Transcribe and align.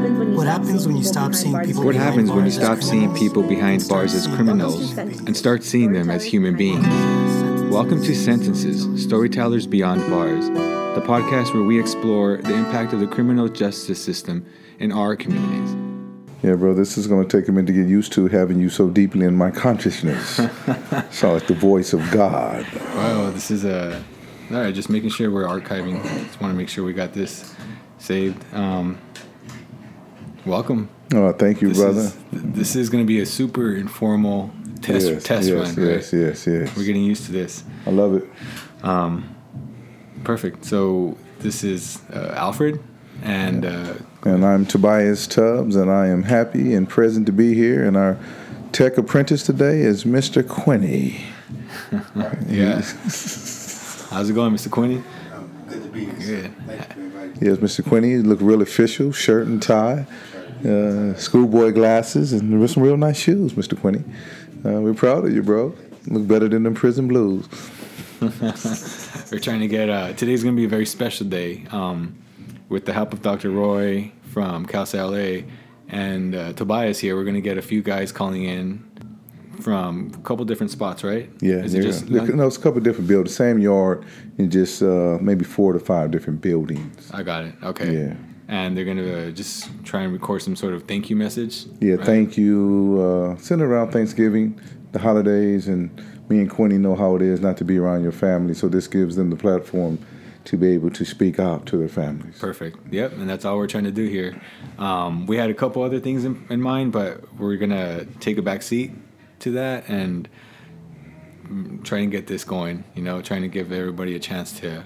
happens 0.00 0.18
when 0.18 0.28
you 0.28 0.36
What 0.36 0.44
stop 0.44 0.62
happens 0.62 0.82
seeing 0.82 0.86
when 0.86 0.96
you 0.96 1.04
stop 1.04 1.34
seeing 1.34 1.60
people 1.60 1.84
What 1.84 1.92
behind 1.92 2.08
happens 2.08 2.30
when 2.30 2.38
you 2.38 2.44
bars 2.44 2.56
as 2.56 2.64
stop 2.64 2.82
seeing 2.82 3.00
criminals 3.00 3.18
people 3.18 3.42
behind 3.42 3.88
bars 3.88 4.14
as 4.14 4.26
criminals 4.28 4.98
and 4.98 5.36
start 5.36 5.62
seeing 5.62 5.92
them 5.92 6.08
as 6.08 6.24
human 6.24 6.56
beings? 6.56 6.86
Welcome 7.70 8.02
to 8.02 8.14
Sentences 8.14 9.02
Storytellers 9.02 9.66
Beyond 9.66 10.08
Bars, 10.10 10.48
the 10.48 11.02
podcast 11.06 11.52
where 11.52 11.62
we 11.62 11.78
explore 11.78 12.38
the 12.38 12.54
impact 12.54 12.94
of 12.94 13.00
the 13.00 13.06
criminal 13.06 13.48
justice 13.48 14.02
system 14.02 14.46
in 14.78 14.90
our 14.90 15.16
communities. 15.16 15.76
Yeah, 16.42 16.54
bro, 16.54 16.72
this 16.72 16.96
is 16.96 17.06
going 17.06 17.28
to 17.28 17.40
take 17.40 17.48
a 17.48 17.52
minute 17.52 17.66
to 17.66 17.74
get 17.74 17.86
used 17.86 18.14
to 18.14 18.26
having 18.28 18.58
you 18.58 18.70
so 18.70 18.88
deeply 18.88 19.26
in 19.26 19.36
my 19.36 19.50
consciousness. 19.50 20.36
Sound 21.10 21.34
like 21.34 21.46
the 21.46 21.54
voice 21.54 21.92
of 21.92 22.10
God. 22.10 22.66
Wow, 22.94 23.30
this 23.30 23.50
is 23.50 23.66
a. 23.66 24.02
All 24.50 24.56
right, 24.56 24.74
just 24.74 24.88
making 24.88 25.10
sure 25.10 25.30
we're 25.30 25.44
archiving. 25.44 26.02
Just 26.02 26.40
want 26.40 26.52
to 26.52 26.56
make 26.56 26.70
sure 26.70 26.82
we 26.82 26.94
got 26.94 27.12
this 27.12 27.54
saved. 27.98 28.42
Um, 28.54 28.98
welcome. 30.46 30.88
Oh, 31.12 31.32
thank 31.32 31.60
you, 31.60 31.68
This 31.68 31.78
brother. 31.78 32.00
is, 32.00 32.16
this 32.32 32.76
is 32.76 32.88
going 32.88 33.02
to 33.04 33.08
be 33.08 33.20
a 33.20 33.26
super 33.26 33.74
informal 33.74 34.50
test 34.82 35.06
yes, 35.08 35.22
test 35.24 35.48
yes, 35.48 35.76
run. 35.76 35.86
yes, 35.88 36.12
right? 36.12 36.20
yes, 36.20 36.46
yes. 36.46 36.76
We're 36.76 36.84
getting 36.84 37.04
used 37.04 37.26
to 37.26 37.32
this. 37.32 37.64
I 37.86 37.90
love 37.90 38.14
it. 38.14 38.24
Perfect. 40.24 40.64
So 40.64 41.16
this 41.40 41.64
is 41.64 41.98
uh, 42.12 42.34
Alfred, 42.36 42.80
and 43.22 43.64
uh, 43.64 43.94
And 44.24 44.44
I'm 44.44 44.66
Tobias 44.66 45.26
Tubbs, 45.26 45.76
and 45.76 45.90
I 45.90 46.06
am 46.08 46.24
happy 46.24 46.74
and 46.74 46.88
present 46.88 47.26
to 47.26 47.32
be 47.32 47.54
here. 47.54 47.84
And 47.84 47.96
our 47.96 48.18
tech 48.72 48.98
apprentice 48.98 49.42
today 49.42 49.80
is 49.80 50.04
Mr. 50.04 50.42
Quinney. 50.42 51.20
yeah. 52.48 52.80
How's 54.10 54.28
it 54.28 54.34
going, 54.34 54.52
Mr. 54.54 54.68
Quinney? 54.68 55.02
Good 55.68 55.82
to 55.84 55.88
be 55.88 56.04
here. 56.04 56.14
Good. 56.16 56.56
Thank 56.66 56.80
you 56.80 56.94
for 56.94 57.00
inviting 57.00 57.32
me. 57.32 57.38
Yes, 57.48 57.56
Mr. 57.58 57.82
Quinney, 57.84 58.10
you 58.10 58.22
look 58.22 58.40
real 58.42 58.60
official, 58.62 59.12
shirt 59.12 59.46
and 59.46 59.62
tie, 59.62 60.06
uh, 60.64 61.14
schoolboy 61.14 61.72
glasses, 61.72 62.32
and 62.32 62.60
with 62.60 62.70
some 62.70 62.82
real 62.82 62.96
nice 62.96 63.18
shoes, 63.18 63.52
Mr. 63.54 63.74
Quinney. 63.74 64.04
Uh, 64.64 64.80
we're 64.80 64.94
proud 64.94 65.24
of 65.24 65.32
you, 65.32 65.42
bro. 65.42 65.74
Look 66.06 66.26
better 66.26 66.48
than 66.48 66.62
them 66.62 66.74
prison 66.74 67.08
blues. 67.08 67.46
We're 68.20 69.38
trying 69.38 69.60
to 69.60 69.68
get. 69.68 69.88
Uh, 69.88 70.12
today's 70.12 70.42
going 70.42 70.54
to 70.54 70.60
be 70.60 70.66
a 70.66 70.68
very 70.68 70.84
special 70.84 71.26
day. 71.26 71.64
Um, 71.70 72.16
with 72.68 72.86
the 72.86 72.92
help 72.92 73.12
of 73.12 73.22
Dr. 73.22 73.50
Roy 73.50 74.12
from 74.32 74.64
Cal 74.66 74.86
LA 74.92 75.42
and 75.88 76.34
uh, 76.34 76.52
Tobias 76.52 76.98
here, 76.98 77.16
we're 77.16 77.24
going 77.24 77.34
to 77.34 77.40
get 77.40 77.58
a 77.58 77.62
few 77.62 77.82
guys 77.82 78.12
calling 78.12 78.44
in 78.44 78.86
from 79.60 80.12
a 80.14 80.18
couple 80.18 80.44
different 80.44 80.70
spots, 80.70 81.04
right? 81.04 81.30
Yeah, 81.40 81.56
Is 81.56 81.74
yeah. 81.74 81.80
it 81.80 81.82
just 81.82 82.08
Look, 82.08 82.32
no, 82.32 82.46
it's 82.46 82.56
a 82.56 82.60
couple 82.60 82.80
different 82.80 83.08
buildings, 83.08 83.34
same 83.34 83.58
yard, 83.58 84.04
and 84.38 84.50
just 84.50 84.82
uh, 84.82 85.18
maybe 85.20 85.44
four 85.44 85.72
to 85.72 85.80
five 85.80 86.10
different 86.10 86.40
buildings. 86.40 87.10
I 87.12 87.22
got 87.22 87.44
it. 87.44 87.54
Okay. 87.62 87.92
Yeah. 87.92 88.14
And 88.50 88.76
they're 88.76 88.84
going 88.84 88.96
to 88.96 89.28
uh, 89.28 89.30
just 89.30 89.70
try 89.84 90.02
and 90.02 90.12
record 90.12 90.42
some 90.42 90.56
sort 90.56 90.74
of 90.74 90.82
thank 90.88 91.08
you 91.08 91.14
message. 91.16 91.66
Yeah, 91.80 91.94
right? 91.94 92.04
thank 92.04 92.36
you. 92.36 93.00
Uh, 93.00 93.40
send 93.40 93.62
around 93.62 93.92
Thanksgiving, 93.92 94.60
the 94.90 94.98
holidays, 94.98 95.68
and 95.68 95.88
me 96.28 96.40
and 96.40 96.50
Quinny 96.50 96.76
know 96.76 96.96
how 96.96 97.14
it 97.16 97.22
is 97.22 97.40
not 97.40 97.56
to 97.58 97.64
be 97.64 97.78
around 97.78 98.02
your 98.02 98.12
family. 98.12 98.54
So 98.54 98.68
this 98.68 98.88
gives 98.88 99.16
them 99.16 99.30
the 99.30 99.36
platform 99.36 99.98
to 100.44 100.56
be 100.56 100.68
able 100.68 100.90
to 100.90 101.04
speak 101.04 101.38
out 101.38 101.66
to 101.66 101.76
their 101.76 101.88
families. 101.88 102.38
Perfect. 102.38 102.78
Yep, 102.92 103.12
and 103.12 103.28
that's 103.28 103.44
all 103.44 103.56
we're 103.56 103.66
trying 103.66 103.84
to 103.84 103.90
do 103.92 104.06
here. 104.06 104.40
Um, 104.78 105.26
we 105.26 105.36
had 105.36 105.50
a 105.50 105.54
couple 105.54 105.82
other 105.82 106.00
things 106.00 106.24
in, 106.24 106.44
in 106.50 106.60
mind, 106.60 106.92
but 106.92 107.32
we're 107.34 107.56
gonna 107.56 108.04
take 108.20 108.38
a 108.38 108.42
back 108.42 108.62
seat 108.62 108.92
to 109.40 109.52
that 109.52 109.88
and 109.88 110.28
mm, 111.46 111.84
try 111.84 111.98
and 111.98 112.10
get 112.10 112.26
this 112.26 112.44
going. 112.44 112.84
You 112.94 113.02
know, 113.02 113.20
trying 113.20 113.42
to 113.42 113.48
give 113.48 113.70
everybody 113.70 114.16
a 114.16 114.18
chance 114.18 114.58
to, 114.60 114.84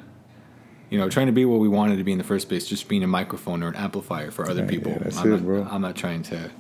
you 0.95 1.01
know, 1.01 1.09
trying 1.09 1.27
to 1.27 1.33
be 1.33 1.45
what 1.45 1.59
we 1.59 1.67
wanted 1.67 1.97
to 1.97 2.05
be 2.05 2.13
in 2.13 2.19
the 2.19 2.25
first 2.33 2.49
place, 2.49 2.69
just 2.69 2.87
being 2.87 3.03
a 3.03 3.07
microphone 3.09 3.65
or 3.65 3.69
an 3.71 3.75
amplifier 3.75 4.31
for 4.31 4.49
other 4.49 4.61
Yeah, 4.63 4.69
people. 4.69 4.93
yeah, 4.93 4.99
that's 5.01 5.17
I'm 5.19 5.27
it, 5.27 5.31
not, 5.31 5.43
bro. 5.45 5.67
I'm 5.69 5.83
not 5.83 5.97
trying 5.97 6.23
to 6.25 6.53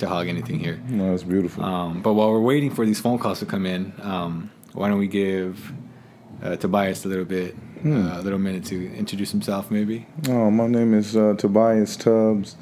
to 0.00 0.08
hog 0.08 0.26
anything 0.26 0.58
here. 0.58 0.80
No, 0.88 1.12
that's 1.12 1.22
beautiful. 1.22 1.62
Um, 1.64 2.02
but 2.02 2.14
while 2.14 2.32
we're 2.32 2.40
waiting 2.40 2.72
for 2.74 2.84
these 2.84 2.98
phone 2.98 3.20
calls 3.20 3.38
to 3.38 3.46
come 3.46 3.64
in, 3.66 3.92
um, 4.02 4.50
why 4.72 4.88
don't 4.88 4.98
we 4.98 5.06
give 5.06 5.72
uh, 6.42 6.56
Tobias 6.56 7.04
a 7.04 7.08
little 7.08 7.24
bit, 7.24 7.54
Hmm. 7.82 8.04
uh, 8.08 8.18
a 8.18 8.22
little 8.22 8.40
minute 8.40 8.64
to 8.64 8.92
introduce 8.96 9.30
himself, 9.30 9.70
maybe? 9.70 10.06
Oh, 10.28 10.50
my 10.50 10.66
name 10.66 10.92
is 10.92 11.16
uh, 11.16 11.34
Tobias 11.38 11.96
Tubbs. 11.96 12.56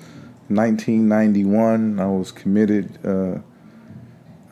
1991, 0.50 1.98
I 1.98 2.06
was 2.06 2.30
committed, 2.30 2.98
uh, 3.06 3.38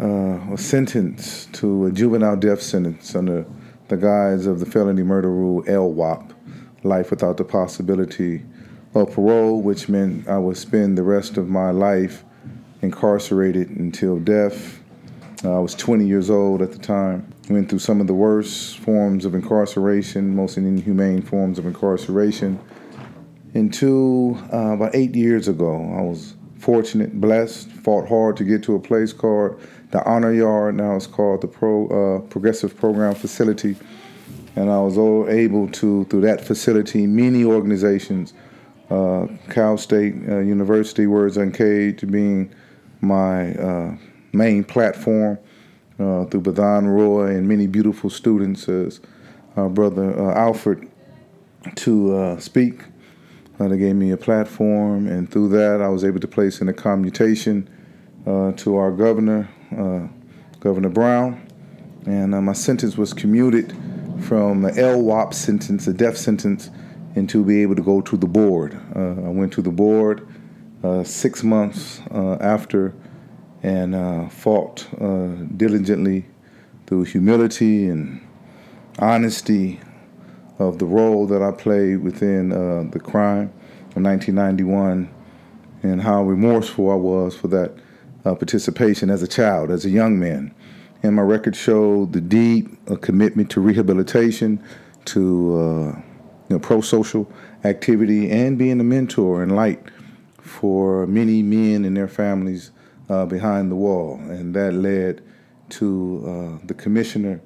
uh, 0.02 0.38
was 0.48 0.64
sentenced 0.64 1.52
to 1.54 1.84
a 1.86 1.92
juvenile 1.92 2.36
death 2.36 2.62
sentence 2.62 3.14
under 3.14 3.44
the 3.88 3.96
guise 3.98 4.46
of 4.46 4.60
the 4.60 4.66
felony 4.66 5.02
murder 5.02 5.30
rule 5.30 5.62
LWOP, 5.64 6.32
life 6.82 7.10
without 7.10 7.36
the 7.36 7.44
possibility 7.44 8.42
of 8.94 9.12
parole, 9.12 9.60
which 9.62 9.88
meant 9.88 10.28
I 10.28 10.38
would 10.38 10.56
spend 10.56 10.96
the 10.96 11.02
rest 11.02 11.36
of 11.36 11.48
my 11.48 11.70
life 11.70 12.24
incarcerated 12.82 13.70
until 13.70 14.18
death. 14.18 14.80
Uh, 15.44 15.56
I 15.56 15.60
was 15.60 15.74
20 15.74 16.06
years 16.06 16.30
old 16.30 16.62
at 16.62 16.72
the 16.72 16.78
time. 16.78 17.32
Went 17.48 17.70
through 17.70 17.78
some 17.78 18.00
of 18.00 18.06
the 18.06 18.14
worst 18.14 18.78
forms 18.78 19.24
of 19.24 19.34
incarceration, 19.34 20.34
most 20.34 20.56
inhumane 20.56 21.22
forms 21.22 21.58
of 21.58 21.66
incarceration. 21.66 22.58
Until 23.54 24.36
uh, 24.52 24.74
about 24.74 24.94
eight 24.94 25.14
years 25.14 25.48
ago, 25.48 25.74
I 25.96 26.02
was 26.02 26.34
fortunate, 26.58 27.20
blessed, 27.20 27.68
fought 27.68 28.08
hard 28.08 28.36
to 28.36 28.44
get 28.44 28.62
to 28.64 28.74
a 28.74 28.80
place 28.80 29.12
called 29.12 29.60
the 29.90 30.04
Honor 30.04 30.32
Yard. 30.32 30.74
Now 30.74 30.96
it's 30.96 31.06
called 31.06 31.40
the 31.40 31.48
Pro 31.48 31.86
uh, 31.88 32.20
Progressive 32.28 32.76
Program 32.76 33.14
Facility, 33.14 33.76
and 34.56 34.70
I 34.70 34.80
was 34.80 34.98
able 35.28 35.68
to, 35.68 36.04
through 36.04 36.22
that 36.22 36.40
facility, 36.40 37.06
many 37.06 37.44
organizations, 37.44 38.34
uh, 38.90 39.26
Cal 39.50 39.76
State 39.76 40.14
uh, 40.28 40.38
University, 40.38 41.06
Words 41.06 41.36
Uncaged, 41.36 42.10
being 42.10 42.52
my 43.00 43.54
uh, 43.54 43.96
main 44.32 44.64
platform 44.64 45.38
uh, 45.98 46.24
through 46.26 46.42
Bidhan 46.42 46.86
Roy 46.86 47.36
and 47.36 47.46
many 47.48 47.66
beautiful 47.66 48.10
students 48.10 48.68
as 48.68 49.00
our 49.56 49.68
brother 49.68 50.18
uh, 50.18 50.34
Alfred 50.34 50.88
to 51.76 52.14
uh, 52.14 52.38
speak. 52.38 52.82
Uh, 53.58 53.68
they 53.68 53.76
gave 53.76 53.96
me 53.96 54.12
a 54.12 54.16
platform, 54.16 55.08
and 55.08 55.30
through 55.30 55.48
that, 55.48 55.82
I 55.82 55.88
was 55.88 56.04
able 56.04 56.20
to 56.20 56.28
place 56.28 56.60
in 56.60 56.68
a 56.68 56.72
commutation 56.72 57.68
uh, 58.26 58.52
to 58.52 58.76
our 58.76 58.92
governor, 58.92 59.48
uh, 59.76 60.06
Governor 60.60 60.90
Brown, 60.90 61.44
and 62.06 62.34
uh, 62.34 62.40
my 62.40 62.52
sentence 62.52 62.96
was 62.96 63.12
commuted 63.12 63.76
from 64.20 64.64
an 64.64 64.74
LWOP 64.74 65.32
sentence, 65.34 65.86
a 65.86 65.92
death 65.92 66.16
sentence, 66.16 66.70
and 67.14 67.28
to 67.28 67.44
be 67.44 67.62
able 67.62 67.74
to 67.74 67.82
go 67.82 68.00
to 68.00 68.16
the 68.16 68.26
board. 68.26 68.80
Uh, 68.94 69.26
I 69.26 69.30
went 69.30 69.52
to 69.54 69.62
the 69.62 69.70
board 69.70 70.26
uh, 70.82 71.02
six 71.02 71.42
months 71.42 72.00
uh, 72.10 72.34
after 72.40 72.94
and 73.62 73.94
uh, 73.94 74.28
fought 74.28 74.86
uh, 75.00 75.34
diligently 75.56 76.26
through 76.86 77.04
humility 77.04 77.88
and 77.88 78.24
honesty 79.00 79.80
of 80.58 80.78
the 80.78 80.86
role 80.86 81.26
that 81.26 81.42
I 81.42 81.50
played 81.50 81.96
within 82.02 82.52
uh, 82.52 82.88
the 82.90 83.00
crime 83.00 83.52
of 83.90 84.02
1991 84.02 85.12
and 85.82 86.02
how 86.02 86.22
remorseful 86.22 86.90
I 86.90 86.94
was 86.94 87.36
for 87.36 87.48
that 87.48 87.72
participation 88.22 89.08
as 89.08 89.22
a 89.22 89.28
child, 89.28 89.70
as 89.70 89.86
a 89.86 89.90
young 89.90 90.18
man. 90.18 90.54
And 91.02 91.16
my 91.16 91.22
record 91.22 91.54
showed 91.54 92.12
the 92.12 92.20
deep 92.20 92.68
uh, 92.90 92.96
commitment 92.96 93.50
to 93.50 93.60
rehabilitation, 93.60 94.62
to 95.06 95.56
uh, 95.56 96.00
you 96.48 96.56
know, 96.56 96.58
pro-social 96.58 97.30
activity, 97.64 98.30
and 98.30 98.58
being 98.58 98.80
a 98.80 98.84
mentor 98.84 99.42
and 99.42 99.54
light 99.54 99.80
for 100.40 101.06
many 101.06 101.42
men 101.42 101.84
and 101.84 101.96
their 101.96 102.08
families 102.08 102.72
uh, 103.08 103.26
behind 103.26 103.70
the 103.70 103.76
wall. 103.76 104.16
And 104.28 104.54
that 104.54 104.72
led 104.72 105.22
to 105.70 106.58
uh, 106.60 106.66
the 106.66 106.74
commissioner, 106.74 107.40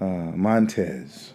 uh, 0.00 0.04
Montez, 0.04 1.32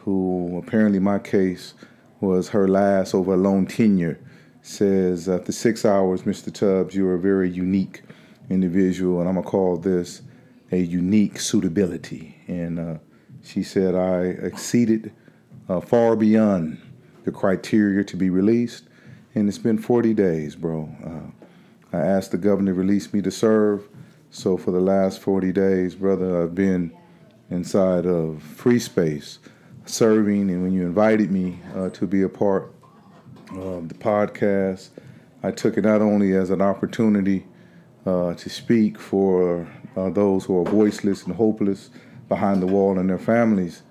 who 0.00 0.60
apparently 0.64 0.98
my 0.98 1.18
case 1.18 1.74
was 2.20 2.48
her 2.48 2.68
last 2.68 3.14
over 3.14 3.34
a 3.34 3.36
long 3.36 3.66
tenure, 3.66 4.18
says 4.62 5.28
after 5.28 5.52
six 5.52 5.84
hours, 5.84 6.22
Mr. 6.22 6.52
Tubbs, 6.52 6.94
you're 6.94 7.14
a 7.14 7.20
very 7.20 7.50
unique 7.50 8.02
individual, 8.50 9.20
and 9.20 9.28
I'm 9.28 9.36
gonna 9.36 9.46
call 9.46 9.76
this 9.76 10.22
a 10.74 10.78
unique 10.78 11.38
suitability. 11.38 12.36
And 12.48 12.78
uh, 12.78 12.98
she 13.42 13.62
said 13.62 13.94
I 13.94 14.22
exceeded 14.22 15.12
uh, 15.68 15.80
far 15.80 16.16
beyond 16.16 16.80
the 17.24 17.30
criteria 17.30 18.04
to 18.04 18.16
be 18.16 18.28
released, 18.28 18.84
and 19.34 19.48
it's 19.48 19.58
been 19.58 19.78
40 19.78 20.12
days, 20.14 20.56
bro. 20.56 20.90
Uh, 21.04 21.96
I 21.96 22.00
asked 22.00 22.32
the 22.32 22.38
governor 22.38 22.72
to 22.72 22.78
release 22.78 23.12
me 23.12 23.22
to 23.22 23.30
serve, 23.30 23.88
so 24.30 24.56
for 24.56 24.72
the 24.72 24.80
last 24.80 25.20
40 25.20 25.52
days, 25.52 25.94
brother, 25.94 26.42
I've 26.42 26.54
been 26.54 26.92
inside 27.50 28.04
of 28.06 28.42
free 28.42 28.78
space 28.78 29.38
serving 29.86 30.50
and 30.50 30.62
when 30.62 30.72
you 30.72 30.82
invited 30.86 31.30
me 31.30 31.58
uh, 31.74 31.90
to 31.90 32.06
be 32.06 32.22
a 32.22 32.28
part 32.28 32.72
of 33.50 33.86
the 33.88 33.94
podcast 33.94 34.88
i 35.42 35.50
took 35.50 35.76
it 35.76 35.84
not 35.84 36.00
only 36.00 36.32
as 36.32 36.48
an 36.48 36.62
opportunity 36.62 37.44
uh, 38.06 38.32
to 38.34 38.48
speak 38.48 38.98
for 38.98 39.68
uh, 39.96 40.10
those 40.10 40.44
who 40.44 40.58
are 40.58 40.64
voiceless 40.64 41.24
and 41.24 41.34
hopeless 41.34 41.90
behind 42.28 42.62
the 42.62 42.66
wall 42.66 42.98
and 42.98 43.08
their 43.08 43.18
families 43.18 43.82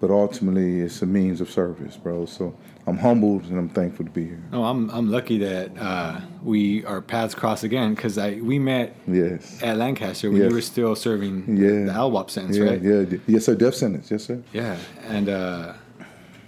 but 0.00 0.10
ultimately 0.10 0.80
it's 0.80 1.02
a 1.02 1.06
means 1.06 1.42
of 1.42 1.50
service, 1.50 1.94
bro. 1.98 2.24
So 2.24 2.56
I'm 2.86 2.96
humbled 2.96 3.44
and 3.44 3.58
I'm 3.58 3.68
thankful 3.68 4.06
to 4.06 4.10
be 4.10 4.24
here. 4.24 4.42
Oh, 4.50 4.64
I'm 4.64 4.88
I'm 4.90 5.10
lucky 5.10 5.36
that 5.38 5.76
uh, 5.78 6.20
we 6.42 6.86
our 6.86 7.02
paths 7.02 7.34
cross 7.34 7.62
again 7.64 7.94
because 7.94 8.16
I 8.16 8.36
we 8.42 8.58
met 8.58 8.96
Yes. 9.06 9.62
at 9.62 9.76
Lancaster 9.76 10.30
when 10.30 10.40
Yes. 10.40 10.48
you 10.48 10.54
were 10.54 10.62
still 10.62 10.96
serving 10.96 11.44
Yeah. 11.54 11.84
the 11.84 11.92
LWOP 11.92 12.30
sentence, 12.30 12.56
Yeah, 12.56 12.64
right? 12.64 12.82
yeah, 12.82 13.18
yes, 13.26 13.44
sir. 13.44 13.54
Death 13.54 13.74
sentence, 13.74 14.10
yes, 14.10 14.24
sir. 14.24 14.42
Yeah, 14.54 14.78
and 15.06 15.28
uh, 15.28 15.74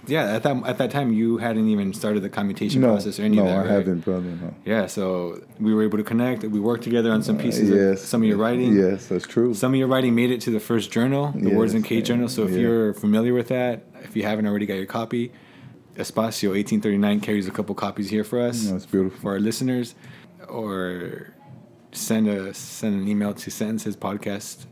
yeah, 0.07 0.35
at 0.35 0.43
that 0.43 0.65
at 0.65 0.77
that 0.77 0.91
time 0.91 1.13
you 1.13 1.37
hadn't 1.37 1.67
even 1.69 1.93
started 1.93 2.21
the 2.23 2.29
commutation 2.29 2.81
No, 2.81 2.87
process 2.89 3.19
or 3.19 3.23
any 3.23 3.37
no, 3.37 3.43
of 3.43 3.47
that, 3.49 3.55
I 3.55 3.59
right? 3.61 3.69
haven't, 3.69 3.99
brother. 4.05 4.29
No. 4.41 4.53
Yeah, 4.65 4.85
so 4.87 5.41
we 5.59 5.73
were 5.73 5.83
able 5.83 5.97
to 5.97 6.03
connect. 6.03 6.43
We 6.43 6.59
worked 6.59 6.83
together 6.83 7.11
on 7.11 7.23
some 7.23 7.37
pieces 7.37 7.71
Uh, 7.71 7.75
yes, 7.75 8.03
of 8.03 8.09
some 8.09 8.21
of 8.21 8.27
your 8.27 8.37
writing. 8.37 8.75
Yes, 8.75 9.07
that's 9.07 9.25
true. 9.27 9.53
Some 9.53 9.73
of 9.73 9.79
your 9.79 9.87
writing 9.87 10.13
made 10.15 10.31
it 10.31 10.41
to 10.41 10.51
the 10.51 10.59
first 10.59 10.91
journal, 10.91 11.31
the 11.35 11.49
Words 11.51 11.73
and 11.73 11.83
Yes, 11.83 11.89
Cage 11.89 11.97
yeah, 12.09 12.15
journal. 12.15 12.27
So 12.29 12.43
if 12.43 12.51
yeah. 12.51 12.59
you're 12.59 12.93
familiar 12.93 13.33
with 13.33 13.47
that, 13.49 13.85
if 14.03 14.15
you 14.15 14.23
haven't 14.23 14.45
already 14.47 14.65
got 14.65 14.75
your 14.75 14.85
copy, 14.85 15.31
Espacio 15.95 16.49
1839 16.49 17.19
carries 17.19 17.47
a 17.47 17.51
couple 17.51 17.75
copies 17.75 18.09
here 18.09 18.23
for 18.23 18.39
us. 18.41 18.65
That's 18.69 18.85
beautiful. 18.85 19.19
For 19.19 19.31
our 19.33 19.39
listeners, 19.39 19.95
or 20.49 21.33
send 21.91 22.27
a 22.27 22.53
send 22.53 22.99
an 23.01 23.07
email 23.07 23.33
to 23.35 23.51
sentences 23.51 23.95
podcast 23.95 24.65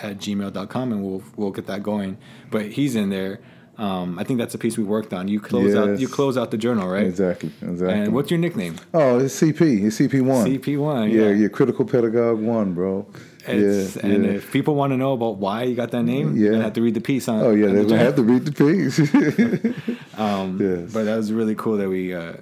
at 0.00 0.18
gmail.com 0.18 0.92
and 0.92 1.02
we'll 1.02 1.22
we'll 1.36 1.50
get 1.50 1.66
that 1.66 1.82
going. 1.82 2.18
But 2.50 2.66
he's 2.72 2.94
in 2.94 3.10
there. 3.10 3.40
Um, 3.78 4.18
I 4.18 4.24
think 4.24 4.38
that's 4.40 4.54
a 4.54 4.58
piece 4.58 4.76
we 4.76 4.82
worked 4.82 5.12
on. 5.14 5.28
You 5.28 5.38
close 5.40 5.72
out 5.76 6.00
you 6.00 6.08
close 6.08 6.36
out 6.36 6.50
the 6.50 6.58
journal, 6.58 6.88
right? 6.88 7.06
Exactly, 7.06 7.52
exactly. 7.62 8.00
And 8.00 8.12
what's 8.12 8.28
your 8.30 8.40
nickname? 8.40 8.74
oh, 8.92 9.20
it's 9.20 9.40
CP. 9.40 9.84
It's 9.86 9.98
CP 10.00 10.20
one. 10.22 10.44
CP1, 10.46 11.12
Yeah, 11.12 11.22
yeah. 11.22 11.30
yeah. 11.30 11.48
Critical 11.48 11.84
pedagogue 11.84 12.40
one, 12.40 12.74
bro. 12.74 13.06
It's, 13.46 13.96
yeah, 13.96 14.02
and 14.12 14.24
yeah. 14.24 14.32
if 14.32 14.50
people 14.52 14.74
want 14.74 14.92
to 14.92 14.96
know 14.96 15.12
about 15.12 15.36
why 15.38 15.62
you 15.62 15.74
got 15.76 15.92
that 15.92 16.02
name, 16.02 16.36
Yeah. 16.36 16.50
they 16.50 16.58
have 16.60 16.72
to 16.74 16.82
read 16.82 16.94
the 16.94 17.00
piece 17.00 17.28
on. 17.28 17.40
Oh 17.40 17.52
yeah, 17.52 17.68
on 17.68 17.74
they're 17.76 17.84
the 17.84 17.88
gonna 17.90 18.02
have 18.04 18.16
to 18.16 18.22
read 18.24 18.44
the 18.46 18.52
piece. 18.52 18.98
Um, 20.18 20.58
Yes. 20.60 20.92
But 20.92 21.04
that 21.04 21.16
was 21.16 21.32
really 21.32 21.54
cool 21.54 21.76
that 21.76 21.88
we. 21.88 22.12
Uh, 22.12 22.32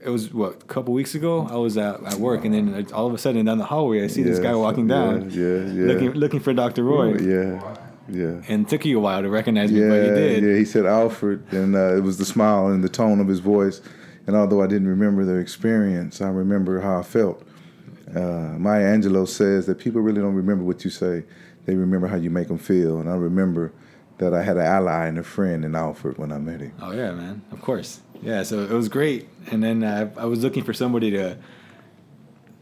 it 0.00 0.08
was 0.08 0.32
what 0.32 0.54
a 0.62 0.64
couple 0.64 0.94
weeks 0.94 1.14
ago. 1.14 1.46
I 1.48 1.56
was 1.56 1.76
at, 1.76 2.02
at 2.02 2.14
work, 2.14 2.44
and 2.44 2.52
then 2.54 2.86
all 2.92 3.06
of 3.06 3.14
a 3.14 3.18
sudden 3.18 3.44
down 3.44 3.58
the 3.58 3.64
hallway, 3.64 4.02
I 4.02 4.06
see 4.08 4.22
this 4.22 4.38
guy 4.40 4.54
walking 4.54 4.88
down, 4.88 5.30
Yeah, 5.30 5.42
yeah, 5.42 5.58
yeah. 5.72 5.84
looking 5.86 6.10
looking 6.12 6.40
for 6.40 6.52
Dr. 6.54 6.82
Roy. 6.82 7.18
Yeah, 7.18 7.76
yeah. 8.08 8.42
And 8.48 8.66
it 8.66 8.68
took 8.68 8.84
you 8.84 8.98
a 8.98 9.00
while 9.00 9.22
to 9.22 9.28
recognize 9.28 9.70
me, 9.72 9.80
Yeah, 9.80 9.88
but 9.88 9.94
you 10.04 10.14
did. 10.14 10.42
yeah. 10.44 10.56
He 10.56 10.64
said 10.64 10.86
Alfred, 10.86 11.52
and 11.52 11.74
uh, 11.76 11.96
it 11.96 12.00
was 12.02 12.18
the 12.18 12.24
smile 12.24 12.68
and 12.68 12.82
the 12.82 12.88
tone 12.88 13.20
of 13.20 13.28
his 13.28 13.40
voice. 13.40 13.80
And 14.26 14.36
although 14.36 14.62
I 14.62 14.66
didn't 14.66 14.88
remember 14.88 15.24
the 15.24 15.36
experience, 15.36 16.20
I 16.20 16.28
remember 16.28 16.80
how 16.80 16.98
I 17.00 17.02
felt. 17.02 17.42
Uh, 18.14 18.54
Maya 18.58 18.84
Angelou 18.96 19.26
says 19.26 19.66
that 19.66 19.78
people 19.78 20.00
really 20.00 20.20
don't 20.20 20.34
remember 20.34 20.64
what 20.64 20.84
you 20.84 20.90
say; 20.90 21.24
they 21.66 21.74
remember 21.74 22.06
how 22.06 22.16
you 22.16 22.30
make 22.30 22.48
them 22.48 22.58
feel. 22.58 23.00
And 23.00 23.08
I 23.08 23.14
remember 23.14 23.72
that 24.18 24.34
I 24.34 24.42
had 24.42 24.56
an 24.56 24.66
ally 24.66 25.06
and 25.06 25.18
a 25.18 25.22
friend 25.24 25.64
in 25.64 25.74
Alfred 25.74 26.18
when 26.18 26.30
I 26.30 26.38
met 26.38 26.60
him. 26.60 26.72
Oh 26.80 26.92
yeah, 26.92 27.12
man. 27.12 27.42
Of 27.50 27.62
course. 27.62 28.00
Yeah. 28.22 28.42
So 28.44 28.60
it 28.60 28.70
was 28.70 28.88
great, 28.88 29.28
and 29.50 29.62
then 29.62 29.82
uh, 29.82 30.10
I 30.16 30.26
was 30.26 30.42
looking 30.42 30.62
for 30.62 30.72
somebody 30.74 31.10
to 31.12 31.38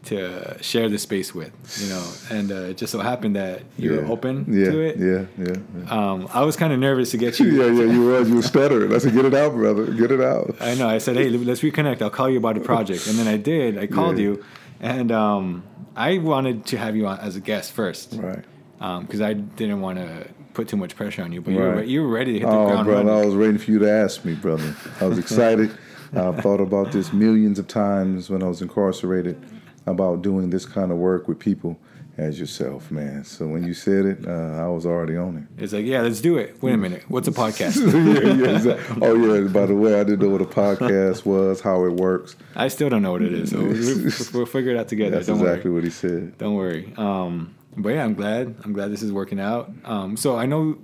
to 0.03 0.57
share 0.63 0.89
the 0.89 0.99
space 0.99 1.35
with, 1.35 1.53
you 1.81 1.89
know, 1.89 2.13
and 2.31 2.51
uh, 2.51 2.71
it 2.71 2.79
just 2.79 2.93
so 2.93 3.01
happened 3.01 3.37
that 3.37 3.63
you 3.77 3.95
yeah. 3.95 4.01
were 4.01 4.07
open 4.07 4.47
yeah, 4.49 4.71
to 4.71 4.81
it. 4.81 4.97
Yeah, 4.97 5.27
yeah, 5.45 5.57
yeah. 5.77 5.91
Um, 6.13 6.29
I 6.33 6.43
was 6.43 6.57
kind 6.57 6.73
of 6.73 6.79
nervous 6.79 7.11
to 7.11 7.19
get 7.19 7.39
you. 7.39 7.47
yeah, 7.51 7.67
yeah, 7.67 7.93
you 7.93 8.05
were. 8.05 8.23
You 8.23 8.37
was 8.37 8.47
stuttering. 8.47 8.95
I 8.95 8.99
said, 8.99 9.13
"Get 9.13 9.25
it 9.27 9.35
out, 9.35 9.53
brother. 9.53 9.87
Get 9.93 10.11
it 10.11 10.21
out." 10.21 10.57
I 10.61 10.75
know. 10.75 10.89
I 10.89 10.99
said, 10.99 11.17
"Hey, 11.17 11.29
let's 11.29 11.61
reconnect. 11.61 12.01
I'll 12.01 12.11
call 12.11 12.31
you 12.31 12.39
about 12.39 12.57
a 12.57 12.61
project." 12.61 13.07
And 13.07 13.19
then 13.19 13.29
I 13.29 13.37
did. 13.37 13.77
I 13.79 13.87
called 13.87 14.19
you, 14.19 14.43
and 14.81 15.13
um, 15.13 15.65
I 15.97 16.19
wanted 16.19 16.67
to 16.67 16.79
have 16.79 16.97
you 16.97 17.07
on 17.07 17.19
as 17.21 17.37
a 17.37 17.41
guest 17.41 17.73
first, 17.73 18.15
Right. 18.17 18.45
Because 18.79 19.21
I 19.21 19.35
didn't 19.35 19.83
want 19.83 19.99
to 19.99 20.27
put 20.55 20.69
too 20.69 20.79
much 20.79 20.97
pressure 20.97 21.23
on 21.23 21.33
you. 21.33 21.43
But 21.43 21.53
you 21.53 21.59
were 21.59 21.83
you 21.83 22.03
were 22.03 22.09
ready 22.09 22.33
to 22.35 22.39
hit 22.39 22.47
the 22.47 22.53
Oh, 22.53 22.67
ground 22.69 22.87
brother, 22.87 23.11
I 23.13 23.27
was 23.27 23.37
waiting 23.37 23.59
for 23.59 23.71
you 23.71 23.79
to 23.81 23.91
ask 23.91 24.25
me, 24.25 24.35
brother. 24.35 24.75
I 25.01 25.05
was 25.05 25.19
excited. 25.19 25.77
I've 26.13 26.39
thought 26.39 26.61
about 26.61 26.91
this 26.91 27.13
millions 27.13 27.59
of 27.61 27.69
times 27.69 28.31
when 28.31 28.43
I 28.43 28.49
was 28.49 28.63
incarcerated 28.63 29.41
about 29.87 30.23
doing 30.23 30.51
this 30.51 30.67
kind 30.67 30.93
of 30.93 30.99
work 30.99 31.29
with 31.29 31.39
people 31.39 31.79
as 32.21 32.39
yourself, 32.39 32.91
man. 32.91 33.25
So 33.25 33.47
when 33.47 33.65
you 33.65 33.73
said 33.73 34.05
it, 34.05 34.27
uh, 34.27 34.63
I 34.63 34.69
was 34.69 34.85
already 34.85 35.17
on 35.17 35.39
it. 35.39 35.63
It's 35.63 35.73
like, 35.73 35.87
yeah, 35.87 36.03
let's 36.03 36.21
do 36.21 36.37
it. 36.37 36.63
Wait 36.63 36.75
a 36.75 36.77
minute. 36.77 37.05
What's 37.09 37.29
a 37.29 37.33
podcast? 37.33 37.77
yeah, 38.15 38.35
yeah, 38.35 38.57
exactly. 38.57 38.99
Oh, 39.03 39.15
yeah. 39.15 39.49
By 39.49 39.67
the 39.67 39.75
way, 39.75 39.99
I 39.99 40.05
didn't 40.05 40.21
know 40.21 40.29
what 40.29 40.43
a 40.43 40.45
podcast 40.45 41.25
was, 41.25 41.61
how 41.61 41.85
it 41.87 41.95
works. 41.95 42.37
I 42.55 42.69
still 42.69 42.91
don't 42.91 43.03
know 43.03 43.13
what 43.13 43.23
it 43.23 43.33
is. 43.33 43.51
So 43.51 43.59
we'll, 43.59 44.13
we'll 44.35 44.47
figure 44.47 44.73
it 44.73 44.79
out 44.79 44.89
together. 44.89 45.17
That's 45.17 45.29
don't 45.29 45.39
exactly 45.41 45.71
worry. 45.71 45.81
what 45.81 45.85
he 45.85 45.91
said. 45.91 46.37
Don't 46.37 46.55
worry. 46.55 46.93
Um, 46.97 47.55
but 47.77 47.91
yeah, 47.91 48.05
I'm 48.05 48.15
glad. 48.15 48.55
I'm 48.65 48.73
glad 48.73 48.91
this 48.91 49.03
is 49.03 49.13
working 49.13 49.41
out. 49.41 49.73
Um, 49.85 50.17
so 50.17 50.37
I 50.37 50.47
know 50.47 50.79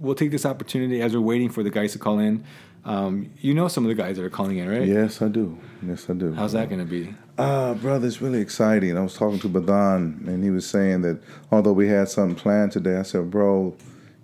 we'll 0.00 0.14
take 0.14 0.30
this 0.30 0.46
opportunity 0.46 1.02
as 1.02 1.14
we're 1.14 1.20
waiting 1.20 1.50
for 1.50 1.62
the 1.62 1.70
guys 1.70 1.92
to 1.92 1.98
call 1.98 2.18
in. 2.18 2.44
Um, 2.84 3.32
you 3.38 3.54
know 3.54 3.68
some 3.68 3.84
of 3.84 3.88
the 3.88 3.94
guys 3.94 4.16
that 4.16 4.24
are 4.24 4.30
calling 4.30 4.56
in, 4.58 4.68
right? 4.68 4.86
Yes, 4.86 5.20
I 5.20 5.28
do. 5.28 5.58
Yes, 5.82 6.08
I 6.08 6.14
do. 6.14 6.32
How's 6.32 6.52
that 6.52 6.68
going 6.68 6.80
to 6.80 6.86
be? 6.86 7.14
Uh, 7.38 7.72
brother, 7.74 8.04
it's 8.04 8.20
really 8.20 8.40
exciting. 8.40 8.98
I 8.98 9.00
was 9.00 9.14
talking 9.14 9.38
to 9.38 9.48
Bidhan, 9.48 10.26
and 10.26 10.42
he 10.42 10.50
was 10.50 10.66
saying 10.66 11.02
that 11.02 11.20
although 11.52 11.72
we 11.72 11.86
had 11.86 12.08
something 12.08 12.34
planned 12.34 12.72
today, 12.72 12.96
I 12.96 13.02
said, 13.02 13.30
bro, 13.30 13.76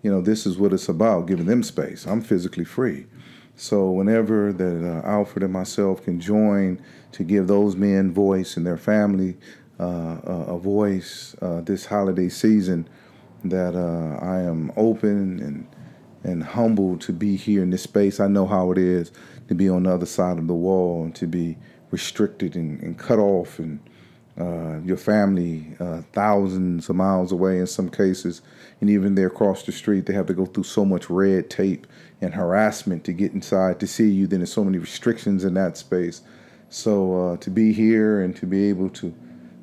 you 0.03 0.11
know, 0.11 0.21
this 0.21 0.47
is 0.47 0.59
what 0.59 0.73
it's 0.73 0.89
about, 0.89 1.29
giving 1.29 1.47
them 1.47 1.63
space. 1.63 2.09
I'm 2.09 2.21
physically 2.21 2.65
free. 2.65 3.07
So 3.55 3.89
whenever 3.89 4.53
that 4.53 4.85
uh, 4.85 5.07
Alfred 5.07 5.45
and 5.45 5.53
myself 5.53 6.03
can 6.03 6.19
join 6.19 6.83
to 7.13 7.23
give 7.23 7.47
those 7.47 7.77
men 7.77 8.11
voice 8.13 8.57
and 8.57 8.67
their 8.67 8.77
family 8.77 9.37
uh, 9.79 10.19
a, 10.25 10.45
a 10.49 10.59
voice 10.59 11.37
uh, 11.41 11.61
this 11.61 11.87
holiday 11.87 12.29
season, 12.29 12.89
that 13.45 13.77
uh, 13.77 14.25
I 14.25 14.41
am 14.41 14.73
open 14.77 15.39
and 15.39 15.69
and 16.25 16.43
humbled 16.43 17.03
to 17.03 17.13
be 17.13 17.37
here 17.37 17.63
in 17.63 17.69
this 17.69 17.83
space. 17.83 18.19
I 18.19 18.29
know 18.29 18.47
how 18.47 18.73
it 18.73 18.79
is 18.79 19.13
to 19.49 19.55
be 19.55 19.69
on 19.69 19.83
the 19.83 19.93
other 19.93 20.07
side 20.07 20.39
of 20.39 20.47
the 20.47 20.55
wall 20.55 21.05
and 21.05 21.15
to 21.17 21.27
be 21.27 21.59
restricted 21.95 22.57
and, 22.57 22.83
and 22.83 22.99
cut 22.99 23.21
off 23.21 23.61
and 23.61 23.79
uh, 24.37 24.81
your 24.81 24.97
family 24.97 25.77
uh, 25.79 26.03
thousands 26.13 26.89
of 26.89 26.97
miles 26.97 27.31
away 27.31 27.61
in 27.61 27.69
some 27.69 27.89
cases, 27.89 28.43
and 28.81 28.91
even 28.91 29.15
there 29.15 29.29
across 29.29 29.63
the 29.63 29.71
street, 29.71 30.07
they 30.07 30.13
have 30.13 30.27
to 30.27 30.35
go 30.35 30.45
through 30.45 30.65
so 30.65 30.85
much 30.85 31.09
red 31.09 31.49
tape 31.49 31.87
and 32.21 32.35
harassment 32.35 33.05
to 33.05 33.13
get 33.13 33.33
inside 33.33 33.79
to 33.79 33.87
see 33.87 34.11
you. 34.11 34.27
Then 34.27 34.41
there's 34.41 34.53
so 34.53 34.65
many 34.65 34.79
restrictions 34.79 35.45
in 35.45 35.55
that 35.55 35.77
space. 35.77 36.23
So 36.69 36.95
uh, 37.17 37.37
to 37.37 37.51
be 37.51 37.73
here 37.73 38.23
and 38.23 38.35
to 38.35 38.47
be 38.47 38.69
able 38.69 38.91
to 38.91 39.15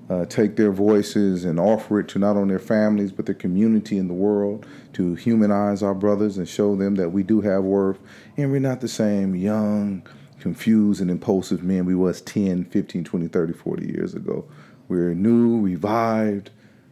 uh, 0.09 0.25
take 0.27 0.55
their 0.55 0.71
voices 0.71 1.43
and 1.43 1.59
offer 1.59 1.99
it 1.99 2.07
to 2.09 2.19
not 2.19 2.37
only 2.37 2.53
their 2.53 2.59
families 2.59 3.11
but 3.11 3.25
their 3.25 3.35
community 3.35 3.97
in 3.97 4.07
the 4.07 4.13
world 4.13 4.65
to 4.93 5.15
humanize 5.15 5.83
our 5.83 5.93
brothers 5.93 6.37
and 6.37 6.47
show 6.47 6.75
them 6.75 6.95
that 6.95 7.09
we 7.09 7.23
do 7.23 7.41
have 7.41 7.63
worth 7.63 7.99
and 8.35 8.51
we're 8.51 8.59
not 8.59 8.81
the 8.81 8.89
same 8.89 9.35
young 9.35 10.05
confused 10.41 10.99
and 11.01 11.09
impulsive 11.11 11.63
men 11.63 11.85
we 11.85 11.95
was 11.95 12.21
10 12.21 12.65
15 12.65 13.03
20 13.03 13.27
30 13.27 13.53
40 13.53 13.85
years 13.87 14.13
ago 14.15 14.45
we're 14.87 15.13
new 15.13 15.59
revived 15.61 16.49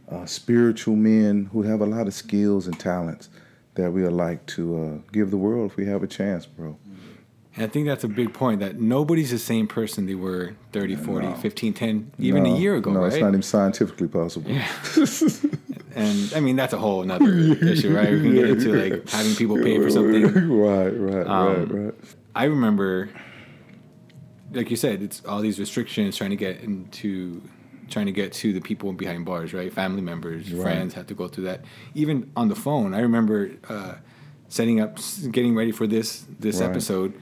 uh, 0.10 0.26
spiritual 0.26 0.96
men 0.96 1.50
who 1.52 1.64
have 1.64 1.82
a 1.82 1.86
lot 1.86 2.08
of 2.08 2.14
skills 2.14 2.68
and 2.68 2.80
talents 2.80 3.30
that 3.76 3.92
we 3.92 4.02
would 4.04 4.14
like 4.14 4.46
to 4.46 4.62
uh, 4.84 5.12
give 5.12 5.30
the 5.32 5.38
world 5.38 5.72
if 5.72 5.78
we 5.78 5.86
have 5.86 6.02
a 6.04 6.08
chance 6.08 6.46
bro 6.46 6.78
And 7.56 7.66
I 7.66 7.68
think 7.74 7.88
that's 7.88 8.04
a 8.04 8.08
big 8.22 8.34
point 8.34 8.60
that 8.62 8.80
nobody's 8.80 9.32
the 9.32 9.40
same 9.40 9.68
person 9.68 10.06
they 10.06 10.16
were 10.16 10.54
30, 10.72 10.96
40, 10.96 11.34
15, 11.42 11.74
10, 11.74 12.12
even 12.20 12.44
No, 12.44 12.56
a 12.56 12.58
year 12.60 12.76
ago, 12.76 12.92
no 12.94 13.00
right? 13.00 13.12
it's 13.14 13.22
not 13.22 13.30
even 13.30 13.42
scientifically 13.42 14.08
possible 14.08 14.52
Yeah. 14.52 14.68
and 15.96 16.18
I 16.36 16.40
mean, 16.40 16.56
that's 16.56 16.74
a 16.74 16.78
whole 16.78 17.02
another 17.02 17.34
issue, 17.74 17.92
right? 17.96 18.12
We 18.14 18.22
can 18.22 18.34
get 18.36 18.50
into 18.50 18.70
like 18.74 19.10
having 19.10 19.36
people 19.36 19.58
pay 19.58 19.78
for 19.84 19.90
something. 19.90 20.24
right 20.68 20.94
right 21.10 21.28
Um, 21.28 21.48
right 21.48 21.72
right 21.86 21.94
I 22.36 22.46
remember, 22.46 23.10
like 24.54 24.70
you 24.70 24.76
said, 24.76 25.02
it's 25.02 25.24
all 25.26 25.42
these 25.42 25.60
restrictions 25.60 26.18
trying 26.18 26.30
to 26.32 26.36
get 26.36 26.62
into, 26.62 27.42
trying 27.90 28.06
to 28.08 28.12
get 28.12 28.34
to 28.34 28.54
the 28.54 28.62
people 28.62 28.94
behind 28.94 29.26
bars, 29.26 29.54
right? 29.54 29.72
Family 29.72 30.02
members, 30.02 30.52
Right. 30.52 30.62
friends 30.62 30.94
have 30.96 31.08
to 31.08 31.14
go 31.14 31.28
through 31.28 31.46
that. 31.46 31.62
Even 31.96 32.32
on 32.36 32.48
the 32.50 32.56
phone, 32.56 32.94
I 32.94 33.02
remember 33.02 33.52
uh, 33.68 33.96
setting 34.48 34.80
up, 34.80 34.98
getting 35.32 35.56
ready 35.56 35.72
for 35.72 35.88
this 35.88 36.26
this 36.40 36.60
Right. 36.62 36.70
episode, 36.70 37.14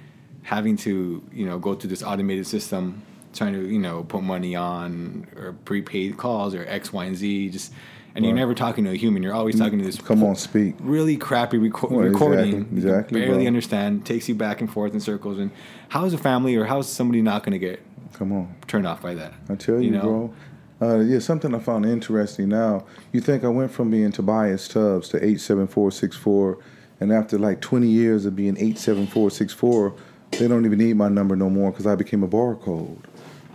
having 0.44 0.78
to 0.78 1.22
you 1.34 1.46
know 1.46 1.60
go 1.60 1.76
through 1.76 1.90
this 1.90 2.04
automated 2.04 2.48
system, 2.48 3.02
trying 3.34 3.54
to 3.54 3.68
you 3.68 3.80
know 3.80 4.04
put 4.04 4.24
money 4.24 4.56
on 4.56 5.28
or 5.36 5.54
prepaid 5.66 6.18
calls 6.18 6.56
or 6.56 6.66
X, 6.68 6.92
Y, 6.94 7.06
and 7.06 7.16
Z, 7.16 7.50
just. 7.50 7.74
And 8.18 8.26
you're 8.26 8.34
never 8.34 8.56
talking 8.56 8.84
to 8.86 8.90
a 8.92 8.96
human. 8.96 9.22
You're 9.22 9.36
always 9.36 9.60
talking 9.60 9.78
to 9.78 9.86
this 9.86 10.02
come 10.02 10.24
on 10.24 10.36
speak 10.36 10.74
really 10.80 11.18
crappy 11.18 11.58
reco- 11.60 11.92
Well, 11.92 12.00
recording. 12.02 12.56
exactly, 12.56 12.72
you 12.72 12.78
exactly, 12.88 13.22
barely 13.22 13.38
bro. 13.44 13.48
understand. 13.48 14.06
Takes 14.08 14.28
you 14.28 14.34
back 14.34 14.60
and 14.60 14.70
forth 14.72 14.94
in 14.94 15.00
circles. 15.00 15.38
And 15.38 15.52
how's 15.90 16.14
a 16.14 16.18
family 16.18 16.56
or 16.56 16.66
how's 16.66 16.90
somebody 16.92 17.22
not 17.22 17.44
going 17.44 17.54
to 17.54 17.60
get 17.60 17.80
come 18.14 18.32
on 18.34 18.56
turned 18.68 18.88
off 18.88 19.04
by 19.04 19.14
that? 19.14 19.34
I 19.50 19.56
tell 19.56 19.80
you, 19.80 20.00
bro. 20.00 20.34
Uh, 20.82 21.00
yeah, 21.00 21.20
something 21.20 21.54
I 21.56 21.60
found 21.60 21.86
interesting 21.86 22.50
now. 22.50 22.86
You 23.12 23.22
think 23.22 23.44
I 23.44 23.48
went 23.50 23.72
from 23.72 23.92
being 23.92 24.12
Tobias 24.12 24.68
Tubbs 24.68 25.10
to 25.10 25.18
87464, 25.18 26.58
and 27.00 27.12
after 27.12 27.38
like 27.38 27.62
20 27.62 27.88
years 27.88 28.26
of 28.26 28.36
being 28.36 28.58
87464, 28.58 29.94
they 30.32 30.48
don't 30.48 30.66
even 30.66 30.80
need 30.80 30.96
my 30.96 31.08
number 31.10 31.36
no 31.36 31.50
more 31.50 31.72
because 31.72 31.88
I 31.88 31.96
became 31.96 32.24
a 32.24 32.28
barcode. 32.28 32.98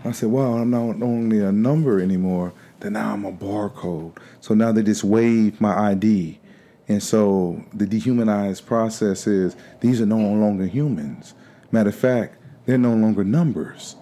I 0.05 0.11
said, 0.13 0.31
wow, 0.31 0.55
I'm 0.59 0.71
not 0.71 1.01
only 1.03 1.41
a 1.41 1.53
number 1.53 2.01
anymore, 2.01 2.53
then 2.83 2.95
now 2.95 3.13
I'm 3.15 3.25
a 3.25 3.33
barcode. 3.33 4.17
So 4.41 4.55
now 4.55 4.73
they 4.73 4.83
just 4.83 5.05
wave 5.05 5.61
my 5.61 5.93
ID 5.93 6.41
And 6.89 7.03
so 7.03 7.63
the 7.73 7.87
dehumanized 7.87 8.67
process 8.67 9.27
is 9.27 9.57
these 9.81 10.01
are 10.03 10.07
no 10.07 10.19
longer 10.19 10.67
humans. 10.67 11.35
Matter 11.71 11.89
of 11.91 11.95
fact, 11.97 12.37
they're 12.67 12.79
no 12.79 12.95
longer 12.95 13.25
numbers. 13.25 13.97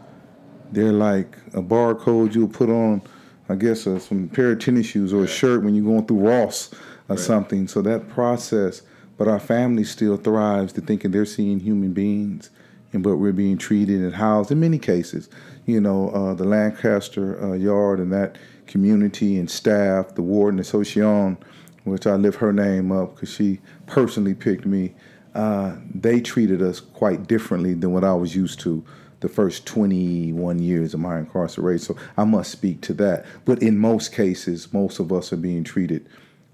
They're 0.73 0.93
like 0.93 1.37
a 1.55 1.63
barcode 1.63 2.35
you'll 2.35 2.49
put 2.49 2.71
on, 2.71 3.03
I 3.49 3.57
guess, 3.57 3.87
uh, 3.87 3.99
some 3.99 4.29
pair 4.29 4.53
of 4.53 4.61
tennis 4.61 4.87
shoes 4.87 5.13
or 5.13 5.25
a 5.25 5.29
shirt 5.29 5.63
when 5.63 5.75
you're 5.75 5.85
going 5.85 6.07
through 6.07 6.29
Ross 6.29 6.73
or 7.09 7.17
Right. 7.17 7.19
something. 7.19 7.69
So 7.69 7.83
that 7.83 8.09
process, 8.09 8.83
but 9.19 9.29
our 9.29 9.41
family 9.41 9.85
still 9.85 10.17
thrives 10.17 10.73
to 10.75 10.81
thinking 10.81 11.11
they're 11.11 11.27
seeing 11.27 11.61
human 11.61 11.93
beings, 11.93 12.51
and 12.93 13.03
but 13.03 13.17
we're 13.19 13.33
being 13.33 13.59
treated 13.59 14.01
and 14.01 14.15
housed 14.15 14.51
in 14.51 14.61
many 14.61 14.79
cases. 14.79 15.29
You 15.67 15.81
know, 15.81 16.11
uh, 16.11 16.35
the 16.35 16.45
Lancaster 16.45 17.43
uh, 17.43 17.53
Yard 17.55 18.01
and 18.01 18.13
that 18.13 18.37
community 18.71 19.37
and 19.37 19.51
staff, 19.51 20.15
the 20.15 20.23
warden 20.23 20.61
Asuncion, 20.61 21.37
which 21.85 22.07
I 22.07 22.15
lift 22.15 22.39
her 22.39 22.53
name 22.53 22.93
up 22.93 23.15
because 23.15 23.31
she 23.31 23.61
personally 23.87 24.35
picked 24.35 24.65
me. 24.65 24.95
Uh, 25.35 25.77
they 25.95 26.21
treated 26.21 26.63
us 26.63 26.81
quite 26.81 27.27
differently 27.27 27.75
than 27.75 27.93
what 27.93 28.05
I 28.05 28.15
was 28.15 28.35
used 28.35 28.61
to 28.61 28.85
the 29.21 29.29
first 29.29 29.67
21 29.67 30.61
years 30.61 30.95
of 30.95 31.01
my 31.01 31.19
incarceration. 31.19 31.95
So 31.95 31.97
I 32.17 32.25
must 32.25 32.51
speak 32.51 32.81
to 32.83 32.95
that. 32.95 33.27
But 33.45 33.63
in 33.63 33.77
most 33.77 34.13
cases, 34.13 34.73
most 34.73 34.99
of 34.99 35.13
us 35.13 35.33
are 35.33 35.37
being 35.37 35.63
treated 35.63 36.09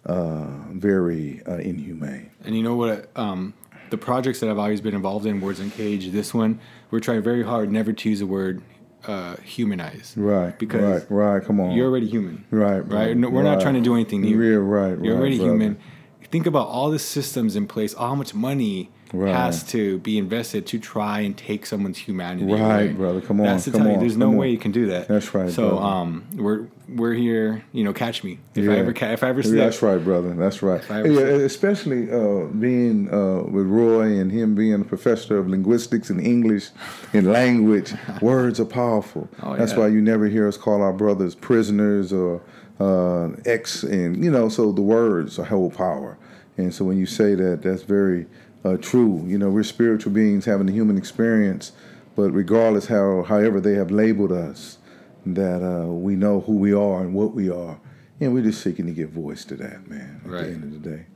uh, 0.04 0.46
very 0.72 1.42
uh, 1.46 1.56
inhumane. 1.56 2.30
And 2.44 2.56
you 2.56 2.62
know 2.62 2.76
what? 2.76 3.10
Um, 3.16 3.54
the 3.90 3.98
projects 3.98 4.40
that 4.40 4.50
I've 4.50 4.58
always 4.58 4.80
been 4.80 4.94
involved 4.94 5.26
in, 5.26 5.40
Words 5.40 5.60
Uncaged, 5.60 6.12
this 6.12 6.34
one, 6.34 6.60
we're 6.90 7.00
trying 7.00 7.22
very 7.22 7.44
hard 7.44 7.70
never 7.70 7.92
to 7.92 8.08
use 8.08 8.18
the 8.18 8.26
word 8.26 8.62
uh, 9.06 9.36
humanize. 9.42 10.14
Right. 10.16 10.58
Because 10.58 11.02
right. 11.10 11.34
Right. 11.34 11.44
Come 11.44 11.60
on. 11.60 11.72
You're 11.72 11.88
already 11.88 12.08
human. 12.08 12.44
right. 12.50 12.80
Right? 12.80 13.16
No, 13.16 13.28
we're 13.28 13.42
not 13.42 13.60
trying 13.60 13.74
to 13.74 13.80
do 13.80 13.94
anything 13.94 14.22
new. 14.22 14.40
Yeah. 14.40 14.56
Right. 14.56 14.98
You're 15.02 15.14
right, 15.14 15.20
already 15.20 15.36
brother. 15.36 15.52
human. 15.52 15.78
Think 16.24 16.46
about 16.46 16.66
all 16.68 16.90
the 16.90 16.98
systems 16.98 17.54
in 17.56 17.66
place, 17.66 17.94
how 17.94 18.14
much 18.14 18.34
money 18.34 18.90
Right. 19.12 19.32
has 19.32 19.62
to 19.70 19.98
be 19.98 20.18
invested 20.18 20.66
to 20.66 20.80
try 20.80 21.20
and 21.20 21.36
take 21.36 21.64
someone's 21.64 21.96
humanity. 21.96 22.44
Right, 22.52 22.58
away. 22.86 22.92
brother. 22.92 23.20
Come 23.20 23.38
on, 23.40 23.46
That's 23.46 23.64
to 23.66 23.70
come 23.70 23.82
tell 23.82 23.88
you, 23.90 23.94
on, 23.94 24.00
there's 24.00 24.16
no 24.16 24.30
on. 24.30 24.36
way 24.36 24.50
you 24.50 24.58
can 24.58 24.72
do 24.72 24.86
that. 24.86 25.06
That's 25.06 25.32
right, 25.32 25.48
So 25.48 25.68
brother. 25.70 25.84
um, 25.84 26.24
we're 26.34 26.62
we're 26.88 27.14
here. 27.14 27.62
You 27.72 27.84
know, 27.84 27.92
catch 27.92 28.24
me 28.24 28.38
if 28.56 28.64
Yeah. 28.64 28.72
I 28.72 28.76
ever 28.78 28.92
ca- 28.92 29.12
if 29.12 29.22
I 29.22 29.28
ever 29.28 29.44
slip. 29.44 29.58
That's 29.58 29.80
right, 29.80 30.02
brother. 30.02 30.34
That's 30.34 30.60
right. 30.60 30.82
Yeah, 30.90 31.04
especially 31.04 32.10
uh, 32.10 32.46
being 32.46 33.08
uh, 33.14 33.44
with 33.44 33.66
Roy 33.68 34.18
and 34.18 34.32
him 34.32 34.56
being 34.56 34.74
a 34.74 34.84
professor 34.84 35.38
of 35.38 35.48
linguistics 35.48 36.10
and 36.10 36.20
English 36.20 36.70
and 37.12 37.28
language. 37.30 37.94
words 38.20 38.58
are 38.58 38.64
powerful. 38.64 39.28
Oh, 39.40 39.54
That's 39.56 39.72
yeah. 39.72 39.78
why 39.78 39.86
you 39.86 40.00
never 40.00 40.26
hear 40.26 40.48
us 40.48 40.56
call 40.56 40.82
our 40.82 40.92
brothers 40.92 41.36
prisoners 41.36 42.12
or 42.12 42.40
uh, 42.80 43.28
ex, 43.44 43.82
and 43.82 44.22
you 44.24 44.30
know. 44.30 44.48
So 44.48 44.72
the 44.72 44.82
words 44.82 45.36
hold 45.36 45.74
power, 45.74 46.18
and 46.56 46.72
so 46.74 46.84
when 46.84 46.98
you 46.98 47.06
say 47.06 47.34
that, 47.34 47.62
that's 47.62 47.82
very 47.82 48.26
uh, 48.64 48.76
true. 48.76 49.22
You 49.26 49.38
know, 49.38 49.50
we're 49.50 49.62
spiritual 49.62 50.12
beings 50.12 50.44
having 50.44 50.68
a 50.68 50.72
human 50.72 50.96
experience, 50.98 51.72
but 52.16 52.30
regardless 52.32 52.86
how, 52.86 53.22
however 53.22 53.60
they 53.60 53.74
have 53.74 53.90
labeled 53.90 54.32
us, 54.32 54.78
that 55.24 55.62
uh, 55.62 55.86
we 55.86 56.16
know 56.16 56.40
who 56.40 56.56
we 56.56 56.72
are 56.72 57.00
and 57.00 57.14
what 57.14 57.34
we 57.34 57.48
are, 57.50 57.78
and 58.20 58.32
we're 58.34 58.42
just 58.42 58.62
seeking 58.62 58.86
to 58.86 58.92
give 58.92 59.10
voice 59.10 59.44
to 59.46 59.56
that, 59.56 59.88
man. 59.88 60.20
At 60.24 60.30
Right. 60.30 60.44
the 60.46 60.50
end 60.52 60.64
of 60.64 60.82
the 60.82 60.90
day. 60.90 61.06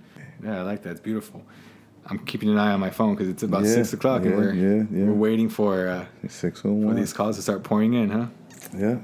Yeah, 0.43 0.61
I 0.61 0.63
like 0.63 0.83
that. 0.83 0.91
It's 0.93 1.01
beautiful. 1.01 1.43
I'm 2.07 2.19
keeping 2.21 2.49
an 2.49 2.57
eye 2.59 2.73
on 2.73 2.81
my 2.81 2.91
phone 2.91 3.15
because 3.15 3.29
it's 3.29 3.43
about 3.43 3.65
Yeah, 3.65 3.75
six 3.75 3.93
o'clock 3.93 4.23
yeah, 4.25 4.31
and 4.31 4.37
we're 4.39 4.55
yeah, 4.55 5.05
we're 5.07 5.13
waiting 5.13 5.49
for 5.51 5.87
uh, 5.87 6.07
Six 6.29 6.63
oh 6.65 6.83
for 6.89 6.95
these 6.95 7.13
calls 7.13 7.37
to 7.37 7.43
start 7.43 7.63
pouring 7.63 7.93
in, 7.93 8.09
huh? 8.11 8.27
Yeah. 8.77 8.97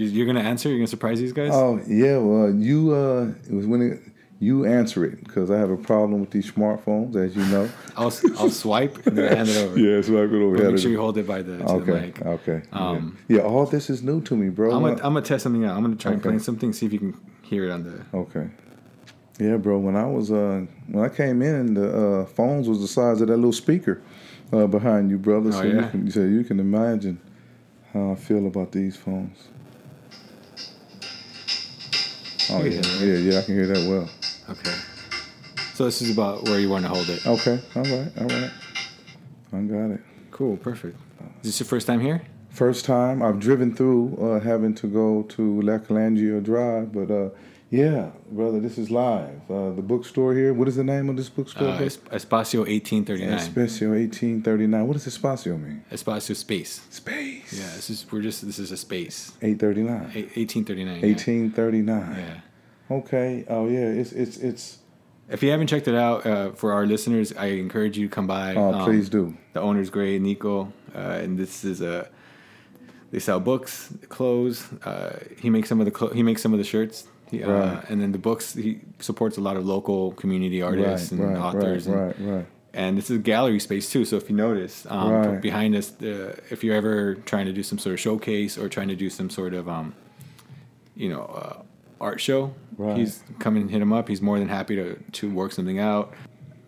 You, 0.00 0.06
you're 0.06 0.26
gonna 0.26 0.40
answer? 0.40 0.70
You're 0.70 0.78
gonna 0.78 0.86
surprise 0.86 1.20
these 1.20 1.34
guys? 1.34 1.50
Oh 1.52 1.78
yeah. 1.86 2.16
Well, 2.16 2.50
you 2.54 2.94
uh, 2.94 3.32
it 3.46 3.52
was 3.52 3.66
when 3.66 3.82
it, 3.82 4.00
you 4.38 4.64
answer 4.64 5.04
it 5.04 5.22
because 5.22 5.50
I 5.50 5.58
have 5.58 5.70
a 5.70 5.76
problem 5.76 6.20
with 6.20 6.30
these 6.30 6.50
smartphones, 6.50 7.16
as 7.16 7.36
you 7.36 7.44
know. 7.46 7.68
I'll 7.98 8.12
I'll 8.38 8.48
swipe 8.48 9.06
and 9.06 9.18
then 9.18 9.36
hand 9.36 9.48
it 9.50 9.56
over. 9.58 9.78
yeah, 9.78 10.00
swipe 10.00 10.30
it 10.30 10.42
over 10.42 10.56
But 10.56 10.70
make 10.72 10.78
sure 10.78 10.90
you 10.90 10.98
hold 10.98 11.18
it 11.18 11.26
by 11.26 11.42
the, 11.42 11.58
to 11.58 11.64
the 11.64 11.70
Okay. 11.72 11.92
mic. 11.92 12.24
Okay. 12.24 12.62
Um, 12.72 13.18
yeah. 13.28 13.38
yeah. 13.38 13.42
All 13.42 13.66
this 13.66 13.90
is 13.90 14.02
new 14.02 14.22
to 14.22 14.34
me, 14.34 14.48
bro. 14.48 14.74
I'm 14.74 14.80
gonna, 14.80 14.94
I'm 14.94 15.12
gonna 15.12 15.20
test 15.20 15.42
something 15.42 15.66
out. 15.66 15.76
I'm 15.76 15.82
gonna 15.82 15.96
try 15.96 16.12
and 16.12 16.22
play 16.22 16.38
something, 16.38 16.72
see 16.72 16.86
if 16.86 16.94
you 16.94 16.98
can 16.98 17.20
hear 17.42 17.64
it 17.66 17.70
on 17.70 17.84
the. 17.84 18.02
Okay. 18.16 18.48
Yeah, 19.38 19.58
bro. 19.58 19.76
When 19.78 19.96
I 19.96 20.06
was 20.06 20.32
uh 20.32 20.64
when 20.86 21.04
I 21.04 21.10
came 21.10 21.42
in, 21.42 21.74
the 21.74 22.20
uh, 22.22 22.24
phones 22.24 22.70
was 22.70 22.80
the 22.80 22.88
size 22.88 23.20
of 23.20 23.28
that 23.28 23.36
little 23.36 23.52
speaker 23.52 24.00
uh, 24.50 24.66
behind 24.66 25.10
you, 25.10 25.18
brother. 25.18 25.50
Oh, 25.50 25.60
so 25.60 25.62
you 25.64 25.76
yeah? 25.80 25.88
can 25.88 26.10
so 26.10 26.20
you 26.20 26.42
can 26.42 26.58
imagine 26.58 27.20
how 27.92 28.12
I 28.12 28.14
feel 28.14 28.46
about 28.46 28.72
these 28.72 28.96
phones. 28.96 29.48
Oh 32.52 32.64
yeah, 32.64 32.80
yeah, 32.98 33.16
yeah. 33.16 33.38
I 33.38 33.42
can 33.42 33.54
hear 33.54 33.66
that 33.68 33.88
well. 33.88 34.08
Okay. 34.48 34.74
So 35.74 35.84
this 35.84 36.02
is 36.02 36.10
about 36.10 36.44
where 36.44 36.58
you 36.58 36.68
want 36.68 36.84
to 36.84 36.88
hold 36.88 37.08
it. 37.08 37.24
Okay. 37.26 37.60
All 37.76 37.82
right. 37.82 38.12
All 38.18 38.26
right. 38.26 38.50
I 39.52 39.60
got 39.62 39.90
it. 39.92 40.00
Cool. 40.30 40.56
Perfect. 40.56 40.98
Is 41.42 41.50
this 41.50 41.60
your 41.60 41.66
first 41.66 41.86
time 41.86 42.00
here? 42.00 42.22
First 42.50 42.84
time 42.84 43.22
I've 43.22 43.38
driven 43.38 43.74
through, 43.74 44.16
uh, 44.20 44.40
having 44.40 44.74
to 44.74 44.86
go 44.88 45.22
to 45.22 45.62
La 45.62 45.78
Calangio 45.78 46.42
Drive, 46.42 46.92
but 46.92 47.10
uh, 47.10 47.30
yeah, 47.70 48.10
brother, 48.30 48.58
this 48.58 48.78
is 48.78 48.90
live. 48.90 49.40
Uh, 49.48 49.70
the 49.70 49.82
bookstore 49.82 50.34
here. 50.34 50.52
What 50.52 50.66
is 50.66 50.74
the 50.76 50.84
name 50.84 51.08
of 51.08 51.16
this 51.16 51.28
bookstore? 51.28 51.68
Uh. 51.68 51.78
Es- 51.82 51.98
Espacio 51.98 52.60
1839. 52.66 53.38
Espacio 53.38 53.90
1839. 53.90 54.86
What 54.86 54.94
does 54.94 55.06
Espacio 55.06 55.60
mean? 55.60 55.84
Espacio 55.92 56.34
space. 56.34 56.80
Space. 56.90 57.52
Yeah. 57.52 57.66
This 57.76 57.90
is 57.90 58.06
we're 58.10 58.22
just 58.22 58.44
this 58.44 58.58
is 58.58 58.72
a 58.72 58.76
space. 58.76 59.32
839. 59.40 60.10
Eight- 60.14 60.36
1839. 60.36 61.00
yeah. 61.00 61.06
1839. 61.06 62.16
Yeah. 62.18 62.96
Okay. 62.96 63.44
Oh 63.48 63.68
yeah. 63.68 63.86
It's 64.00 64.12
it's 64.12 64.36
it's. 64.38 64.78
If 65.28 65.44
you 65.44 65.50
haven't 65.52 65.68
checked 65.68 65.86
it 65.86 65.94
out, 65.94 66.26
uh, 66.26 66.50
for 66.52 66.72
our 66.72 66.86
listeners, 66.86 67.32
I 67.38 67.46
encourage 67.46 67.96
you 67.96 68.08
to 68.08 68.12
come 68.12 68.26
by. 68.26 68.56
Oh, 68.56 68.74
Um, 68.74 68.84
please 68.84 69.08
do. 69.08 69.36
The 69.52 69.60
owner's 69.60 69.88
great, 69.88 70.20
Nico, 70.20 70.72
uh, 70.92 70.98
and 71.22 71.38
this 71.38 71.64
is 71.64 71.80
a. 71.80 72.08
They 73.12 73.20
sell 73.20 73.38
books, 73.38 73.92
clothes. 74.08 74.66
Uh, 74.84 75.18
he 75.40 75.48
makes 75.48 75.68
some 75.68 75.78
of 75.80 75.84
the 75.84 75.92
clo- 75.92 76.12
he 76.12 76.24
makes 76.24 76.42
some 76.42 76.52
of 76.52 76.58
the 76.58 76.64
shirts, 76.64 77.06
He, 77.30 77.42
uh, 77.42 77.50
Right. 77.50 77.84
and 77.90 78.00
then 78.00 78.12
the 78.12 78.18
books. 78.18 78.54
He 78.54 78.80
supports 78.98 79.36
a 79.36 79.40
lot 79.40 79.56
of 79.56 79.64
local 79.66 80.12
community 80.12 80.62
artists 80.62 81.12
right. 81.12 81.20
and 81.20 81.32
Right. 81.34 81.40
authors. 81.42 81.88
Right. 81.88 82.16
and, 82.18 82.30
Right. 82.36 82.46
And 82.72 82.96
this 82.96 83.10
is 83.10 83.16
a 83.16 83.20
gallery 83.20 83.58
space 83.58 83.90
too. 83.90 84.04
So 84.04 84.16
if 84.16 84.30
you 84.30 84.36
notice, 84.36 84.86
um, 84.88 85.40
behind 85.40 85.74
us, 85.74 85.92
uh, 86.02 86.36
if 86.50 86.62
you're 86.62 86.76
ever 86.76 87.16
trying 87.26 87.46
to 87.46 87.52
do 87.52 87.62
some 87.64 87.78
sort 87.78 87.94
of 87.94 88.00
showcase 88.00 88.56
or 88.56 88.68
trying 88.68 88.88
to 88.88 88.96
do 88.96 89.10
some 89.10 89.28
sort 89.28 89.54
of, 89.54 89.68
um, 89.68 89.92
you 90.94 91.08
know, 91.08 91.22
uh, 91.22 91.62
art 92.00 92.20
show, 92.20 92.54
he's 92.94 93.22
come 93.40 93.56
and 93.56 93.70
hit 93.70 93.82
him 93.82 93.92
up. 93.92 94.08
He's 94.08 94.22
more 94.22 94.38
than 94.38 94.48
happy 94.48 94.76
to 94.76 94.96
to 95.12 95.30
work 95.30 95.52
something 95.52 95.78
out. 95.80 96.14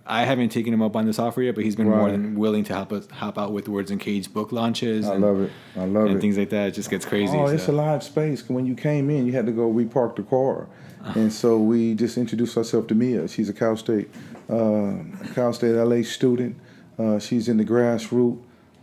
I 0.04 0.24
haven't 0.24 0.48
taken 0.48 0.74
him 0.74 0.82
up 0.82 0.96
on 0.96 1.06
this 1.06 1.18
offer 1.20 1.42
yet, 1.42 1.54
but 1.54 1.62
he's 1.64 1.76
been 1.76 1.88
more 1.88 2.10
than 2.10 2.34
willing 2.34 2.64
to 2.64 2.74
help 2.74 2.92
us 2.92 3.06
help 3.12 3.38
out 3.38 3.52
with 3.52 3.68
Words 3.68 3.90
Uncaged 3.90 4.34
book 4.34 4.50
launches. 4.50 5.06
I 5.08 5.14
and, 5.14 5.22
love 5.24 5.40
it. 5.42 5.52
I 5.76 5.84
love 5.84 6.06
it. 6.06 6.08
and 6.08 6.18
it. 6.18 6.20
things 6.20 6.36
like 6.38 6.50
that. 6.50 6.68
It 6.68 6.72
just 6.72 6.90
gets 6.90 7.04
crazy. 7.04 7.36
Oh, 7.36 7.46
it's 7.46 7.68
a 7.68 7.72
live 7.72 8.02
space. 8.02 8.48
When 8.48 8.66
you 8.66 8.74
came 8.74 9.10
in, 9.10 9.26
you 9.26 9.32
had 9.32 9.46
to 9.46 9.52
go 9.52 9.72
repark 9.72 10.16
the 10.16 10.22
car, 10.24 10.66
Uh-huh. 11.02 11.20
and 11.20 11.32
so 11.32 11.56
we 11.58 11.94
just 11.94 12.18
introduced 12.18 12.56
ourselves 12.56 12.88
to 12.88 12.94
Mia. 12.96 13.28
She's 13.28 13.48
a 13.48 13.52
Cal 13.52 13.76
State, 13.76 14.10
uh, 14.50 14.94
Cal 15.34 15.52
State 15.52 15.74
LA 15.76 16.02
student. 16.02 16.56
Uh, 16.98 17.18
she's 17.20 17.48
in 17.48 17.56
the 17.56 17.64
grassroots 17.64 18.38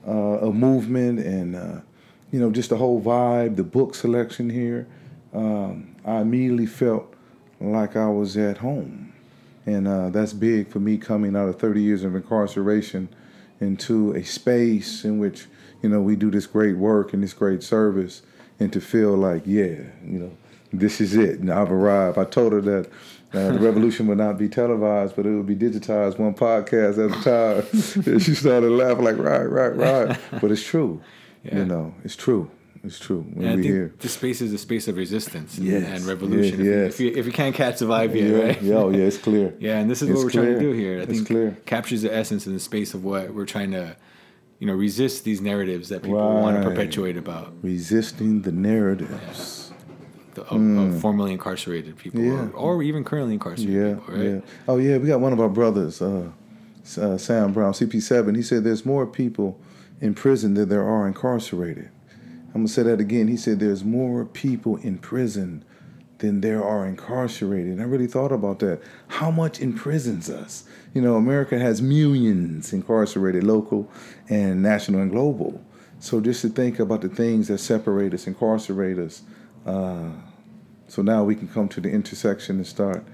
uh, 0.08 0.12
of 0.12 0.56
movement, 0.56 1.20
and 1.20 1.56
uh, 1.56 1.82
you 2.32 2.40
know, 2.40 2.50
just 2.50 2.70
the 2.70 2.78
whole 2.78 3.02
vibe, 3.02 3.56
the 3.58 3.64
book 3.64 3.94
selection 3.94 4.50
here. 4.50 4.88
Um, 5.34 5.96
I 6.06 6.22
immediately 6.22 6.66
felt 6.66 7.14
like 7.60 7.96
I 7.98 8.08
was 8.08 8.38
at 8.38 8.60
home, 8.60 9.09
and 9.66 9.88
uh, 9.88 10.10
that's 10.10 10.34
big 10.34 10.68
for 10.70 10.80
me 10.80 10.98
coming 10.98 11.36
out 11.36 11.50
of 11.50 11.60
30 11.60 11.82
years 11.82 12.04
of 12.04 12.16
incarceration 12.16 13.10
into 13.60 14.14
a 14.14 14.24
space 14.24 15.04
in 15.04 15.20
which 15.20 15.48
you 15.82 15.90
know 15.90 16.02
we 16.02 16.16
do 16.16 16.32
this 16.32 16.46
great 16.48 16.78
work 16.78 17.14
and 17.14 17.22
this 17.24 17.34
great 17.34 17.62
service 17.64 18.22
and 18.60 18.72
to 18.74 18.80
feel 18.82 19.16
like 19.16 19.44
yeah 19.46 19.82
you 20.06 20.20
know 20.20 20.32
this 20.72 21.02
is 21.02 21.16
it. 21.16 21.40
And 21.40 21.50
i've 21.52 21.72
arrived. 21.72 22.18
I 22.18 22.26
told 22.26 22.54
her 22.54 22.62
that 22.62 22.90
uh, 23.34 23.52
the 23.54 23.60
revolution 23.60 24.08
would 24.08 24.18
not 24.18 24.38
be 24.38 24.48
televised 24.50 25.16
but 25.16 25.26
it 25.26 25.32
would 25.32 25.46
be 25.48 25.56
digitized 25.56 26.18
one 26.20 26.34
podcast 26.34 26.98
at 27.04 27.18
a 27.18 27.24
time. 27.24 28.06
And 28.14 28.22
she 28.22 28.34
started 28.36 28.70
laughing 28.72 29.04
like 29.04 29.18
right 29.18 29.46
right 29.50 29.76
right. 29.76 30.18
But 30.42 30.52
it's 30.52 30.64
true 30.64 31.02
Yeah. 31.44 31.58
you 31.60 31.66
know 31.66 31.94
it's 32.04 32.16
true 32.16 32.50
it's 32.84 33.00
true 33.00 33.22
when 33.34 33.48
I 33.48 33.56
we 33.56 33.62
think 33.62 33.74
here 33.74 33.94
this 34.00 34.14
space 34.14 34.42
is 34.42 34.54
a 34.54 34.58
space 34.58 34.88
of 34.88 34.96
resistance 34.98 35.58
and, 35.58 35.68
Yes, 35.68 35.84
and 36.00 36.06
revolution. 36.06 36.64
you, 36.64 36.72
yes. 36.72 36.94
if 36.94 37.00
you 37.00 37.12
if 37.16 37.26
you 37.26 37.32
can't 37.32 37.56
catch 37.56 37.80
the 37.80 37.86
vibe 37.86 38.16
yet, 38.16 38.24
yeah, 38.30 38.38
right? 38.44 38.62
yeah, 38.62 38.76
oh, 38.76 38.90
yeah, 38.90 39.04
it's 39.06 39.18
clear. 39.18 39.54
Yeah, 39.60 39.80
and 39.80 39.90
this 39.92 40.02
is 40.02 40.10
It's 40.10 40.18
what 40.18 40.26
we're 40.26 40.32
trying 40.32 40.54
to 40.54 40.60
do 40.60 40.72
here. 40.72 41.00
I 41.00 41.04
It's 41.04 41.12
think 41.14 41.28
clear. 41.28 41.58
captures 41.66 42.02
the 42.04 42.14
essence 42.16 42.46
and 42.48 42.56
the 42.56 42.60
space 42.60 42.94
of 42.94 43.04
what 43.04 43.34
we're 43.34 43.46
trying 43.46 43.72
to, 43.72 43.96
you 44.60 44.68
know, 44.68 44.74
resist 44.74 45.24
these 45.24 45.42
narratives 45.42 45.90
that 45.90 46.04
people 46.04 46.20
want 46.20 46.62
to 46.62 46.70
perpetuate 46.70 47.18
about 47.18 47.54
Resisting 47.62 48.42
the 48.44 48.52
narratives. 48.52 49.72
the, 50.36 50.44
of, 50.44 50.78
of 50.78 51.02
formerly 51.02 51.32
incarcerated 51.34 51.98
people. 51.98 52.22
Yeah. 52.22 52.48
or, 52.54 52.78
or 52.78 52.84
even 52.84 53.04
currently 53.04 53.34
incarcerated 53.34 53.76
Yeah, 53.76 53.96
people, 53.96 54.14
right? 54.16 54.26
yeah. 54.26 54.40
Oh 54.68 54.78
yeah, 54.78 54.98
we 54.98 55.08
got 55.08 55.20
one 55.20 55.34
of 55.34 55.40
our 55.40 55.50
brothers, 55.50 56.02
uh, 56.02 56.30
uh, 56.98 57.18
Sam 57.18 57.52
Brown, 57.54 57.74
CP7. 57.74 58.36
He 58.36 58.42
said 58.42 58.64
there's 58.64 58.86
more 58.86 59.06
people 59.06 59.60
in 60.02 60.14
prison 60.14 60.54
than 60.54 60.70
there 60.70 60.84
are 60.88 61.08
incarcerated. 61.08 61.90
I'm 62.50 62.62
gonna 62.62 62.68
say 62.68 62.84
that 62.84 63.00
again. 63.00 63.28
He 63.28 63.38
said 63.38 63.60
there's 63.60 63.84
more 63.84 64.26
people 64.26 64.78
in 64.78 64.98
prison 64.98 65.64
than 66.18 66.42
there 66.42 66.64
are 66.64 66.86
incarcerated. 66.86 67.74
And 67.74 67.82
I 67.82 67.86
really 67.86 68.08
thought 68.08 68.32
about 68.32 68.60
that. 68.60 68.82
How 69.08 69.32
much 69.32 69.60
imprisons 69.60 70.30
us? 70.30 70.64
You 70.94 71.02
know, 71.02 71.16
America 71.16 71.58
has 71.60 71.82
millions 71.82 72.74
incarcerated, 72.74 73.44
local 73.44 73.90
and 74.30 74.62
national 74.62 75.02
and 75.02 75.12
global. 75.12 75.64
So 76.00 76.20
just 76.22 76.42
to 76.42 76.50
think 76.50 76.80
about 76.80 77.02
the 77.02 77.10
things 77.10 77.50
that 77.50 77.60
separate 77.60 78.14
us, 78.14 78.26
incarcerate 78.26 78.98
us. 78.98 79.22
Uh, 79.66 80.10
so 80.88 81.02
now 81.02 81.24
we 81.24 81.36
can 81.36 81.48
come 81.48 81.70
to 81.70 81.82
the 81.82 81.90
intersection 81.90 82.58
and 82.58 82.68
start 82.68 83.06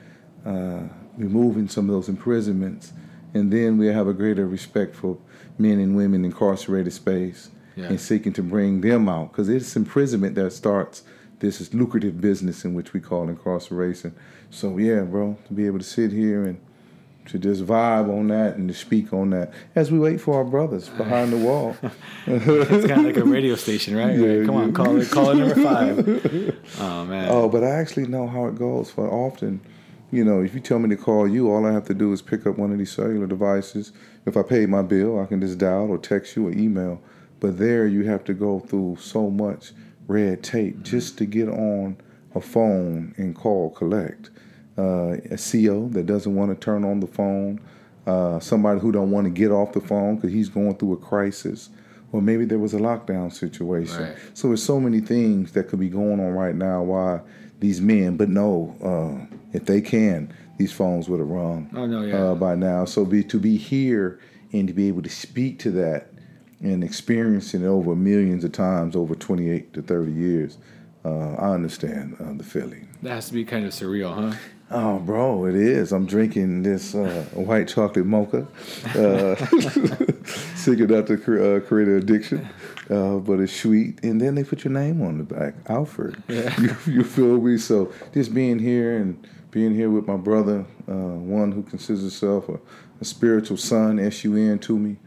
uh, 0.45 0.83
removing 1.17 1.67
some 1.67 1.89
of 1.89 1.95
those 1.95 2.07
imprisonments. 2.07 2.93
And 3.33 3.51
then 3.51 3.77
we 3.77 3.87
have 3.87 4.07
a 4.07 4.13
greater 4.13 4.47
respect 4.47 4.95
for 4.95 5.17
men 5.57 5.79
and 5.79 5.95
women 5.95 6.23
incarcerated 6.23 6.93
space 6.93 7.49
Yeah. 7.75 7.87
and 7.87 7.99
seeking 7.99 8.33
to 8.33 8.43
bring 8.43 8.81
them 8.81 9.09
out. 9.09 9.31
Because 9.31 9.49
it's 9.49 9.75
imprisonment 9.75 10.35
that 10.35 10.51
starts 10.51 11.03
this 11.39 11.59
is 11.59 11.73
lucrative 11.73 12.21
business 12.21 12.63
in 12.65 12.73
which 12.73 12.93
we 12.93 12.99
call 12.99 13.27
incarceration. 13.27 14.15
So 14.49 14.77
yeah, 14.77 15.01
bro, 15.01 15.37
to 15.47 15.53
be 15.53 15.65
able 15.65 15.79
to 15.79 15.83
sit 15.85 16.11
here 16.11 16.45
and 16.45 16.59
to 17.25 17.39
just 17.39 17.65
vibe 17.65 18.07
on 18.07 18.27
that 18.27 18.55
and 18.55 18.69
to 18.69 18.73
speak 18.73 19.11
on 19.11 19.31
that 19.31 19.51
as 19.75 19.91
we 19.91 19.97
wait 19.97 20.21
for 20.21 20.35
our 20.35 20.43
brothers 20.43 20.89
behind 20.89 21.33
the 21.33 21.37
wall. 21.37 21.75
It's 22.27 22.87
kind 22.87 22.99
of 23.01 23.05
like 23.05 23.17
a 23.17 23.23
radio 23.25 23.55
station, 23.55 23.95
right? 23.95 24.15
Yeah, 24.15 24.37
Like, 24.37 24.45
come 24.45 24.55
on, 24.55 24.73
call 24.73 24.97
it, 25.01 25.09
call 25.09 25.29
it 25.31 25.35
number 25.35 25.55
five. 25.55 26.55
Oh 26.79 27.05
man. 27.05 27.27
Oh, 27.29 27.49
but 27.49 27.63
I 27.63 27.69
actually 27.71 28.07
know 28.07 28.27
how 28.27 28.45
it 28.47 28.55
goes. 28.55 28.89
For 28.91 29.09
often, 29.09 29.59
you 30.11 30.23
know, 30.23 30.41
if 30.41 30.53
you 30.53 30.59
tell 30.59 30.79
me 30.79 30.89
to 30.89 30.95
call 30.97 31.27
you, 31.27 31.51
all 31.51 31.65
I 31.65 31.71
have 31.73 31.85
to 31.87 31.93
do 31.93 32.11
is 32.13 32.21
pick 32.21 32.45
up 32.45 32.57
one 32.57 32.71
of 32.71 32.77
these 32.77 32.91
cellular 32.91 33.27
devices. 33.27 33.91
If 34.25 34.37
I 34.37 34.43
paid 34.43 34.69
my 34.69 34.81
bill, 34.81 35.19
I 35.19 35.25
can 35.25 35.41
just 35.41 35.57
dial 35.57 35.89
or 35.89 35.97
text 35.97 36.35
you 36.35 36.47
or 36.47 36.51
email. 36.51 37.01
But 37.45 37.59
there, 37.59 37.85
you 37.85 38.05
have 38.05 38.23
to 38.23 38.33
go 38.33 38.59
through 38.59 38.97
so 38.99 39.29
much 39.29 39.71
red 40.07 40.41
tape 40.41 40.81
just 40.81 41.19
to 41.19 41.25
get 41.25 41.47
on 41.47 41.95
a 42.33 42.41
phone 42.41 43.13
and 43.17 43.35
call 43.35 43.69
collect. 43.69 44.31
Uh, 44.79 45.17
a 45.29 45.37
CO 45.37 45.87
that 45.89 46.07
doesn't 46.07 46.33
want 46.33 46.49
to 46.49 46.55
turn 46.65 46.83
on 46.83 47.01
the 47.01 47.05
phone, 47.05 47.61
uh, 48.07 48.39
somebody 48.39 48.79
who 48.79 48.91
don't 48.91 49.11
want 49.11 49.25
to 49.25 49.29
get 49.29 49.51
off 49.51 49.73
the 49.73 49.79
phone 49.79 50.15
because 50.15 50.31
he's 50.33 50.49
going 50.49 50.73
through 50.77 50.93
a 50.93 50.97
crisis, 50.97 51.69
or 52.11 52.19
maybe 52.19 52.45
there 52.45 52.57
was 52.57 52.73
a 52.73 52.79
lockdown 52.79 53.31
situation. 53.31 54.01
Right. 54.01 54.15
So 54.33 54.47
there's 54.47 54.63
so 54.63 54.79
many 54.79 54.99
things 54.99 55.51
that 55.51 55.67
could 55.67 55.79
be 55.79 55.89
going 55.89 56.19
on 56.19 56.31
right 56.31 56.55
now. 56.55 56.81
Why 56.81 57.19
these 57.59 57.79
men? 57.79 58.17
But 58.17 58.29
no, 58.29 58.75
uh, 58.83 59.35
if 59.53 59.65
they 59.65 59.81
can, 59.81 60.33
these 60.57 60.71
phones 60.71 61.07
would 61.09 61.19
have 61.19 61.29
rung 61.29 61.69
Oh, 61.75 61.85
no, 61.85 62.01
yeah. 62.01 62.15
uh, 62.31 62.33
by 62.33 62.55
now. 62.55 62.85
So 62.85 63.05
be 63.05 63.23
to 63.25 63.39
be 63.39 63.55
here 63.55 64.19
and 64.51 64.67
to 64.67 64.73
be 64.73 64.87
able 64.87 65.03
to 65.03 65.09
speak 65.09 65.59
to 65.59 65.69
that 65.73 66.09
and 66.61 66.83
experiencing 66.83 67.63
it 67.63 67.67
over 67.67 67.95
millions 67.95 68.43
of 68.43 68.51
times 68.51 68.95
over 68.95 69.15
28 69.15 69.73
to 69.73 69.81
30 69.81 70.11
years. 70.11 70.57
Uh, 71.03 71.35
I 71.35 71.49
understand 71.51 72.17
uh, 72.19 72.33
the 72.33 72.43
feeling. 72.43 72.87
that 73.03 73.11
has 73.11 73.27
to 73.27 73.33
be 73.33 73.45
kind 73.45 73.65
of 73.65 73.73
surreal, 73.73 74.13
huh? 74.13 74.37
Oh, 74.71 74.97
bro, 74.97 75.45
it 75.45 75.55
is. 75.55 75.91
I'm 75.91 76.07
drinking 76.07 76.63
this 76.63 76.95
uh, 76.95 77.25
white 77.35 77.67
chocolate 77.67 78.07
mocha, 78.07 78.47
uh, 78.95 79.35
seeking 80.55 80.91
out 80.95 81.05
to 81.05 81.13
uh, 81.13 81.59
create 81.59 81.87
an 81.87 81.97
addiction, 81.97 82.49
uh, 82.89 83.17
but 83.17 83.39
it's 83.39 83.53
sweet. 83.53 84.03
And 84.03 84.19
then 84.19 84.33
they 84.33 84.43
put 84.43 84.63
your 84.63 84.73
name 84.73 85.03
on 85.03 85.19
the 85.19 85.23
back, 85.23 85.53
Alfred. 85.69 86.21
You, 86.59 86.75
you 86.87 87.03
feel 87.03 87.39
me? 87.39 87.59
So 87.59 87.93
just 88.11 88.33
being 88.33 88.57
here 88.57 88.97
and 88.97 89.27
being 89.51 89.75
here 89.75 89.91
with 89.91 90.07
my 90.07 90.17
brother, 90.17 90.65
uh, 90.89 90.93
one 90.93 91.51
who 91.51 91.61
considers 91.61 92.01
himself 92.01 92.49
a, 92.49 92.59
a 92.99 93.05
spiritual 93.05 93.57
son, 93.57 93.99
S-U-N, 93.99 94.57
to 94.59 94.79
me. 94.79 94.97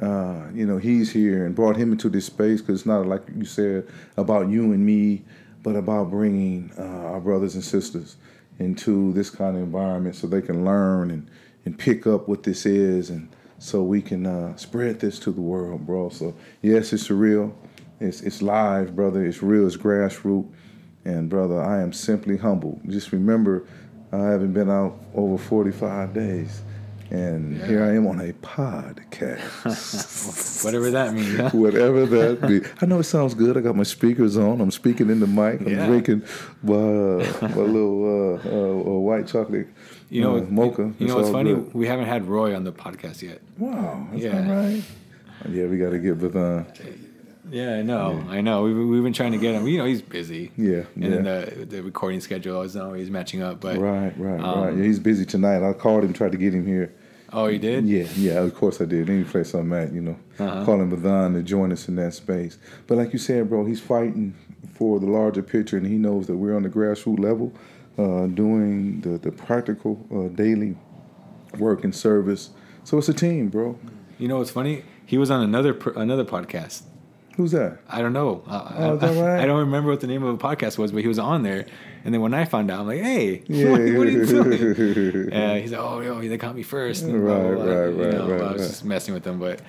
Uh, 0.00 0.48
you 0.54 0.66
know, 0.66 0.78
he's 0.78 1.12
here 1.12 1.44
and 1.44 1.54
brought 1.54 1.76
him 1.76 1.92
into 1.92 2.08
this 2.08 2.26
space 2.26 2.60
because 2.60 2.80
it's 2.80 2.86
not 2.86 3.06
like 3.06 3.22
you 3.36 3.44
said 3.44 3.86
about 4.16 4.48
you 4.48 4.72
and 4.72 4.84
me, 4.84 5.22
but 5.62 5.76
about 5.76 6.10
bringing 6.10 6.72
uh, 6.78 6.82
our 6.82 7.20
brothers 7.20 7.54
and 7.54 7.62
sisters 7.64 8.16
into 8.58 9.12
this 9.12 9.28
kind 9.28 9.56
of 9.56 9.62
environment 9.62 10.14
so 10.14 10.26
they 10.26 10.40
can 10.40 10.64
learn 10.64 11.10
and, 11.10 11.30
and 11.64 11.78
pick 11.78 12.06
up 12.06 12.28
what 12.28 12.42
this 12.42 12.64
is 12.64 13.10
and 13.10 13.28
so 13.60 13.82
we 13.82 14.00
can 14.00 14.26
uh, 14.26 14.56
spread 14.56 15.00
this 15.00 15.18
to 15.18 15.30
the 15.30 15.40
world, 15.40 15.86
bro. 15.86 16.08
So, 16.08 16.34
yes, 16.62 16.94
it's 16.94 17.06
surreal. 17.06 17.52
It's, 18.00 18.22
it's 18.22 18.40
live, 18.40 18.96
brother. 18.96 19.24
It's 19.26 19.42
real. 19.42 19.66
It's 19.66 19.76
grassroots. 19.76 20.50
And, 21.04 21.28
brother, 21.28 21.62
I 21.62 21.82
am 21.82 21.92
simply 21.92 22.38
humbled. 22.38 22.80
Just 22.88 23.12
remember, 23.12 23.66
I 24.12 24.16
haven't 24.16 24.54
been 24.54 24.70
out 24.70 24.98
over 25.14 25.36
45 25.36 26.14
days. 26.14 26.62
And 27.10 27.56
Yeah. 27.58 27.66
here 27.66 27.82
I 27.84 27.94
am 27.96 28.06
on 28.06 28.20
a 28.20 28.32
podcast. 28.34 29.40
Whatever 30.64 30.90
that 30.92 31.12
means. 31.12 31.36
Huh? 31.36 31.50
Whatever 31.50 32.06
that 32.06 32.46
be. 32.46 32.60
I 32.80 32.86
know 32.86 33.00
it 33.00 33.04
sounds 33.04 33.34
good. 33.34 33.56
I 33.56 33.60
got 33.60 33.74
my 33.74 33.82
speakers 33.82 34.36
on. 34.36 34.60
I'm 34.60 34.70
speaking 34.70 35.10
in 35.10 35.18
the 35.20 35.26
mic. 35.26 35.60
I'm 35.60 35.68
Yeah. 35.68 35.86
drinking 35.86 36.22
my, 36.62 36.74
uh, 36.74 37.38
my 37.42 37.62
little 37.62 38.04
uh, 38.04 38.48
uh, 38.48 38.96
uh, 38.96 39.00
white 39.00 39.26
chocolate 39.26 39.66
You 40.08 40.22
know, 40.22 40.36
uh, 40.38 40.42
mocha. 40.48 40.82
You 40.82 40.94
It's 41.00 41.08
know 41.08 41.16
what's 41.16 41.26
all 41.28 41.32
funny? 41.34 41.54
good. 41.54 41.74
We 41.74 41.86
haven't 41.88 42.06
had 42.06 42.26
Roy 42.26 42.54
on 42.54 42.62
the 42.64 42.72
podcast 42.72 43.22
yet. 43.22 43.40
Wow, 43.58 44.06
Yeah. 44.14 44.48
right. 44.50 44.82
Yeah, 45.48 45.66
we 45.66 45.78
got 45.78 45.90
to 45.90 45.98
get 45.98 46.18
with 46.18 46.36
uh, 46.36 46.62
Yeah, 47.50 47.76
I 47.78 47.82
know. 47.82 48.22
I 48.28 48.40
know. 48.40 48.62
We've, 48.62 48.76
we've 48.88 49.02
been 49.02 49.12
trying 49.14 49.32
to 49.32 49.38
get 49.38 49.54
him. 49.56 49.66
You 49.66 49.78
know, 49.78 49.84
he's 49.86 50.02
busy. 50.02 50.52
Yeah, 50.56 50.82
And 50.94 51.12
then 51.12 51.24
yeah. 51.24 51.44
the 51.44 51.64
the 51.64 51.82
recording 51.82 52.20
schedule 52.20 52.62
is 52.62 52.76
not 52.76 52.84
always 52.84 53.10
matching 53.10 53.42
up. 53.42 53.60
But 53.60 53.78
right, 53.78 54.12
right, 54.16 54.40
um, 54.40 54.60
right. 54.62 54.76
Yeah, 54.76 54.84
he's 54.84 55.00
busy 55.00 55.24
tonight. 55.24 55.68
I 55.68 55.72
called 55.72 56.04
him, 56.04 56.12
tried 56.12 56.30
to 56.32 56.38
get 56.38 56.54
him 56.54 56.64
here. 56.66 56.92
Oh, 57.32 57.46
you 57.46 57.58
did? 57.58 57.86
Yeah, 57.86 58.06
yeah, 58.16 58.40
of 58.40 58.54
course 58.54 58.80
I 58.80 58.84
did. 58.86 59.08
Any 59.08 59.24
place 59.24 59.54
I'm 59.54 59.72
at, 59.72 59.92
you 59.92 60.00
know, 60.00 60.16
Uh-huh. 60.38 60.64
calling 60.64 60.90
Bidhan 60.90 61.34
to 61.34 61.42
join 61.42 61.70
us 61.72 61.88
in 61.88 61.96
that 61.96 62.14
space. 62.14 62.58
But 62.86 62.98
like 62.98 63.12
you 63.12 63.18
said, 63.18 63.48
bro, 63.48 63.64
he's 63.64 63.80
fighting 63.80 64.34
for 64.74 64.98
the 64.98 65.06
larger 65.06 65.42
picture, 65.42 65.76
and 65.76 65.86
he 65.86 65.96
knows 65.96 66.26
that 66.26 66.36
we're 66.36 66.56
on 66.56 66.62
the 66.64 66.68
grassroots 66.68 67.18
level, 67.20 67.52
uh, 67.98 68.26
doing 68.26 69.00
the 69.02 69.18
the 69.18 69.30
practical 69.30 70.04
uh, 70.14 70.28
daily 70.34 70.76
work 71.58 71.84
and 71.84 71.94
service. 71.94 72.50
So 72.84 72.98
it's 72.98 73.08
a 73.08 73.14
team, 73.14 73.48
bro. 73.48 73.78
You 74.18 74.28
know 74.28 74.38
what's 74.38 74.50
funny? 74.50 74.82
He 75.06 75.18
was 75.18 75.30
on 75.30 75.42
another 75.42 75.76
another 75.96 76.24
podcast. 76.24 76.82
Who's 77.36 77.52
that? 77.52 77.78
I 77.88 78.02
don't 78.02 78.12
know. 78.12 78.42
Uh, 78.46 78.72
Oh, 78.76 78.92
I, 78.92 78.96
that 78.96 79.22
right? 79.22 79.40
I 79.42 79.46
don't 79.46 79.60
remember 79.60 79.90
what 79.90 80.00
the 80.00 80.06
name 80.06 80.22
of 80.22 80.36
the 80.38 80.44
podcast 80.44 80.78
was, 80.78 80.92
but 80.92 81.02
he 81.02 81.08
was 81.08 81.18
on 81.18 81.42
there. 81.42 81.66
And 82.04 82.14
then 82.14 82.20
when 82.22 82.32
I 82.34 82.44
found 82.46 82.70
out, 82.70 82.80
I'm 82.80 82.86
like, 82.86 83.00
"Hey, 83.00 83.42
Yeah. 83.48 83.70
what, 83.72 83.80
what 83.80 84.06
are 84.06 84.10
you 84.10 84.24
doing?" 84.26 85.32
Uh, 85.32 85.54
he's 85.56 85.72
like, 85.72 85.80
"Oh, 85.80 86.00
yo, 86.00 86.20
they 86.20 86.38
caught 86.38 86.54
me 86.56 86.62
first. 86.62 87.04
and 87.04 87.12
blah, 87.20 87.38
blah, 87.38 87.48
Right, 87.48 87.54
blah. 87.54 87.64
right, 87.64 87.88
You 87.94 88.02
right, 88.04 88.12
know, 88.14 88.28
right, 88.30 88.40
I 88.40 88.52
was 88.52 88.60
right. 88.62 88.68
just 88.68 88.84
messing 88.84 89.14
with 89.14 89.26
him, 89.26 89.38
but 89.38 89.60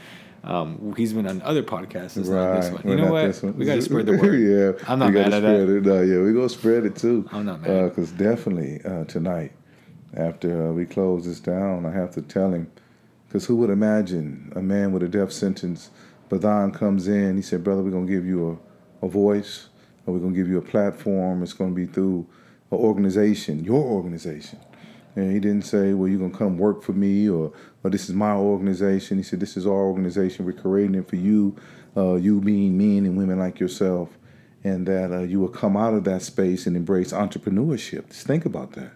um, 0.43 0.93
he's 0.97 1.13
been 1.13 1.27
on 1.27 1.41
other 1.43 1.61
podcasts. 1.63 2.17
It's 2.17 2.29
not 2.29 2.55
this 2.55 2.69
Right. 2.71 2.83
one. 2.85 2.97
You 2.97 3.03
know 3.03 3.11
what? 3.11 3.43
We 3.55 3.65
got 3.65 3.75
to 3.75 3.81
spread 3.81 4.05
the 4.07 4.17
word. 4.17 4.35
yeah. 4.79 4.85
I'm 4.89 4.99
not 4.99 5.13
mad 5.13 5.33
at 5.33 5.41
that. 5.43 5.69
It. 5.69 5.83
No, 5.83 6.01
yeah, 6.01 6.17
we're 6.17 6.33
going 6.33 6.47
to 6.47 6.53
spread 6.53 6.85
it 6.85 6.95
too. 6.95 7.27
I'm 7.31 7.45
not 7.45 7.61
mad. 7.61 7.89
Because 7.89 8.11
definitely 8.11 8.81
uh, 8.83 9.03
tonight, 9.05 9.51
after 10.15 10.69
uh, 10.69 10.73
we 10.73 10.85
close 10.85 11.25
this 11.25 11.39
down, 11.39 11.85
I 11.85 11.91
have 11.91 12.11
to 12.11 12.21
tell 12.21 12.51
him. 12.53 12.71
Because 13.27 13.45
who 13.45 13.55
would 13.57 13.69
imagine 13.69 14.51
a 14.55 14.61
man 14.61 14.91
with 14.91 15.03
a 15.03 15.07
death 15.07 15.31
sentence? 15.31 15.89
Bidhan 16.29 16.73
comes 16.73 17.07
in. 17.07 17.35
He 17.35 17.41
said, 17.41 17.63
Brother, 17.63 17.81
we're 17.83 17.91
going 17.91 18.07
to 18.07 18.11
give 18.11 18.25
you 18.25 18.59
a, 19.01 19.05
a 19.05 19.09
voice, 19.09 19.67
we're 20.05 20.19
going 20.19 20.33
to 20.33 20.37
give 20.37 20.47
you 20.47 20.57
a 20.57 20.61
platform. 20.61 21.43
It's 21.43 21.53
going 21.53 21.71
to 21.71 21.75
be 21.75 21.85
through 21.85 22.27
an 22.71 22.77
organization, 22.77 23.63
your 23.63 23.83
organization. 23.83 24.59
And 25.15 25.31
he 25.31 25.39
didn't 25.39 25.63
say, 25.63 25.93
well, 25.93 26.07
you're 26.07 26.19
going 26.19 26.31
to 26.31 26.37
come 26.37 26.57
work 26.57 26.83
for 26.83 26.93
me 26.93 27.29
or, 27.29 27.51
or 27.83 27.89
this 27.89 28.09
is 28.09 28.15
my 28.15 28.33
organization. 28.33 29.17
He 29.17 29.23
said, 29.23 29.39
this 29.39 29.57
is 29.57 29.65
our 29.65 29.73
organization. 29.73 30.45
We're 30.45 30.53
creating 30.53 30.95
it 30.95 31.09
for 31.09 31.17
you, 31.17 31.55
uh, 31.97 32.15
you 32.15 32.39
being 32.39 32.77
men 32.77 33.05
and 33.05 33.17
women 33.17 33.37
like 33.37 33.59
yourself, 33.59 34.17
and 34.63 34.87
that 34.87 35.11
uh, 35.11 35.19
you 35.19 35.39
will 35.39 35.49
come 35.49 35.75
out 35.75 35.93
of 35.93 36.05
that 36.05 36.21
space 36.21 36.65
and 36.65 36.77
embrace 36.77 37.11
entrepreneurship. 37.11 38.07
Just 38.07 38.25
think 38.25 38.45
about 38.45 38.71
that. 38.73 38.93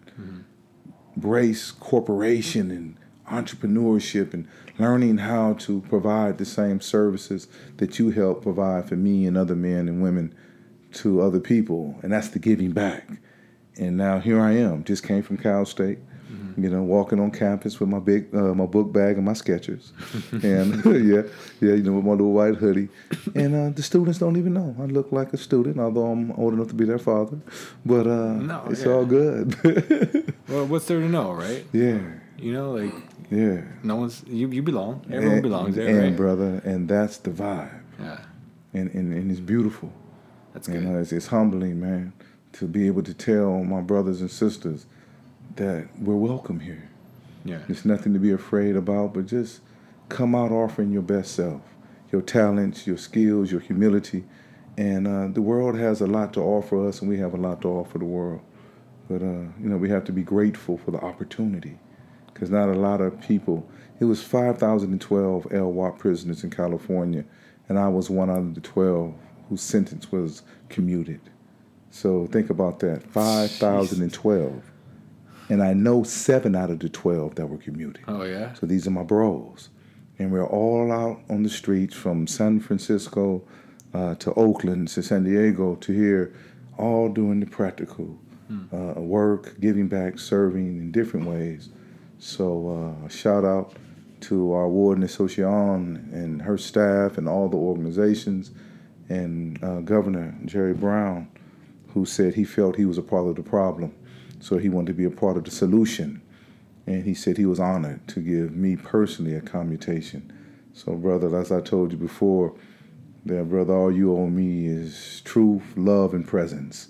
Embrace 1.16 1.72
corporation 1.72 2.72
and 2.72 2.98
entrepreneurship 3.28 4.34
and 4.34 4.48
learning 4.78 5.18
how 5.18 5.54
to 5.54 5.82
provide 5.82 6.38
the 6.38 6.46
same 6.46 6.80
services 6.80 7.48
that 7.78 7.98
you 8.00 8.12
help 8.12 8.44
provide 8.44 8.88
for 8.88 8.96
me 8.96 9.26
and 9.26 9.38
other 9.38 9.56
men 9.56 9.88
and 9.88 10.02
women 10.02 10.34
to 10.96 11.22
other 11.22 11.40
people. 11.40 11.96
And 12.04 12.12
that's 12.12 12.30
the 12.30 12.40
giving 12.40 12.72
back. 12.72 13.08
And 13.78 13.98
now 13.98 14.20
here 14.20 14.40
I 14.42 14.52
am. 14.54 14.84
Just 14.84 15.04
came 15.04 15.22
from 15.24 15.38
Cal 15.38 15.66
State. 15.66 16.00
You 16.58 16.70
know, 16.70 16.84
walking 16.84 17.20
on 17.20 17.32
campus 17.32 17.82
with 17.82 17.90
my 17.90 18.00
big, 18.00 18.34
uh, 18.34 18.54
my 18.54 18.66
book 18.66 18.94
bag 18.94 19.18
and 19.18 19.26
my 19.26 19.34
Skechers, 19.34 19.92
and 20.32 20.86
yeah, 21.06 21.24
yeah, 21.60 21.76
you 21.76 21.84
know, 21.84 21.92
with 21.92 22.06
my 22.06 22.12
little 22.12 22.32
white 22.32 22.56
hoodie, 22.56 22.88
and 23.36 23.54
uh, 23.54 23.70
the 23.76 23.84
students 23.84 24.20
don't 24.20 24.38
even 24.38 24.54
know 24.54 24.74
I 24.80 24.86
look 24.86 25.12
like 25.12 25.34
a 25.34 25.38
student, 25.38 25.80
although 25.80 26.06
I'm 26.06 26.32
old 26.32 26.54
enough 26.54 26.70
to 26.70 26.74
be 26.74 26.86
their 26.86 26.98
father. 26.98 27.38
But 27.86 28.08
uh, 28.08 28.34
No, 28.36 28.64
it's 28.70 28.86
yeah. 28.86 28.92
all 28.94 29.06
good. 29.06 29.54
Well, 30.48 30.66
what's 30.68 30.86
there 30.86 31.02
to 31.02 31.10
know, 31.10 31.34
right? 31.34 31.66
yeah, 31.74 32.00
You 32.38 32.54
know, 32.54 32.72
like 32.72 32.94
yeah. 33.30 33.64
no 33.84 33.98
one's 33.98 34.24
you. 34.26 34.48
You 34.48 34.64
belong. 34.64 35.04
Everyone 35.12 35.34
and, 35.34 35.44
belongs 35.44 35.76
there, 35.76 35.90
and 35.90 36.00
right? 36.00 36.16
brother, 36.16 36.62
and 36.64 36.88
that's 36.88 37.18
the 37.18 37.32
vibe, 37.32 37.82
Yeah, 38.00 38.20
and 38.74 38.90
and, 38.96 39.12
and 39.14 39.30
it's 39.30 39.42
beautiful. 39.42 39.92
That's 40.56 40.70
You 40.70 40.80
know, 40.80 41.00
it's, 41.00 41.12
it's 41.12 41.28
humbling, 41.28 41.82
man, 41.82 42.14
to 42.54 42.66
be 42.66 42.88
able 42.88 43.04
to 43.04 43.14
tell 43.14 43.62
my 43.66 43.82
brothers 43.82 44.22
and 44.22 44.32
sisters 44.32 44.86
that 45.58 45.90
we're 46.00 46.16
welcome 46.16 46.62
here. 46.62 46.90
Yeah, 47.44 47.60
There's 47.68 47.84
nothing 47.84 48.14
to 48.14 48.20
be 48.20 48.32
afraid 48.32 48.78
about, 48.78 49.14
but 49.14 49.26
just 49.26 49.60
come 50.08 50.34
out 50.34 50.52
offering 50.52 50.92
your 50.92 51.02
best 51.02 51.36
self, 51.36 51.62
your 52.10 52.22
talents, 52.22 52.88
your 52.88 52.98
skills, 52.98 53.52
your 53.52 53.60
humility. 53.60 54.24
And 54.78 55.08
uh, 55.08 55.28
the 55.28 55.42
world 55.42 55.78
has 55.78 56.00
a 56.00 56.08
lot 56.08 56.32
to 56.34 56.40
offer 56.40 56.88
us, 56.88 57.02
and 57.02 57.10
we 57.10 57.18
have 57.18 57.34
a 57.34 57.38
lot 57.38 57.62
to 57.64 57.68
offer 57.68 57.98
the 57.98 58.06
world. 58.06 58.40
But 59.10 59.22
uh, 59.22 59.44
you 59.60 59.70
know, 59.70 59.78
we 59.78 59.90
have 59.90 60.06
to 60.06 60.14
be 60.14 60.24
grateful 60.24 60.78
for 60.78 60.92
the 60.92 61.00
opportunity, 61.00 61.78
because 62.34 62.50
not 62.50 62.70
a 62.70 62.80
lot 62.80 63.02
of 63.02 63.20
people. 63.20 63.70
It 64.00 64.06
was 64.06 64.24
5,012 64.24 65.44
LWOP 65.50 66.00
prisoners 66.00 66.46
in 66.46 66.50
California, 66.50 67.26
and 67.68 67.78
I 67.78 67.90
was 67.90 68.10
one 68.10 68.30
out 68.30 68.40
of 68.40 68.56
the 68.56 68.62
12 68.62 69.14
whose 69.50 69.62
sentence 69.62 70.12
was 70.12 70.44
commuted. 70.70 71.22
So 71.92 72.28
think 72.28 72.50
about 72.50 72.80
that 72.80 73.04
5,012. 73.04 74.64
And 75.48 75.62
I 75.64 75.74
know 75.74 76.04
seven 76.04 76.56
out 76.56 76.72
of 76.72 76.80
the 76.80 76.90
12 76.90 77.36
that 77.36 77.48
were 77.48 77.58
commuted. 77.58 78.04
Oh 78.08 78.24
yeah. 78.24 78.54
So 78.54 78.66
these 78.66 78.88
are 78.88 78.92
my 78.92 79.04
bros. 79.04 79.70
And 80.18 80.32
we're 80.32 80.48
all 80.48 80.92
out 80.92 81.22
on 81.30 81.44
the 81.44 81.50
streets 81.50 81.96
from 81.96 82.26
San 82.26 82.60
Francisco 82.60 83.44
uh, 83.94 84.16
to 84.16 84.34
Oakland 84.34 84.88
to 84.90 85.04
San 85.04 85.24
Diego 85.24 85.76
to 85.76 85.92
here, 85.92 86.34
all 86.78 87.10
doing 87.10 87.40
the 87.40 87.46
practical 87.46 88.20
uh, 88.74 89.00
work, 89.00 89.60
giving 89.60 89.88
back, 89.88 90.20
serving 90.20 90.78
in 90.78 90.92
different 90.92 91.28
ways. 91.28 91.70
So 92.20 92.98
uh, 93.06 93.08
shout 93.08 93.46
out 93.46 93.74
to 94.22 94.54
our 94.54 94.68
Warden 94.68 95.04
Asuncion 95.04 96.12
and 96.14 96.42
her 96.42 96.58
staff 96.58 97.18
and 97.18 97.28
all 97.28 97.50
the 97.50 97.58
organizations 97.58 98.52
and 99.10 99.64
uh, 99.64 99.80
Governor 99.82 100.36
Jerry 100.46 100.74
Brown, 100.74 101.28
who 101.94 102.06
said 102.06 102.34
he 102.36 102.44
felt 102.44 102.76
he 102.76 102.86
was 102.86 102.98
a 102.98 103.02
part 103.04 103.28
of 103.28 103.36
the 103.36 103.44
problem. 103.44 103.94
So 104.40 104.58
he 104.58 104.70
wanted 104.70 104.88
to 104.88 104.94
be 104.94 105.06
a 105.06 105.10
part 105.12 105.38
of 105.38 105.44
the 105.46 105.52
solution. 105.52 106.22
And 106.88 107.04
he 107.04 107.14
said 107.14 107.38
he 107.38 107.46
was 107.46 107.60
honored 107.60 108.08
to 108.10 108.20
give 108.20 108.56
me 108.56 108.76
personally 108.76 109.34
a 109.36 109.42
commutation. 109.42 110.32
So, 110.74 110.94
brother, 110.96 111.36
as 111.40 111.52
I 111.52 111.62
told 111.62 111.92
you 111.92 111.98
before, 111.98 112.54
that 113.26 113.50
brother, 113.50 113.74
all 113.74 113.92
you 113.92 114.16
owe 114.16 114.28
me 114.28 114.68
is 114.68 115.22
truth, 115.26 115.64
love, 115.76 116.14
and 116.14 116.28
presence. 116.28 116.90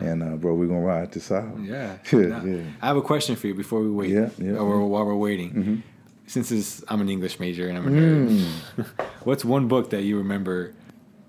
And 0.00 0.20
uh, 0.20 0.34
bro, 0.36 0.54
we're 0.54 0.66
gonna 0.66 0.80
ride 0.80 1.12
this 1.12 1.30
out. 1.30 1.60
Yeah. 1.60 1.98
Yeah, 2.12 2.18
Now, 2.26 2.44
yeah. 2.44 2.62
I 2.82 2.86
have 2.88 2.96
a 2.96 3.02
question 3.02 3.36
for 3.36 3.46
you 3.46 3.54
before 3.54 3.80
we 3.82 3.90
wait. 3.90 4.10
Yeah, 4.10 4.30
yeah, 4.36 4.54
Or 4.56 4.80
yeah. 4.80 4.84
while 4.86 5.04
we're 5.04 5.14
waiting. 5.14 5.52
Mhm. 5.52 5.82
Since 6.26 6.82
I'm 6.88 7.00
an 7.00 7.08
English 7.08 7.38
major 7.38 7.68
and 7.68 7.78
I'm 7.78 7.86
a 7.86 7.90
nerd. 7.90 8.28
Mm. 8.28 8.86
What's 9.24 9.44
one 9.44 9.68
book 9.68 9.90
that 9.90 10.02
you 10.02 10.18
remember 10.18 10.74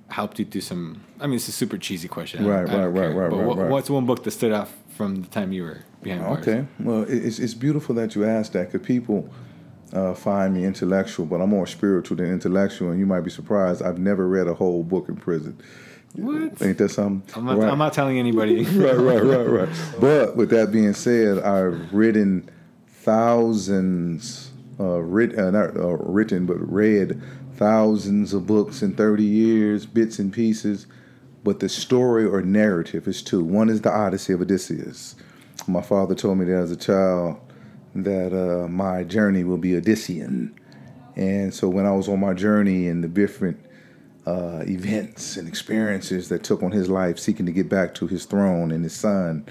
helped 0.10 0.40
you 0.40 0.46
through 0.46 0.62
some? 0.62 1.02
I 1.20 1.28
mean, 1.28 1.36
it's 1.36 1.48
a 1.48 1.52
super 1.52 1.78
cheesy 1.78 2.08
question. 2.08 2.46
I 2.46 2.48
Right, 2.64 2.70
I 2.70 2.86
right, 2.86 2.88
right, 2.88 3.16
right, 3.16 3.30
But 3.30 3.38
right, 3.38 3.46
what- 3.48 3.58
right. 3.58 3.70
what's 3.70 3.90
one 3.90 4.06
book 4.06 4.24
that 4.24 4.32
stood 4.32 4.52
out 4.52 4.70
from 4.96 5.22
the 5.22 5.28
time 5.28 5.52
you 5.52 5.64
were 5.64 5.80
behind 6.02 6.24
bars? 6.24 6.48
Okay. 6.48 6.66
Well, 6.80 7.06
it's, 7.08 7.40
it's 7.40 7.54
beautiful 7.54 7.94
that 7.96 8.16
you 8.16 8.26
asked 8.26 8.54
that 8.54 8.72
because 8.72 8.86
people 8.86 9.30
uh, 9.94 10.14
find 10.14 10.54
me 10.54 10.66
intellectual, 10.66 11.26
but 11.26 11.40
I'm 11.42 11.50
more 11.50 11.68
spiritual 11.68 12.18
than 12.18 12.32
intellectual. 12.32 12.92
And 12.92 13.00
you 13.00 13.06
might 13.06 13.22
be 13.22 13.30
surprised, 13.30 13.82
I've 13.82 14.00
never 14.00 14.28
read 14.28 14.48
a 14.48 14.54
whole 14.54 14.84
book 14.84 15.08
in 15.10 15.16
prison. 15.16 15.58
What? 16.16 16.62
Ain't 16.62 16.78
that 16.80 16.90
something? 16.90 17.22
I'm 17.36 17.46
not, 17.46 17.58
Right. 17.60 17.70
I'm 17.72 17.78
not 17.78 17.94
telling 17.94 18.18
anybody. 18.18 18.64
right, 18.66 18.98
right, 18.98 19.24
right, 19.24 19.48
right. 19.48 19.70
But 20.00 20.36
with 20.36 20.50
that 20.50 20.72
being 20.72 20.94
said, 20.94 21.40
I've 21.40 21.94
written 21.94 22.50
thousands, 22.88 24.52
uh, 24.80 25.00
writ, 25.02 25.38
uh, 25.38 25.52
not 25.52 25.76
uh, 25.78 25.96
written, 25.98 26.46
but 26.46 26.56
read 26.72 27.22
thousands 27.58 28.34
of 28.34 28.48
books 28.48 28.82
in 28.82 28.94
30 28.94 29.24
years, 29.24 29.86
bits 29.86 30.20
and 30.20 30.32
pieces. 30.32 30.88
But 31.44 31.60
the 31.60 31.70
story 31.70 32.26
or 32.26 32.42
narrative 32.42 33.08
is 33.08 33.22
two. 33.22 33.44
One 33.44 33.70
is 33.70 33.82
the 33.82 33.92
Odyssey 33.92 34.34
of 34.34 34.42
Odysseus. 34.42 35.16
My 35.68 35.82
father 35.82 36.16
told 36.16 36.38
me 36.38 36.46
that 36.46 36.56
as 36.56 36.72
a 36.72 36.76
child 36.76 37.40
that 37.96 38.34
uh, 38.34 38.68
my 38.68 39.04
journey 39.04 39.44
will 39.44 39.58
be 39.58 39.72
Odyssean. 39.72 40.52
And 41.16 41.54
so 41.54 41.68
when 41.68 41.86
I 41.86 41.92
was 41.92 42.08
on 42.08 42.20
my 42.20 42.34
journey 42.34 42.88
and 42.88 43.04
the 43.04 43.08
different 43.08 43.60
uh, 44.26 44.64
events 44.68 45.38
and 45.38 45.48
experiences 45.48 46.30
that 46.30 46.44
took 46.44 46.62
on 46.62 46.72
his 46.72 46.90
life, 46.90 47.18
seeking 47.18 47.46
to 47.46 47.52
get 47.52 47.70
back 47.70 47.96
to 47.96 48.08
his 48.08 48.26
throne 48.26 48.72
and 48.72 48.84
his 48.84 48.94
son 48.94 49.46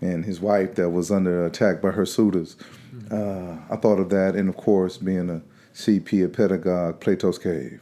and 0.00 0.24
his 0.24 0.40
wife 0.40 0.76
that 0.76 0.90
was 0.90 1.10
under 1.10 1.46
attack 1.46 1.80
by 1.80 1.90
her 1.90 2.06
suitors. 2.06 2.56
Uh, 3.10 3.56
I 3.70 3.76
thought 3.76 3.98
of 3.98 4.10
that, 4.10 4.36
and 4.36 4.48
of 4.48 4.56
course, 4.56 4.96
being 4.96 5.30
a 5.30 5.42
CP, 5.78 6.24
a 6.24 6.28
pedagogue, 6.28 6.98
Plato's 6.98 7.38
Cave, 7.38 7.80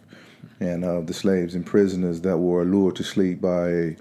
and 0.61 0.85
uh, 0.85 1.01
the 1.01 1.15
slaves 1.15 1.55
and 1.55 1.65
prisoners 1.65 2.21
that 2.21 2.37
were 2.37 2.63
lured 2.63 2.95
to 2.97 3.03
sleep 3.03 3.41
by 3.41 3.69
a, 3.71 3.97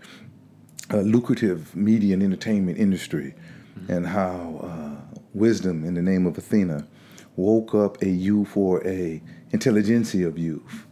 a 0.89 0.97
lucrative 0.97 1.73
media 1.73 2.13
and 2.13 2.21
entertainment 2.21 2.77
industry, 2.77 3.33
and 3.87 4.05
how 4.05 4.59
uh, 4.61 5.17
wisdom 5.33 5.85
in 5.85 5.93
the 5.93 6.01
name 6.01 6.25
of 6.25 6.37
Athena 6.37 6.85
woke 7.37 7.73
up 7.73 8.01
a 8.01 8.09
youth 8.09 8.57
or 8.57 8.85
a 8.85 9.23
intelligentsia 9.51 10.27
of 10.27 10.37
youth 10.37 10.85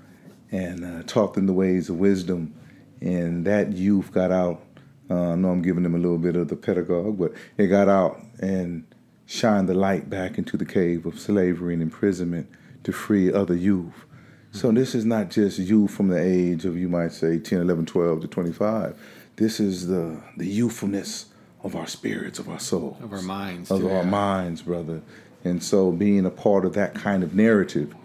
and 0.54 0.86
uh, 0.86 1.04
taught 1.04 1.34
them 1.34 1.46
the 1.46 1.54
ways 1.54 1.90
of 1.90 1.98
wisdom. 1.98 2.54
And 3.02 3.46
that 3.46 3.74
youth 3.74 4.14
got 4.14 4.32
out. 4.32 4.64
Uh, 5.10 5.32
I 5.32 5.36
know 5.36 5.50
I'm 5.50 5.62
giving 5.62 5.84
them 5.84 5.96
a 5.96 5.98
little 5.98 6.18
bit 6.18 6.38
of 6.38 6.48
the 6.48 6.56
pedagogue, 6.56 7.18
but 7.20 7.34
it 7.58 7.68
got 7.68 7.90
out 7.90 8.22
and 8.40 8.86
shined 9.26 9.68
the 9.68 9.74
light 9.74 10.10
back 10.10 10.38
into 10.38 10.56
the 10.56 10.66
cave 10.66 11.06
of 11.06 11.20
slavery 11.20 11.74
and 11.74 11.84
imprisonment 11.84 12.50
to 12.84 12.92
free 12.92 13.32
other 13.32 13.56
youth. 13.56 14.06
So 14.52 14.72
this 14.72 14.94
is 14.94 15.04
not 15.04 15.32
just 15.32 15.58
youth 15.58 15.92
from 15.92 16.10
the 16.10 16.22
age 16.22 16.64
of, 16.66 16.78
you 16.78 16.88
might 16.88 17.12
say, 17.12 17.40
10, 17.40 17.62
11, 17.62 17.88
12 17.88 18.22
to 18.22 18.28
25. 18.28 18.96
This 19.36 19.60
is 19.60 19.88
the, 19.88 20.22
the 20.38 20.46
youthfulness 20.46 21.26
of 21.64 21.76
our 21.76 21.88
spirits, 21.88 22.38
of 22.38 22.50
our 22.50 22.60
souls, 22.60 23.02
of 23.02 23.12
our 23.14 23.22
minds. 23.22 23.72
of 23.72 23.82
too, 23.82 23.90
our 23.90 24.04
yeah. 24.04 24.10
minds, 24.10 24.62
brother. 24.62 25.02
And 25.44 25.64
so, 25.64 25.92
being 25.92 26.26
a 26.26 26.30
part 26.30 26.66
of 26.66 26.74
that 26.74 26.94
kind 26.94 27.24
of 27.24 27.34
narrative, 27.34 27.96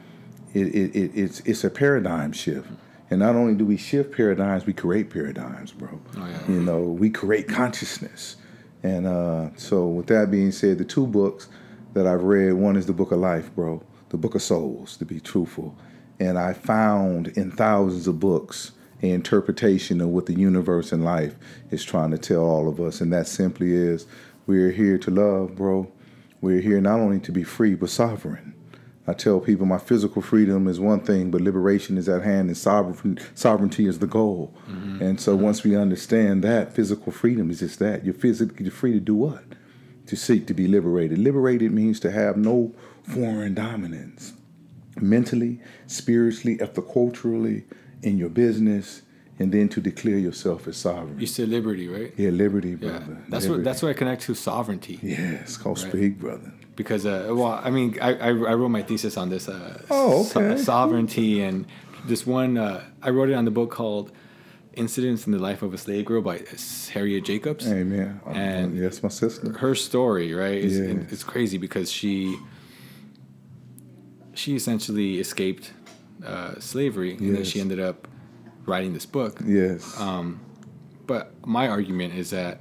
it, 0.55 0.69
it, 0.69 0.97
it, 0.97 1.11
it's 1.14 1.41
it's 1.41 1.64
a 1.64 1.71
paradigm 1.71 2.33
shift. 2.33 2.69
And 3.11 3.21
not 3.21 3.37
only 3.37 3.55
do 3.55 3.64
we 3.64 3.77
shift 3.77 4.14
paradigms, 4.14 4.67
we 4.67 4.73
create 4.73 5.11
paradigms, 5.11 5.73
bro. 5.73 6.01
Oh, 6.17 6.27
yeah. 6.27 6.41
You 6.49 6.61
know, 6.61 6.81
we 6.81 7.11
create 7.11 7.49
consciousness. 7.49 8.37
And 8.83 9.07
uh, 9.07 9.51
so, 9.57 9.87
with 9.87 10.07
that 10.07 10.31
being 10.31 10.53
said, 10.53 10.79
the 10.79 10.85
two 10.85 11.07
books 11.07 11.49
that 11.95 12.07
I've 12.07 12.23
read, 12.23 12.55
one 12.55 12.77
is 12.77 12.87
the 12.87 12.93
Book 12.93 13.12
of 13.12 13.19
Life, 13.19 13.55
bro, 13.55 13.83
the 14.11 14.16
Book 14.16 14.35
of 14.35 14.42
Souls, 14.42 14.97
to 14.97 15.05
be 15.05 15.21
truthful. 15.21 15.77
And 16.21 16.38
I 16.38 16.53
found 16.53 17.29
in 17.29 17.51
thousands 17.51 18.07
of 18.07 18.18
books 18.18 18.73
an 19.03 19.11
interpretation 19.11 20.01
of 20.01 20.09
what 20.09 20.27
the 20.27 20.35
universe 20.35 20.90
and 20.92 21.05
life 21.05 21.37
is 21.71 21.85
trying 21.85 22.11
to 22.11 22.18
tell 22.18 22.42
all 22.42 22.68
of 22.68 22.81
us. 22.81 23.01
And 23.01 23.12
that 23.12 23.29
simply 23.29 23.73
is 23.73 24.07
we're 24.47 24.73
here 24.73 24.99
to 24.99 25.11
love, 25.11 25.55
bro. 25.55 25.90
We're 26.40 26.61
here 26.61 26.81
not 26.81 27.01
only 27.01 27.21
to 27.21 27.33
be 27.33 27.44
free, 27.44 27.75
but 27.75 27.90
sovereign. 27.90 28.55
I 29.07 29.14
tell 29.14 29.40
people 29.40 29.64
my 29.64 29.79
physical 29.79 30.21
freedom 30.21 30.68
is 30.68 30.79
one 30.79 31.01
thing, 31.01 31.31
but 31.31 31.40
liberation 31.40 31.97
is 31.97 32.11
at 32.11 32.23
hand, 32.23 32.49
and 32.49 32.57
sovereign, 32.57 33.18
sovereignty 33.35 33.87
is 33.87 34.01
the 34.01 34.07
goal. 34.07 34.55
Mm-hmm. 34.68 35.03
And 35.03 35.21
so 35.21 35.35
once 35.35 35.64
we 35.64 35.75
understand 35.75 36.44
that, 36.44 36.75
physical 36.75 37.11
freedom 37.11 37.51
is 37.51 37.61
just 37.61 37.79
that. 37.79 38.05
You're 38.05 38.12
physically 38.12 38.68
free 38.68 38.92
to 38.92 39.01
do 39.01 39.14
what? 39.14 39.44
To 40.07 40.16
seek 40.16 40.47
to 40.49 40.55
be 40.55 40.66
liberated. 40.66 41.18
Liberated 41.18 41.73
means 41.73 42.01
to 42.01 42.11
have 42.11 42.37
no 42.37 42.75
foreign 43.14 43.55
dominance 43.55 44.33
mentally, 45.01 45.61
spiritually, 45.87 46.57
ethnoculturally, 46.59 47.64
in 48.03 48.18
your 48.18 48.29
business, 48.29 49.03
and 49.38 49.53
then 49.53 49.68
to 49.68 49.81
declare 49.81 50.18
yourself 50.18 50.66
as 50.66 50.77
sovereign. 50.77 51.18
You 51.21 51.27
said 51.27 51.49
liberty, 51.49 51.87
right? 51.88 52.12
Yeah, 52.16 52.31
liberty, 52.31 52.71
Yeah. 52.71 52.77
brother. 52.77 53.18
That's 53.29 53.47
what 53.47 53.62
that's 53.64 53.83
what 53.83 53.90
I 53.90 53.94
connect 53.94 54.23
to 54.23 54.35
sovereignty. 54.35 54.99
Yeah, 55.03 55.42
it's 55.42 55.57
called 55.57 55.79
Right. 55.83 55.92
speak, 55.92 56.18
brother. 56.18 56.53
because 56.77 57.05
uh, 57.07 57.27
well 57.38 57.55
i 57.68 57.71
mean 57.77 57.88
I, 58.01 58.11
I, 58.14 58.29
I 58.29 58.55
wrote 58.59 58.68
my 58.79 58.83
thesis 58.88 59.16
on 59.16 59.29
this 59.35 59.49
uh, 59.49 59.83
Oh, 59.90 60.23
so- 60.23 60.40
okay. 60.40 60.62
sovereignty 60.62 61.31
and 61.49 61.66
this 62.11 62.23
one 62.25 62.53
uh, 62.57 62.85
i 63.07 63.11
wrote 63.11 63.31
it 63.33 63.37
on 63.40 63.44
the 63.44 63.51
book 63.61 63.71
called 63.81 64.07
incidents 64.75 65.27
in 65.27 65.33
the 65.37 65.40
life 65.49 65.61
of 65.66 65.71
a 65.75 65.79
slave 65.85 66.05
girl 66.05 66.23
by 66.31 66.37
harriet 66.94 67.25
jacobs 67.25 67.64
Amen. 67.66 68.21
And- 68.27 68.77
yes, 68.85 69.03
my 69.03 69.09
sister. 69.23 69.47
her 69.64 69.75
story 69.75 70.29
right 70.42 70.59
is 70.68 70.75
Yes. 70.79 71.12
it's 71.14 71.25
crazy 71.25 71.59
because 71.66 71.88
she 71.99 72.37
she 74.38 74.55
essentially 74.55 75.18
escaped 75.18 75.72
uh, 76.24 76.59
slavery 76.61 77.14
and 77.16 77.35
then 77.35 77.44
she 77.44 77.61
ended 77.61 77.81
up 77.81 78.07
writing 78.66 78.92
this 78.92 79.05
book 79.07 79.40
Yes. 79.44 79.98
um, 80.01 80.40
but 81.07 81.33
my 81.46 81.68
argument 81.68 82.14
is 82.14 82.31
that 82.31 82.61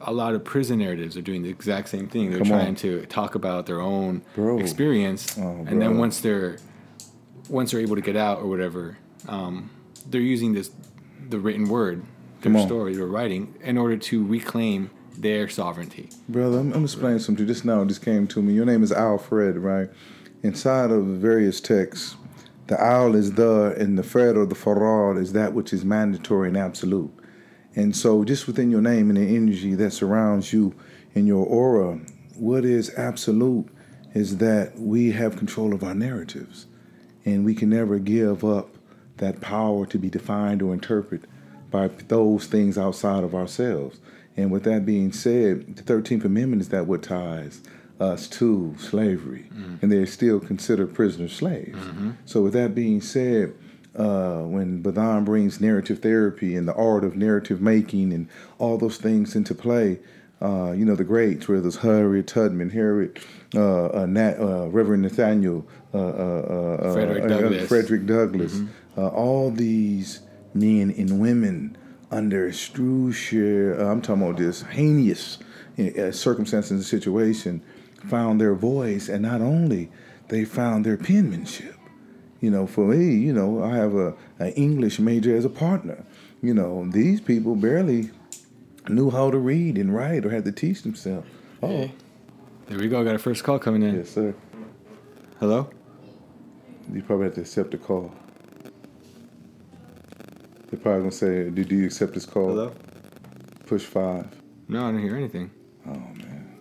a 0.00 0.12
lot 0.12 0.34
of 0.34 0.44
prison 0.44 0.78
narratives 0.78 1.16
are 1.16 1.22
doing 1.22 1.42
the 1.42 1.48
exact 1.48 1.88
same 1.88 2.06
thing. 2.06 2.30
They're 2.30 2.38
Come 2.40 2.52
on. 2.52 2.60
trying 2.60 2.74
to 2.76 3.06
talk 3.06 3.34
about 3.34 3.64
their 3.66 3.80
own 3.80 4.22
Bro. 4.34 4.58
experience, 4.58 5.36
Oh, 5.38 5.64
and 5.66 5.80
then 5.80 5.96
once 5.98 6.20
they're 6.20 6.58
once 7.48 7.70
they're 7.70 7.80
able 7.80 7.96
to 7.96 8.02
get 8.02 8.16
out 8.16 8.38
or 8.40 8.46
whatever, 8.46 8.98
um, 9.28 9.70
they're 10.10 10.20
using 10.20 10.52
this 10.52 10.70
the 11.30 11.38
written 11.38 11.68
word, 11.68 12.02
their 12.02 12.52
Come 12.52 12.56
on. 12.56 12.66
story, 12.68 12.94
their 12.94 13.06
writing, 13.06 13.54
in 13.62 13.78
order 13.78 13.96
to 13.96 14.24
reclaim 14.24 14.90
their 15.16 15.48
sovereignty. 15.48 16.10
Brother, 16.28 16.58
I'm, 16.58 16.72
I'm 16.72 16.84
explaining 16.84 17.18
something 17.18 17.36
to 17.36 17.42
you. 17.42 17.54
Just 17.54 17.64
now, 17.64 17.84
just 17.84 18.04
came 18.04 18.26
to 18.28 18.42
me. 18.42 18.52
Your 18.52 18.66
name 18.66 18.82
is 18.82 18.92
Alfred, 18.92 19.56
right? 19.56 19.90
Inside 20.42 20.90
of 20.90 21.04
various 21.04 21.60
texts, 21.60 22.16
the 22.66 22.80
owl 22.82 23.14
is 23.14 23.32
the, 23.32 23.74
and 23.78 23.98
the 23.98 24.02
Fred 24.02 24.36
or 24.36 24.46
the 24.46 24.54
farad 24.54 25.20
is 25.20 25.32
that 25.32 25.52
which 25.52 25.72
is 25.72 25.84
mandatory 25.84 26.48
and 26.48 26.56
absolute. 26.56 27.12
And 27.74 27.94
so, 27.94 28.24
just 28.24 28.46
within 28.46 28.70
your 28.70 28.80
name 28.80 29.10
and 29.10 29.18
the 29.18 29.36
energy 29.36 29.74
that 29.74 29.92
surrounds 29.92 30.52
you 30.52 30.74
in 31.14 31.26
your 31.26 31.44
aura, 31.46 32.00
what 32.34 32.64
is 32.64 32.94
absolute 32.96 33.68
is 34.14 34.38
that 34.38 34.78
we 34.78 35.12
have 35.12 35.36
control 35.36 35.74
of 35.74 35.84
our 35.84 35.94
narratives. 35.94 36.66
And 37.24 37.44
we 37.44 37.54
can 37.54 37.68
never 37.68 37.98
give 37.98 38.44
up 38.44 38.70
that 39.18 39.40
power 39.40 39.84
to 39.86 39.98
be 39.98 40.08
defined 40.08 40.62
or 40.62 40.72
interpreted 40.72 41.28
by 41.70 41.88
those 41.88 42.46
things 42.46 42.78
outside 42.78 43.24
of 43.24 43.34
ourselves. 43.34 43.98
And 44.36 44.50
with 44.50 44.64
that 44.64 44.84
being 44.84 45.12
said, 45.12 45.76
the 45.76 45.82
Thirteenth 45.82 46.24
Amendment 46.24 46.62
is 46.62 46.68
that 46.68 46.86
what 46.86 47.02
ties 47.02 47.62
us 47.98 48.28
to 48.28 48.74
slavery, 48.78 49.46
and 49.80 49.90
they're 49.90 50.06
still 50.06 50.38
considered 50.38 50.92
prisoner 50.94 51.28
slaves. 51.28 51.78
So 52.26 52.42
with 52.42 52.52
that 52.52 52.74
being 52.74 53.00
said, 53.00 53.54
uh, 53.96 54.42
when 54.42 54.82
Bidhan 54.82 55.24
brings 55.24 55.58
narrative 55.60 56.00
therapy 56.00 56.54
and 56.54 56.68
the 56.68 56.74
art 56.74 57.02
of 57.04 57.16
narrative 57.16 57.62
making 57.62 58.12
and 58.12 58.28
all 58.58 58.76
those 58.76 58.98
things 58.98 59.34
into 59.34 59.54
play, 59.54 59.98
uh, 60.42 60.72
you 60.72 60.84
know, 60.84 60.94
the 60.94 61.04
greats, 61.04 61.48
whether 61.48 61.66
it's 61.66 61.76
Harriet 61.78 62.26
Tubman, 62.26 62.68
Harriet, 62.68 63.18
uh, 63.54 63.86
uh, 63.86 64.06
Nat, 64.06 64.38
uh, 64.38 64.68
Reverend 64.68 65.02
Nathaniel, 65.02 65.66
uh, 65.94 65.98
uh, 65.98 66.78
uh, 66.82 66.92
Frederick 66.92 67.28
Douglass. 67.28 67.68
Frederick 67.68 68.04
Douglass, 68.04 68.60
uh, 68.98 69.08
all 69.08 69.50
these 69.50 70.20
men 70.52 70.94
and 70.98 71.18
women 71.18 71.78
under 72.10 72.48
extrusive, 72.48 73.78
uh, 73.80 73.86
I'm 73.90 74.00
talking 74.02 74.22
about 74.22 74.36
this 74.38 74.62
heinous 74.62 75.38
uh, 75.78 76.10
circumstances 76.12 76.70
and 76.70 76.82
situation, 76.84 77.62
found 78.08 78.40
their 78.40 78.54
voice, 78.54 79.08
and 79.08 79.22
not 79.22 79.40
only 79.40 79.90
they 80.28 80.44
found 80.44 80.84
their 80.86 80.96
penmanship. 80.96 81.74
You 82.40 82.50
know, 82.50 82.66
for 82.66 82.84
me, 82.86 83.14
you 83.16 83.32
know, 83.32 83.62
I 83.62 83.74
have 83.76 83.94
a 83.94 84.14
an 84.38 84.48
English 84.52 84.98
major 84.98 85.34
as 85.36 85.44
a 85.44 85.48
partner. 85.50 86.04
You 86.42 86.54
know, 86.54 86.86
these 86.90 87.20
people 87.20 87.56
barely 87.56 88.10
knew 88.88 89.10
how 89.10 89.30
to 89.30 89.38
read 89.38 89.76
and 89.78 89.92
write 89.94 90.24
or 90.24 90.30
had 90.30 90.44
to 90.44 90.52
teach 90.52 90.82
themselves. 90.82 91.26
Oh, 91.62 91.90
There 92.66 92.78
we 92.78 92.88
go. 92.88 93.00
I 93.00 93.04
got 93.04 93.14
a 93.14 93.18
first 93.18 93.42
call 93.42 93.58
coming 93.58 93.82
in. 93.82 93.96
yes, 93.96 94.10
sir. 94.10 94.34
Hello. 95.40 95.70
You 96.92 97.02
probably 97.02 97.24
have 97.26 97.34
to 97.34 97.40
accept 97.40 97.72
the 97.72 97.78
call. 97.78 98.12
They're 100.68 100.80
probably 100.80 101.00
gonna 101.02 101.12
say, 101.12 101.50
"Did 101.50 101.70
you 101.70 101.84
accept 101.86 102.14
this 102.14 102.26
call?" 102.26 102.48
Hello. 102.48 102.72
Push 103.66 103.84
five. 103.84 104.26
No, 104.68 104.84
I 104.86 104.90
didn't 104.92 105.02
hear 105.04 105.16
anything. 105.16 105.50
Oh 105.86 105.90
man. 105.92 106.54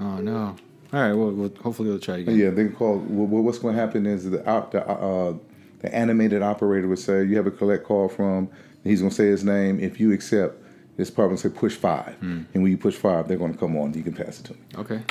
Oh 0.00 0.16
no. 0.18 0.56
All 0.92 1.00
right. 1.00 1.12
Well, 1.12 1.30
we'll 1.30 1.52
hopefully 1.62 1.88
we'll 1.90 1.98
try 1.98 2.18
again. 2.18 2.36
Yeah, 2.36 2.50
they 2.50 2.64
can 2.66 2.74
call. 2.74 2.98
wh- 2.98 3.30
What's 3.44 3.58
going 3.58 3.74
to 3.74 3.80
happen 3.80 4.06
is 4.06 4.28
the 4.30 4.46
op- 4.48 4.70
the, 4.72 4.86
uh, 4.88 5.34
the 5.80 5.94
animated 5.94 6.42
operator 6.42 6.88
would 6.88 6.98
say, 6.98 7.24
"You 7.24 7.36
have 7.36 7.46
a 7.46 7.50
collect 7.50 7.84
call 7.84 8.08
from." 8.08 8.48
He's 8.84 9.00
going 9.00 9.10
to 9.10 9.14
say 9.16 9.26
his 9.26 9.44
name. 9.44 9.80
If 9.80 9.98
you 10.00 10.12
accept, 10.12 10.62
it's 10.96 11.10
probably 11.10 11.36
going 11.36 11.42
to 11.42 11.48
say 11.50 11.54
push 11.54 11.74
five, 11.76 12.16
and 12.22 12.46
when 12.54 12.66
you 12.70 12.78
push 12.78 12.94
five, 12.94 13.28
they're 13.28 13.36
going 13.36 13.52
to 13.52 13.58
come 13.58 13.76
on. 13.76 13.92
You 13.92 14.02
can 14.02 14.12
pass 14.14 14.40
it 14.40 14.44
to 14.44 14.52
them. 14.54 14.62
Okay. 14.76 15.02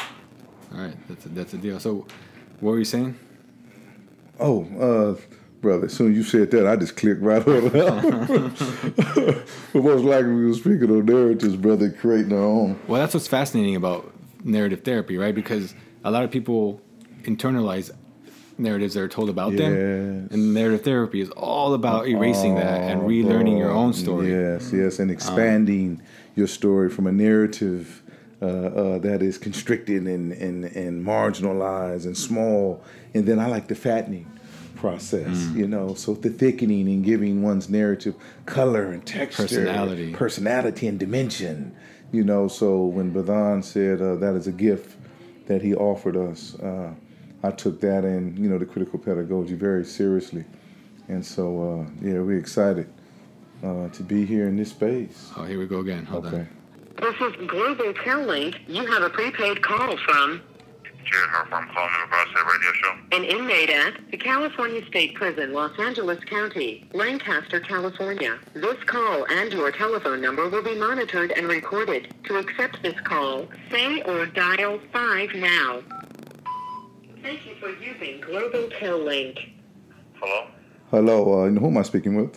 All 0.74 0.82
right. 0.82 0.96
That's 1.08 1.26
a, 1.26 1.30
that's 1.30 1.54
a 1.54 1.58
deal. 1.58 1.80
So, 1.80 2.08
what 2.60 2.72
were 2.72 2.80
you 2.80 2.86
saying? 2.86 3.18
Oh, 4.40 4.64
uh, 4.80 5.37
brother, 5.62 5.86
as 5.86 5.94
soon 5.94 6.12
as 6.12 6.18
you 6.18 6.24
said 6.24 6.52
that, 6.52 6.68
I 6.68 6.76
just 6.76 6.96
clicked 6.96 7.22
right 7.22 7.46
on 7.48 7.70
but 9.74 9.84
most 9.84 10.04
likely, 10.04 10.32
we 10.34 10.48
were 10.48 10.54
speaking 10.54 10.90
on 10.92 11.06
narratives, 11.06 11.56
brother, 11.56 11.90
creating 11.90 12.34
our 12.34 12.40
own. 12.40 12.80
Well, 12.88 13.02
that's 13.02 13.14
what's 13.14 13.28
fascinating 13.28 13.76
about 13.76 14.12
narrative 14.44 14.84
therapy, 14.84 15.18
right? 15.18 15.36
Because 15.36 15.74
a 16.04 16.12
lot 16.12 16.24
of 16.24 16.32
people 16.32 16.82
internalize 17.24 17.92
narratives 18.58 18.94
that 18.96 19.02
are 19.02 19.08
told 19.08 19.30
about 19.30 19.56
them, 19.56 20.28
and 20.32 20.54
narrative 20.54 20.84
therapy 20.84 21.22
is 21.22 21.30
all 21.32 21.74
about 21.74 22.08
erasing 22.08 22.56
that 22.56 22.82
and 22.84 23.02
Oh, 23.02 23.08
relearning 23.08 23.58
your 23.58 23.72
own 23.72 23.94
story. 23.94 24.32
Yes, 24.32 24.72
yes, 24.74 25.00
and 25.00 25.12
expanding 25.12 26.02
your 26.36 26.48
story 26.48 26.90
from 26.90 27.08
a 27.08 27.12
narrative 27.12 28.04
uh, 28.42 28.46
uh, 28.46 28.98
that 29.00 29.24
is 29.24 29.38
constricted 29.38 30.04
and, 30.04 30.32
and, 30.32 30.66
and 30.66 31.04
marginalized 31.04 32.06
and 32.06 32.16
small. 32.16 32.84
And 33.14 33.26
then 33.26 33.40
I 33.40 33.48
like 33.48 33.68
the 33.68 33.76
fattening 33.76 34.32
process, 34.78 35.28
Mm. 35.48 35.56
you 35.58 35.68
know, 35.68 35.94
so 35.96 36.14
the 36.14 36.30
thickening 36.30 36.88
and 36.88 37.04
giving 37.04 37.42
one's 37.42 37.70
narrative 37.70 38.16
color 38.46 38.86
and 38.92 39.06
texture, 39.06 39.44
Personality. 39.44 40.14
personality 40.14 40.88
and 40.88 41.00
dimension. 41.00 41.74
You 42.12 42.24
know, 42.24 42.48
so 42.48 42.86
when 42.86 43.12
Bidhan 43.14 43.64
said 43.64 44.02
uh, 44.02 44.16
that 44.16 44.36
is 44.36 44.48
a 44.48 44.52
gift 44.52 44.96
that 45.48 45.62
he 45.62 45.76
offered 45.76 46.16
us, 46.16 46.56
uh, 46.60 46.94
I 47.44 47.52
took 47.52 47.82
that 47.82 48.04
and 48.06 48.38
you 48.40 48.50
know 48.50 48.58
the 48.58 48.66
critical 48.66 48.98
pedagogy 49.00 49.56
very 49.56 49.84
seriously, 49.86 50.46
and 51.10 51.26
so 51.26 51.44
uh, 51.62 51.90
yeah, 52.02 52.20
we're 52.20 52.40
excited 52.40 52.88
uh, 53.64 53.90
to 53.90 54.04
be 54.04 54.26
here 54.26 54.48
in 54.48 54.56
this 54.56 54.70
space. 54.70 55.32
Oh, 55.36 55.44
here 55.44 55.60
we 55.60 55.66
go 55.68 55.80
again. 55.80 56.06
Hold 56.06 56.28
Okay. 56.28 56.38
on. 56.38 56.48
This 57.00 57.16
is 57.22 57.48
Global 57.48 57.94
Link. 58.26 58.56
You 58.68 58.86
have 58.88 59.04
a 59.04 59.10
prepaid 59.10 59.62
call 59.62 59.96
from 59.98 60.42
Jared 61.06 61.30
Harper, 61.30 61.56
I'm 61.56 61.68
calling 61.70 61.92
in 61.94 62.02
regards 62.02 62.32
to 62.82 62.84
that 62.84 62.96
radio 62.96 63.10
show. 63.12 63.18
an 63.18 63.24
inmate 63.24 63.70
at 63.70 64.12
the 64.12 64.18
California 64.18 64.86
State 64.88 65.16
Prison, 65.16 65.54
Los 65.54 65.78
Angeles 65.80 66.24
County, 66.26 66.88
Lancaster, 66.94 67.60
California. 67.60 68.38
This 68.54 68.84
call 68.86 69.26
and 69.30 69.52
your 69.54 69.72
telephone 69.72 70.22
number 70.22 70.50
will 70.50 70.64
be 70.64 70.78
monitored 70.78 71.32
and 71.32 71.48
recorded. 71.48 72.14
To 72.26 72.38
accept 72.38 72.82
this 72.84 73.00
call, 73.02 73.48
say 73.72 74.02
or 74.04 74.26
dial 74.26 74.80
5 74.92 75.30
now. 75.36 75.82
Thank 77.22 77.46
you 77.46 77.56
for 77.60 77.70
using 77.70 78.22
Global 78.22 78.70
Link. 79.04 79.38
Hello? 80.16 80.48
Hello, 80.92 81.44
uh, 81.44 81.50
who 81.50 81.68
am 81.68 81.78
I 81.78 81.82
speaking 81.84 82.16
with? 82.16 82.34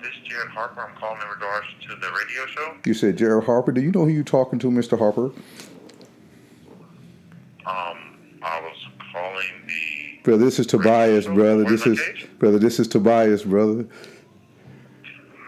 This 0.00 0.08
is 0.08 0.28
Jared 0.28 0.48
Harper. 0.48 0.80
I'm 0.80 0.96
calling 0.96 1.20
in 1.22 1.28
regards 1.28 1.66
to 1.82 1.88
the 1.96 2.08
radio 2.12 2.46
show. 2.46 2.74
You 2.84 2.94
said 2.94 3.16
Jared 3.16 3.44
Harper. 3.44 3.72
Do 3.72 3.80
you 3.80 3.92
know 3.92 4.04
who 4.04 4.10
you're 4.10 4.24
talking 4.24 4.58
to, 4.60 4.70
Mr. 4.70 4.98
Harper? 4.98 5.26
Um, 5.26 5.34
I 7.66 7.92
was 7.92 8.09
calling 9.12 9.66
the. 9.66 10.18
Brother, 10.22 10.44
this 10.44 10.58
is 10.58 10.66
Tobias, 10.66 11.26
brother. 11.26 11.64
This 11.64 11.86
is 11.86 12.00
brother. 12.38 12.58
This 12.58 12.78
is 12.78 12.88
Tobias, 12.88 13.42
brother. 13.42 13.86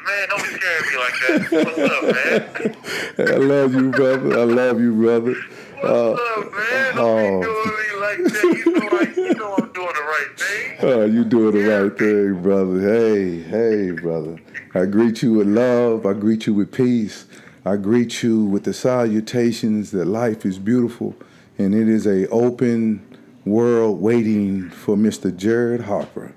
Man, 0.05 0.29
don't 0.29 0.43
be 0.43 0.49
scaring 0.49 0.91
me 0.91 0.97
like 0.99 1.15
that. 1.21 1.53
What's 1.53 3.19
up, 3.19 3.19
man? 3.19 3.33
I 3.33 3.37
love 3.37 3.75
you, 3.75 3.91
brother. 3.91 4.41
I 4.41 4.45
love 4.45 4.81
you, 4.81 4.95
brother. 4.95 5.35
What's 5.81 5.85
uh, 5.85 6.13
up, 6.13 6.53
man? 6.53 6.97
Don't 6.97 7.05
oh. 7.05 7.41
be 7.41 7.47
doing 7.47 7.65
me 7.79 7.97
like 8.01 8.19
that. 8.33 8.63
You 8.65 8.73
know, 8.73 8.89
I, 8.91 9.29
you 9.29 9.35
know 9.35 9.55
I'm 9.55 9.73
doing 9.73 9.95
the 9.95 10.03
right 10.03 10.29
thing. 10.39 10.69
Oh, 10.85 11.05
you 11.05 11.25
doing 11.25 11.53
the 11.53 11.69
right 11.69 11.97
thing, 11.97 12.43
brother. 12.43 12.81
Hey, 12.81 13.41
hey, 13.43 13.91
brother. 13.93 14.41
I 14.75 14.87
greet 14.87 15.23
you 15.23 15.35
with 15.35 15.47
love. 15.47 16.07
I 16.07 16.15
greet 16.15 16.47
you 16.47 16.55
with 16.55 16.73
peace. 16.73 17.27
I 17.65 17.77
greet 17.77 18.25
you 18.25 18.45
with 18.45 18.65
the 18.65 18.75
salutations 18.75 19.93
that 19.93 20.07
life 20.07 20.45
is 20.45 20.59
beautiful 20.59 21.15
and 21.59 21.75
it 21.75 21.89
is 21.89 22.07
a 22.07 22.29
open 22.29 23.07
world 23.45 24.01
waiting 24.01 24.71
for 24.71 24.97
Mr. 24.97 25.35
Jared 25.35 25.81
Harper, 25.83 26.33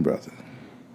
brother. 0.00 0.32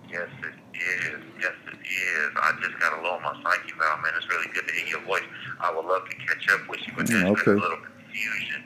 Yes, 0.10 0.28
it 0.44 0.78
is. 0.78 1.20
Yes, 1.40 1.54
it 1.72 1.80
is. 1.80 2.32
I 2.36 2.52
just 2.62 2.80
got 2.80 3.00
a 3.00 3.02
low 3.04 3.12
on 3.12 3.22
my 3.24 3.34
psyche 3.44 3.74
valve, 3.78 4.02
man. 4.04 4.12
It's 4.18 4.28
really 4.30 4.48
good 4.54 4.68
to 4.68 4.74
hear 4.74 4.88
your 4.88 5.02
voice. 5.02 5.24
I 5.60 5.74
would 5.74 5.86
love 5.86 6.04
to 6.10 6.16
catch 6.18 6.50
up 6.50 6.68
with 6.70 6.80
you, 6.88 6.94
but 6.98 7.08
there's 7.08 7.24
Okay. 7.24 7.52
a 7.52 7.56
little 7.56 7.78
confusion. 7.78 8.64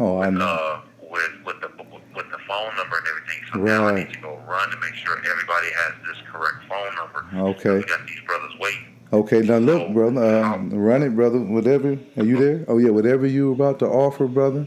Oh, 0.00 0.20
I 0.22 0.30
know. 0.30 0.44
uh, 0.46 0.80
with 1.10 1.30
with 1.46 1.60
the 1.60 1.68
with 2.14 2.30
the 2.30 2.38
phone 2.46 2.74
number 2.76 2.96
and 2.98 3.06
everything. 3.08 3.40
So 3.52 3.58
now 3.60 3.88
I 3.88 3.94
need 3.94 4.12
to 4.12 4.20
go 4.20 4.38
run 4.48 4.70
to 4.70 4.76
make 4.80 4.94
sure 4.94 5.16
everybody 5.18 5.68
has 5.76 5.92
this 6.06 6.16
correct 6.30 6.64
phone 6.68 6.94
number. 6.96 7.50
Okay. 7.56 7.78
We 7.78 7.84
got 7.84 8.06
these 8.06 8.20
brothers 8.26 8.52
waiting. 8.60 8.94
Okay, 9.10 9.40
now 9.40 9.56
look, 9.56 9.94
brother, 9.94 10.22
uh, 10.22 10.58
run 10.58 11.02
it, 11.02 11.16
brother. 11.16 11.38
Whatever, 11.40 11.96
are 12.18 12.24
you 12.24 12.36
there? 12.36 12.64
Oh 12.68 12.76
yeah, 12.76 12.90
whatever 12.90 13.26
you 13.26 13.52
about 13.52 13.78
to 13.78 13.86
offer, 13.86 14.26
brother, 14.26 14.66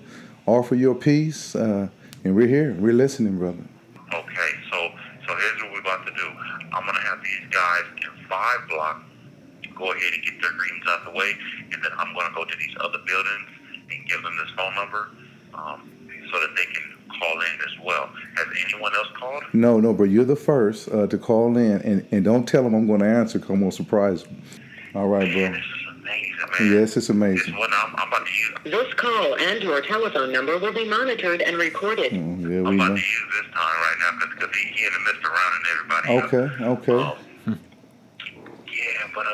offer 0.52 0.76
your 0.76 0.96
piece, 0.96 1.56
uh, 1.56 1.88
and 2.24 2.36
we're 2.36 2.48
here. 2.48 2.76
We're 2.80 2.94
listening, 2.94 3.38
brother. 3.38 3.64
Okay, 4.14 4.52
so 4.72 4.92
so 5.28 5.36
here's 5.36 5.64
what 5.64 5.72
we're 5.72 5.80
about 5.80 6.06
to 6.06 6.12
do. 6.12 6.28
I'm 6.74 6.86
gonna 6.86 7.02
have 7.02 7.24
these 7.24 7.48
guys 7.50 7.84
in 7.98 8.28
five 8.28 8.68
blocks 8.70 9.04
go 9.76 9.92
ahead 9.92 10.14
and 10.14 10.24
get 10.24 10.42
their 10.42 10.52
greetings 10.52 10.86
out 10.88 11.06
the 11.06 11.12
way, 11.12 11.34
and 11.72 11.82
then 11.84 11.92
I'm 11.98 12.14
gonna 12.14 12.36
go 12.36 12.44
to 12.44 12.58
these 12.58 12.76
other 12.80 13.00
buildings 13.06 13.50
and 13.92 14.08
give 14.08 14.22
them 14.24 14.36
this 14.38 14.52
phone 14.56 14.76
number, 14.76 15.10
um, 15.54 15.90
so 16.32 16.40
that 16.40 16.56
they 16.56 16.66
can 16.66 16.92
call 17.20 17.40
in 17.40 17.62
as 17.66 17.86
well. 17.86 18.10
Has 18.36 18.48
anyone 18.66 18.94
else 18.96 19.08
called? 19.20 19.44
No, 19.54 19.80
no, 19.80 19.94
but 19.94 20.06
you're 20.06 20.26
the 20.26 20.36
first 20.36 20.90
uh, 20.90 21.08
to 21.08 21.18
call 21.18 21.58
in, 21.58 21.82
and, 21.82 22.06
and 22.12 22.24
don't 22.24 22.48
tell 22.48 22.64
them 22.64 22.74
I'm 22.74 22.88
going 22.88 23.02
to 23.02 23.06
answer. 23.06 23.40
Cause 23.40 23.50
I'm 23.50 23.60
going 23.60 23.72
to 23.72 23.76
surprise 23.76 24.24
them. 24.24 24.42
All 24.96 25.08
right, 25.08 25.32
bro. 25.32 25.60
This 26.12 26.28
is 26.28 26.39
amazing, 26.43 26.65
man. 26.67 26.74
Yes, 26.74 26.82
it's 26.84 26.93
This 26.95 27.10
amazing. 27.10 27.58
one 27.58 27.69
I'm, 27.74 27.95
I'm 27.97 28.08
about 28.08 28.26
to 28.26 28.34
use. 28.34 28.52
This 28.65 28.93
call 28.95 29.36
and 29.39 29.62
your 29.63 29.82
telephone 29.82 30.32
number 30.32 30.58
will 30.58 30.74
be 30.74 30.88
monitored 30.88 31.41
and 31.41 31.58
recorded. 31.58 32.12
Mm, 32.12 32.41
yeah, 32.41 32.58
I'm 32.60 32.63
we 32.69 32.76
about 32.76 32.89
know. 32.89 32.95
to 32.95 33.02
use 33.02 33.28
this 33.41 33.54
time 33.54 33.78
right 33.82 33.95
now 34.00 34.26
because 34.36 34.56
he, 34.56 34.67
he 34.69 34.86
and 34.86 34.95
messed 35.06 35.26
around 35.26 35.54
and 35.56 35.65
everybody. 35.74 36.17
else. 36.17 36.34
Okay, 36.34 36.91
okay. 36.93 37.04
Um, 37.04 37.60
yeah, 38.67 39.08
but 39.15 39.26
uh, 39.26 39.32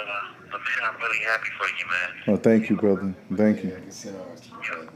but 0.52 0.60
man, 0.60 0.90
I'm 0.94 1.02
really 1.02 1.24
happy 1.26 1.50
for 1.58 1.68
you, 1.68 1.86
man. 1.88 2.10
Oh, 2.28 2.38
thank 2.38 2.70
you, 2.70 2.76
brother. 2.76 3.14
Thank 3.36 3.64
you. 3.64 3.76
I 3.76 3.80
can 3.82 3.92
send 3.92 4.18
ours 4.18 4.42
to 4.42 4.48
you, 4.50 4.72
brother. 4.74 4.90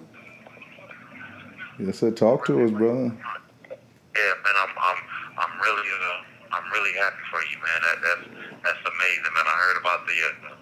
Yes, 1.79 1.97
sir. 1.99 2.11
Talk 2.11 2.45
to 2.47 2.63
us, 2.63 2.71
brother. 2.71 3.05
Yeah, 3.05 4.33
man, 4.43 4.55
I'm 4.61 4.69
I'm 4.77 4.97
I'm 5.39 5.61
really 5.61 5.87
uh, 5.87 6.55
I'm 6.57 6.71
really 6.71 6.93
happy 6.99 7.23
for 7.31 7.39
you, 7.49 7.57
man. 7.57 7.79
That 7.81 7.97
that's 8.03 8.25
that's 8.63 8.79
amazing, 8.85 9.33
man. 9.33 9.45
I 9.47 9.55
heard 9.57 9.77
about 9.81 10.05
the 10.05 10.13
uh, 10.13 10.55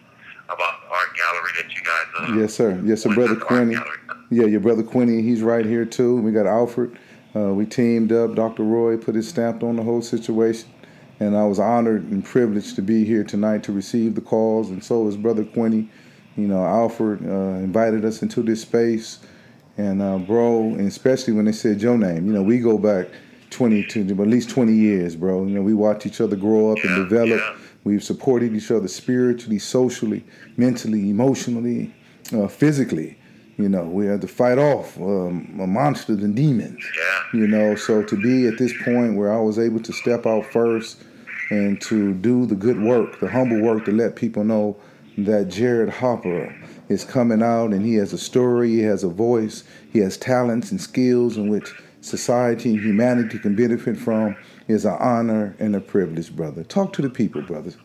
about 0.53 0.73
art 0.89 1.15
gallery 1.15 1.51
that 1.57 1.73
you 1.73 1.81
guys. 1.83 2.29
Uh, 2.29 2.39
Yes, 2.41 2.53
sir. 2.53 2.81
Yes, 2.83 3.03
sir, 3.03 3.13
brother 3.13 3.35
Quinny. 3.35 3.75
Yeah, 4.31 4.45
your 4.45 4.59
brother 4.59 4.83
Quinny, 4.83 5.21
he's 5.21 5.41
right 5.41 5.65
here 5.65 5.85
too. 5.85 6.17
We 6.21 6.31
got 6.31 6.45
Alfred. 6.45 6.97
Uh, 7.35 7.53
we 7.53 7.65
teamed 7.65 8.11
up. 8.11 8.35
Dr. 8.35 8.63
Roy 8.63 8.97
put 8.97 9.15
his 9.15 9.27
stamp 9.27 9.63
on 9.63 9.75
the 9.75 9.83
whole 9.83 10.01
situation, 10.01 10.69
And 11.19 11.35
I 11.35 11.45
was 11.45 11.59
honored 11.59 12.03
and 12.11 12.23
privileged 12.23 12.75
to 12.75 12.81
be 12.81 13.03
here 13.05 13.23
tonight 13.23 13.63
to 13.63 13.71
receive 13.71 14.15
the 14.15 14.21
calls, 14.21 14.69
and 14.69 14.83
so 14.83 15.07
is 15.07 15.17
Brother 15.17 15.43
Quinny. 15.43 15.89
You 16.35 16.47
know, 16.47 16.63
Alfred 16.63 17.21
uh, 17.25 17.59
invited 17.63 18.05
us 18.05 18.21
into 18.21 18.41
this 18.41 18.61
space, 18.61 19.19
and 19.77 20.01
uh, 20.01 20.17
bro, 20.19 20.61
and 20.61 20.87
especially 20.87 21.33
when 21.33 21.45
they 21.45 21.51
said 21.51 21.81
your 21.81 21.97
name. 21.97 22.25
You 22.27 22.33
know, 22.33 22.43
we 22.43 22.59
go 22.59 22.77
back 22.77 23.07
20 23.49 23.83
to 23.87 24.01
at 24.01 24.27
least 24.27 24.49
20 24.51 24.71
years, 24.73 25.15
bro. 25.15 25.43
You 25.45 25.55
know, 25.55 25.61
we 25.61 25.73
watch 25.73 26.05
each 26.05 26.21
other 26.21 26.35
grow 26.35 26.71
up 26.71 26.77
Yeah, 26.83 26.95
and 26.95 27.09
develop. 27.09 27.39
yeah. 27.41 27.55
We've 27.83 28.03
supported 28.03 28.55
each 28.55 28.71
other 28.71 28.87
spiritually, 28.87 29.59
socially, 29.59 30.25
mentally, 30.57 31.09
emotionally, 31.09 31.93
uh, 32.33 32.47
physically. 32.47 33.17
You 33.57 33.67
know, 33.67 33.83
we 33.83 34.05
had 34.05 34.21
to 34.21 34.27
fight 34.27 34.57
off 34.57 34.97
um, 34.97 35.49
monsters 35.71 36.23
and 36.23 36.35
demons. 36.35 36.83
Yeah. 36.97 37.39
You 37.39 37.47
know, 37.47 37.75
so 37.75 38.03
to 38.03 38.15
be 38.15 38.47
at 38.47 38.57
this 38.57 38.73
point 38.83 39.15
where 39.15 39.33
I 39.33 39.39
was 39.39 39.59
able 39.59 39.81
to 39.81 39.91
step 39.91 40.25
out 40.25 40.45
first 40.45 41.03
and 41.49 41.81
to 41.81 42.13
do 42.13 42.45
the 42.45 42.55
good 42.55 42.81
work, 42.81 43.19
the 43.19 43.29
humble 43.29 43.61
work 43.61 43.85
to 43.85 43.91
let 43.91 44.15
people 44.15 44.43
know 44.43 44.77
that 45.17 45.49
Jared 45.49 45.89
Harper 45.89 46.55
is 46.87 47.03
coming 47.03 47.43
out 47.43 47.71
and 47.71 47.85
he 47.85 47.95
has 47.95 48.13
a 48.13 48.17
story, 48.17 48.69
he 48.69 48.79
has 48.81 49.03
a 49.03 49.09
voice, 49.09 49.63
he 49.91 49.99
has 49.99 50.17
talents 50.17 50.71
and 50.71 50.79
skills 50.79 51.37
in 51.37 51.49
which 51.49 51.73
society 52.01 52.71
and 52.71 52.79
humanity 52.79 53.39
can 53.39 53.55
benefit 53.55 53.97
from 53.97 54.35
is 54.69 54.85
an 54.85 54.95
honor 54.99 55.55
and 55.59 55.75
a 55.75 55.79
privilege, 55.81 56.33
brother. 56.35 56.63
Talk 56.63 56.93
to 56.93 57.01
the 57.01 57.09
people, 57.09 57.41
brothers. 57.41 57.75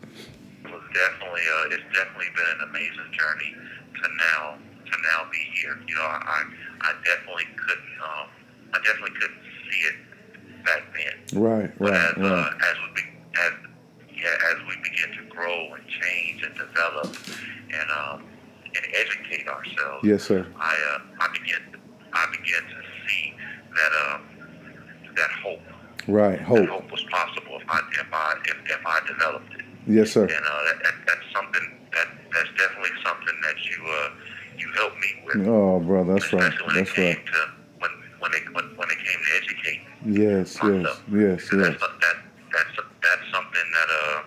It 0.63 0.71
was 0.71 0.83
definitely, 0.93 1.41
uh, 1.41 1.73
it's 1.73 1.83
definitely 1.91 2.29
been 2.35 2.61
an 2.61 2.69
amazing 2.69 3.09
journey 3.11 3.55
to 3.95 4.09
now, 4.31 4.55
to 4.85 4.91
now 5.01 5.27
be 5.31 5.41
here. 5.55 5.77
You 5.87 5.95
know, 5.95 6.01
I, 6.03 6.43
I, 6.81 6.93
definitely 7.03 7.45
couldn't, 7.57 7.97
um, 8.05 8.27
I 8.71 8.77
definitely 8.85 9.17
couldn't 9.19 9.41
see 9.65 9.79
it 9.89 9.95
back 10.63 10.83
then. 10.93 11.41
Right, 11.41 11.71
But 11.79 11.91
right, 11.91 12.11
as, 12.11 12.17
right. 12.17 12.31
uh, 12.31 12.49
as 12.53 12.75
we, 12.85 13.01
be, 13.01 13.01
as, 13.33 13.53
yeah, 14.15 14.51
as 14.53 14.57
we 14.69 14.75
begin 14.83 15.25
to 15.25 15.35
grow 15.35 15.73
and 15.73 15.83
change 15.89 16.43
and 16.43 16.53
develop 16.53 17.17
and, 17.73 17.89
um, 17.97 18.29
and 18.75 18.85
educate 18.93 19.47
ourselves, 19.47 20.05
Yes, 20.05 20.21
sir. 20.21 20.45
I, 20.59 20.75
uh, 20.93 20.99
I 21.19 21.33
begin, 21.33 21.81
I 22.13 22.27
begin 22.29 22.61
to 22.61 23.09
see 23.09 23.33
that, 23.73 24.13
um, 24.13 24.21
that 25.15 25.31
hope, 25.41 25.61
Right, 26.07 26.39
hope. 26.39 26.69
hope 26.69 26.91
was 26.91 27.03
possible 27.09 27.57
if 27.61 27.69
I, 27.69 27.79
if 27.99 28.07
I, 28.13 28.33
if, 28.45 28.57
if 28.65 28.85
I 28.85 28.99
developed 29.07 29.53
it. 29.55 29.65
Yes, 29.87 30.11
sir. 30.11 30.23
And 30.23 30.31
uh, 30.31 30.63
that, 30.65 30.83
that, 30.83 30.93
that's 31.07 31.27
something 31.33 31.65
that 31.93 32.07
that's 32.33 32.49
definitely 32.57 32.91
something 33.03 33.37
that 33.43 33.55
you 33.65 33.77
uh, 33.85 34.09
you 34.57 34.67
helped 34.75 34.97
me 34.97 35.07
with, 35.25 35.47
Oh, 35.47 35.79
brother, 35.79 36.13
that's 36.13 36.31
right. 36.33 36.43
especially 36.43 36.67
when 36.67 36.75
That's 36.75 36.89
it 36.91 36.95
came 36.95 37.15
right. 37.15 37.25
to 37.25 37.39
when 37.79 37.91
when 38.19 38.31
it 38.33 38.43
when, 38.53 38.65
when 38.77 38.89
it 38.89 38.97
came 38.97 39.19
to 39.21 39.31
educate. 39.41 39.81
Yes, 40.05 40.53
yes, 40.55 40.61
myself. 40.61 41.03
yes, 41.11 41.49
Because 41.49 41.73
yes. 41.73 41.77
That's 41.79 41.81
that 41.81 42.17
that's 42.53 42.75
that's 43.01 43.25
something 43.33 43.67
that 43.73 43.89
uh 43.89 44.21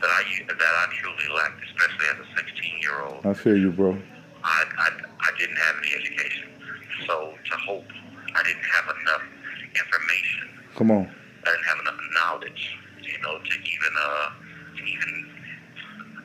that 0.00 0.10
I 0.10 0.22
that 0.48 0.60
I 0.60 0.84
truly 1.00 1.28
lacked, 1.36 1.60
especially 1.64 2.06
as 2.12 2.18
a 2.26 2.36
16 2.36 2.80
year 2.80 3.00
old. 3.02 3.24
I 3.26 3.32
feel 3.34 3.56
you, 3.56 3.70
bro. 3.72 3.96
I, 4.44 4.64
I 4.78 4.88
I 5.20 5.38
didn't 5.38 5.56
have 5.56 5.76
any 5.80 5.92
education, 5.94 6.48
so 7.06 7.32
to 7.50 7.56
hope 7.56 7.84
I 8.34 8.42
didn't 8.42 8.64
have 8.74 8.84
enough 9.00 9.22
information. 9.76 10.48
Come 10.76 10.90
on. 10.90 11.14
I 11.44 11.50
didn't 11.50 11.66
have 11.66 11.80
enough 11.80 12.00
knowledge, 12.14 12.76
you 13.02 13.18
know, 13.22 13.38
to 13.38 13.54
even 13.58 13.92
uh 13.98 14.28
to 14.76 14.82
even 14.82 15.12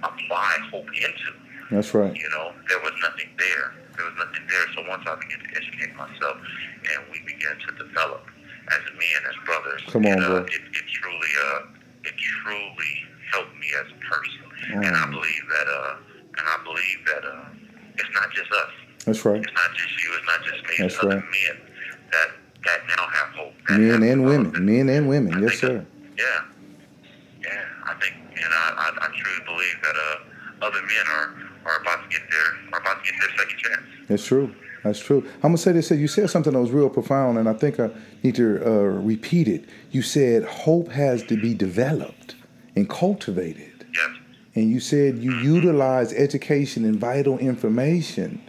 apply 0.04 0.58
hope 0.72 0.88
into. 0.94 1.30
That's 1.72 1.94
right. 1.94 2.16
You 2.16 2.30
know, 2.30 2.54
there 2.70 2.80
was 2.80 2.94
nothing 3.04 3.30
there. 3.38 3.74
There 3.98 4.06
was 4.06 4.16
nothing 4.18 4.46
there. 4.48 4.66
So 4.76 4.88
once 4.88 5.04
I 5.06 5.16
began 5.20 5.40
to 5.40 5.50
educate 5.58 5.96
myself 5.96 6.38
and 6.38 7.00
we 7.12 7.20
began 7.26 7.58
to 7.68 7.84
develop 7.84 8.24
as 8.70 8.84
men, 8.94 9.22
as 9.28 9.36
brothers, 9.46 9.82
Come 9.88 10.06
on, 10.06 10.18
it, 10.18 10.24
uh, 10.24 10.28
bro. 10.28 10.38
it, 10.46 10.54
it 10.54 10.86
truly, 10.88 11.32
uh, 11.44 11.60
it 12.06 12.14
truly 12.16 12.94
helped 13.34 13.56
me 13.58 13.68
as 13.80 13.88
a 13.92 14.00
person. 14.06 14.44
Oh. 14.76 14.88
And 14.88 14.96
I 14.96 15.06
believe 15.10 15.44
that, 15.50 15.68
uh, 15.68 15.96
and 16.38 16.46
I 16.48 16.58
believe 16.64 17.00
that, 17.08 17.24
uh, 17.26 17.46
it's 17.98 18.14
not 18.14 18.32
just 18.32 18.52
us. 18.52 18.74
That's 19.06 19.26
right. 19.26 19.42
It's 19.42 19.54
not 19.54 19.72
just 19.76 20.04
you. 20.04 20.10
It's 20.14 20.28
not 20.28 20.44
just 20.46 20.64
me. 20.64 20.76
That's 20.80 20.94
it's 20.96 21.04
other 21.04 21.16
men 21.18 21.56
that 22.12 22.30
that 22.68 22.86
now 22.88 23.08
have 23.08 23.30
hope. 23.34 23.54
that 23.70 23.80
Men 23.80 24.04
and 24.04 24.26
women. 24.26 24.66
Men 24.66 24.90
and 24.90 25.08
women. 25.08 25.34
I 25.34 25.42
Yes, 25.42 25.60
sir. 25.60 25.86
Yeah, 26.18 26.26
yeah. 27.42 27.64
I 27.86 27.94
think, 27.96 28.16
and 28.36 28.54
I, 28.54 28.74
I, 28.78 29.06
I 29.06 29.08
truly 29.08 29.46
believe 29.46 29.78
that 29.84 29.96
uh, 29.96 30.66
other 30.66 30.82
men 30.82 31.08
are, 31.08 31.36
are 31.66 31.82
about 31.82 32.04
to 32.04 32.10
get 32.10 32.30
their 32.30 32.74
are 32.74 32.82
about 32.82 33.04
to 33.04 33.12
get 33.12 33.20
their 33.22 33.38
second 33.38 33.58
chance. 33.58 33.82
That's 34.10 34.26
true. 34.26 34.54
That's 34.84 35.00
true. 35.00 35.24
I'm 35.36 35.50
gonna 35.50 35.58
say 35.58 35.72
this. 35.72 35.92
You 35.92 36.08
said 36.08 36.30
something 36.30 36.54
that 36.54 36.60
was 36.60 36.72
real 36.72 36.90
profound, 36.90 37.38
and 37.38 37.50
I 37.50 37.54
think 37.54 37.80
I 37.80 37.90
need 38.24 38.36
to 38.36 38.66
uh, 38.66 38.70
repeat 38.70 39.48
it. 39.48 39.66
You 39.92 40.02
said 40.02 40.44
hope 40.44 40.90
has 40.90 41.24
to 41.24 41.40
be 41.40 41.54
developed 41.54 42.36
and 42.76 42.90
cultivated, 42.90 43.86
Yes, 43.94 44.10
and 44.56 44.70
you 44.70 44.80
said 44.80 45.18
you 45.18 45.34
utilize 45.40 46.14
education 46.14 46.86
and 46.86 46.98
vital 47.00 47.38
information 47.40 48.42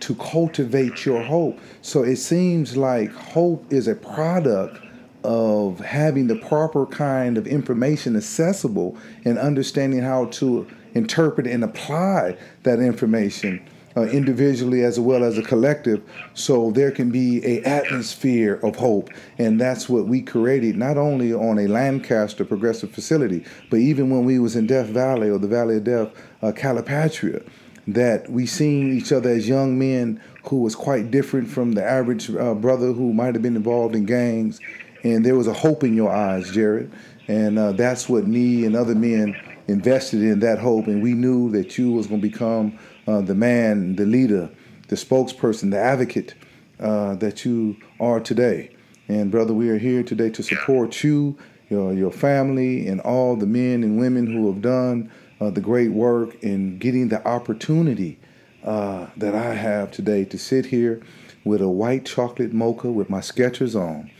to 0.00 0.14
cultivate 0.16 1.04
your 1.04 1.22
hope. 1.22 1.58
So 1.82 2.02
it 2.02 2.16
seems 2.16 2.76
like 2.76 3.10
hope 3.10 3.72
is 3.72 3.88
a 3.88 3.94
product 3.94 4.80
of 5.24 5.80
having 5.80 6.28
the 6.28 6.36
proper 6.36 6.86
kind 6.86 7.36
of 7.36 7.46
information 7.46 8.16
accessible 8.16 8.96
and 9.24 9.38
understanding 9.38 10.00
how 10.00 10.26
to 10.26 10.66
interpret 10.94 11.46
and 11.46 11.64
apply 11.64 12.36
that 12.62 12.78
information 12.78 13.60
uh, 13.96 14.02
individually 14.02 14.84
as 14.84 15.00
well 15.00 15.24
as 15.24 15.38
a 15.38 15.42
collective 15.42 16.02
so 16.34 16.70
there 16.72 16.90
can 16.90 17.10
be 17.10 17.44
a 17.46 17.62
atmosphere 17.62 18.54
of 18.62 18.76
hope 18.76 19.10
and 19.38 19.60
that's 19.60 19.88
what 19.88 20.06
we 20.06 20.20
created 20.20 20.76
not 20.76 20.98
only 20.98 21.32
on 21.32 21.58
a 21.58 21.66
lancaster 21.66 22.44
progressive 22.44 22.90
facility 22.90 23.44
but 23.70 23.78
even 23.78 24.10
when 24.10 24.24
we 24.24 24.38
was 24.38 24.54
in 24.54 24.66
death 24.66 24.86
valley 24.86 25.30
or 25.30 25.38
the 25.38 25.48
valley 25.48 25.78
of 25.78 25.84
death 25.84 26.08
uh, 26.42 26.52
calipatria 26.52 27.44
that 27.86 28.28
we 28.30 28.46
seen 28.46 28.96
each 28.96 29.12
other 29.12 29.30
as 29.30 29.48
young 29.48 29.78
men 29.78 30.20
who 30.48 30.56
was 30.56 30.74
quite 30.74 31.10
different 31.10 31.48
from 31.48 31.72
the 31.72 31.84
average 31.84 32.30
uh, 32.30 32.54
brother 32.54 32.92
who 32.92 33.12
might 33.12 33.34
have 33.34 33.42
been 33.42 33.56
involved 33.56 33.94
in 33.94 34.04
gangs. 34.04 34.60
And 35.04 35.24
there 35.24 35.36
was 35.36 35.46
a 35.46 35.52
hope 35.52 35.84
in 35.84 35.94
your 35.94 36.12
eyes 36.12 36.50
jared. 36.50 36.92
And 37.28 37.58
uh, 37.58 37.72
that's 37.72 38.08
what 38.08 38.26
me 38.26 38.64
and 38.64 38.74
other 38.74 38.94
men 38.94 39.36
invested 39.68 40.22
in 40.22 40.40
that 40.40 40.58
hope. 40.58 40.86
And 40.86 41.02
we 41.02 41.12
knew 41.12 41.50
that 41.52 41.78
you 41.78 41.92
was 41.92 42.06
going 42.06 42.20
to 42.20 42.28
become 42.28 42.78
uh, 43.06 43.20
the 43.20 43.34
man 43.34 43.94
the 43.96 44.04
leader 44.04 44.50
the 44.88 44.96
spokesperson 44.96 45.70
the 45.70 45.78
advocate 45.78 46.34
uh, 46.80 47.14
that 47.16 47.44
you 47.44 47.76
are 48.00 48.20
today. 48.20 48.74
And 49.08 49.30
brother 49.30 49.52
we 49.52 49.68
are 49.68 49.78
here 49.78 50.02
today 50.02 50.30
to 50.30 50.42
support 50.42 51.02
you 51.02 51.38
your, 51.68 51.92
your 51.92 52.12
family 52.12 52.86
and 52.86 53.00
all 53.00 53.36
the 53.36 53.46
men 53.46 53.82
and 53.82 53.98
women 53.98 54.26
who 54.26 54.52
have 54.52 54.62
done 54.62 55.10
uh, 55.40 55.50
the 55.50 55.60
great 55.60 55.92
work 55.92 56.42
in 56.42 56.78
getting 56.78 57.08
the 57.08 57.26
opportunity 57.26 58.18
uh, 58.64 59.06
that 59.16 59.34
I 59.34 59.54
have 59.54 59.90
today 59.90 60.24
to 60.26 60.38
sit 60.38 60.66
here 60.66 61.02
with 61.44 61.60
a 61.60 61.68
white 61.68 62.04
chocolate 62.04 62.52
mocha 62.52 62.90
with 62.90 63.08
my 63.08 63.20
Skechers 63.20 63.80
on, 63.80 64.10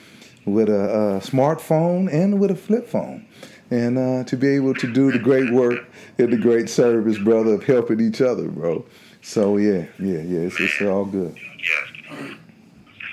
with 0.44 0.68
a, 0.68 1.16
a 1.16 1.20
smartphone 1.20 2.12
and 2.12 2.38
with 2.38 2.50
a 2.50 2.56
flip 2.56 2.86
phone, 2.86 3.26
and 3.70 3.98
uh, 3.98 4.24
to 4.24 4.36
be 4.36 4.48
able 4.48 4.74
to 4.74 4.92
do 4.92 5.10
the 5.10 5.18
great 5.18 5.50
work 5.52 5.80
and 6.18 6.32
the 6.32 6.36
great 6.36 6.68
service, 6.68 7.18
brother, 7.18 7.54
of 7.54 7.64
helping 7.64 8.00
each 8.00 8.20
other, 8.20 8.48
bro. 8.48 8.84
So 9.22 9.56
yeah, 9.56 9.86
yeah, 9.98 10.22
yeah, 10.22 10.46
it's, 10.46 10.60
it's 10.60 10.80
all 10.82 11.04
good. 11.04 11.34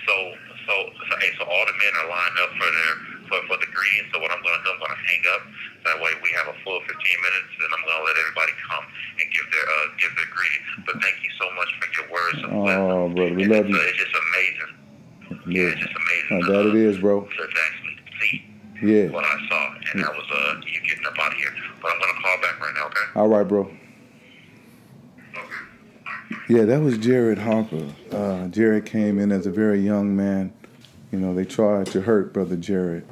So, 0.06 0.14
so, 0.68 0.74
so, 1.10 1.18
hey, 1.18 1.32
so 1.40 1.44
all 1.46 1.66
the 1.66 1.74
men 1.74 1.94
are 2.04 2.10
lined 2.10 2.38
up 2.38 2.50
for 2.52 2.70
their 2.70 3.14
for, 3.34 3.48
for 3.48 3.58
the 3.58 3.70
greeting. 3.74 4.06
So 4.14 4.22
what 4.22 4.30
I'm 4.30 4.42
going 4.44 4.54
to 4.54 4.64
do, 4.64 4.70
I'm 4.74 4.80
going 4.80 4.94
to 4.94 5.04
hang 5.10 5.24
up. 5.34 5.42
That 5.90 5.98
way 6.00 6.12
we 6.22 6.30
have 6.38 6.48
a 6.48 6.56
full 6.64 6.80
15 6.80 6.94
minutes, 6.94 7.52
and 7.60 7.70
I'm 7.74 7.84
going 7.84 7.98
to 7.98 8.06
let 8.06 8.16
everybody 8.22 8.54
come 8.62 8.86
and 9.20 9.26
give 9.34 9.48
their 9.50 9.66
uh, 9.66 9.88
give 9.98 10.14
their 10.16 10.30
greeting. 10.32 10.64
But 10.86 10.96
thank 11.02 11.18
you 11.26 11.32
so 11.42 11.50
much 11.58 11.70
for 11.82 11.88
your 11.98 12.08
words 12.14 12.40
of 12.46 12.50
brother, 13.14 13.34
we 13.36 13.44
And 13.44 13.52
love 13.52 13.66
it's, 13.66 13.70
you. 13.70 13.82
It's 13.82 13.98
just 13.98 14.16
amazing. 14.16 15.54
Yeah, 15.56 15.62
Yeah, 15.64 15.70
it's 15.72 15.82
just 15.82 15.94
amazing. 15.96 16.44
Uh, 16.44 16.52
that 16.64 16.70
it 16.70 16.76
is, 16.76 16.98
bro. 17.00 17.22
To 17.22 17.28
actually 17.28 17.98
see 18.22 18.46
Yeah. 18.82 19.10
what 19.10 19.24
I 19.24 19.38
saw, 19.50 19.76
and 19.94 20.04
that 20.04 20.14
was 20.14 20.26
uh, 20.32 20.62
you 20.66 20.82
getting 20.90 21.06
up 21.06 21.18
out 21.20 21.32
of 21.32 21.38
here. 21.38 21.50
But 21.82 21.92
I'm 21.92 22.00
gonna 22.00 22.22
call 22.22 22.42
back 22.42 22.60
right 22.60 22.74
now, 22.76 22.86
okay? 22.88 23.20
All 23.20 23.28
right, 23.28 23.48
bro. 23.48 23.72
Yeah, 26.50 26.66
that 26.66 26.82
was 26.82 26.98
Jared 26.98 27.38
Harper. 27.38 27.88
Uh, 28.12 28.48
Jared 28.48 28.86
came 28.86 29.18
in 29.18 29.32
as 29.32 29.46
a 29.48 29.52
very 29.52 29.80
young 29.80 30.16
man. 30.16 30.54
You 31.12 31.20
know, 31.20 31.34
they 31.34 31.46
tried 31.46 31.86
to 31.88 32.02
hurt 32.02 32.34
Brother 32.34 32.56
Jared. 32.58 33.06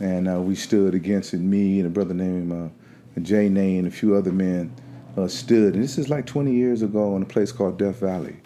And 0.00 0.28
uh, 0.28 0.40
we 0.40 0.54
stood 0.54 0.94
against 0.94 1.34
it. 1.34 1.40
Me 1.40 1.78
and 1.78 1.86
a 1.86 1.90
brother 1.90 2.14
named 2.14 2.52
uh, 2.52 3.20
Jay 3.20 3.48
Nay 3.48 3.76
and 3.76 3.86
a 3.86 3.90
few 3.90 4.14
other 4.16 4.32
men 4.32 4.74
uh, 5.16 5.28
stood. 5.28 5.74
And 5.74 5.82
this 5.84 5.98
is 5.98 6.08
like 6.08 6.26
20 6.26 6.52
years 6.52 6.82
ago 6.82 7.14
in 7.16 7.22
a 7.22 7.26
place 7.26 7.52
called 7.52 7.78
Death 7.78 8.00
Valley. 8.00 8.36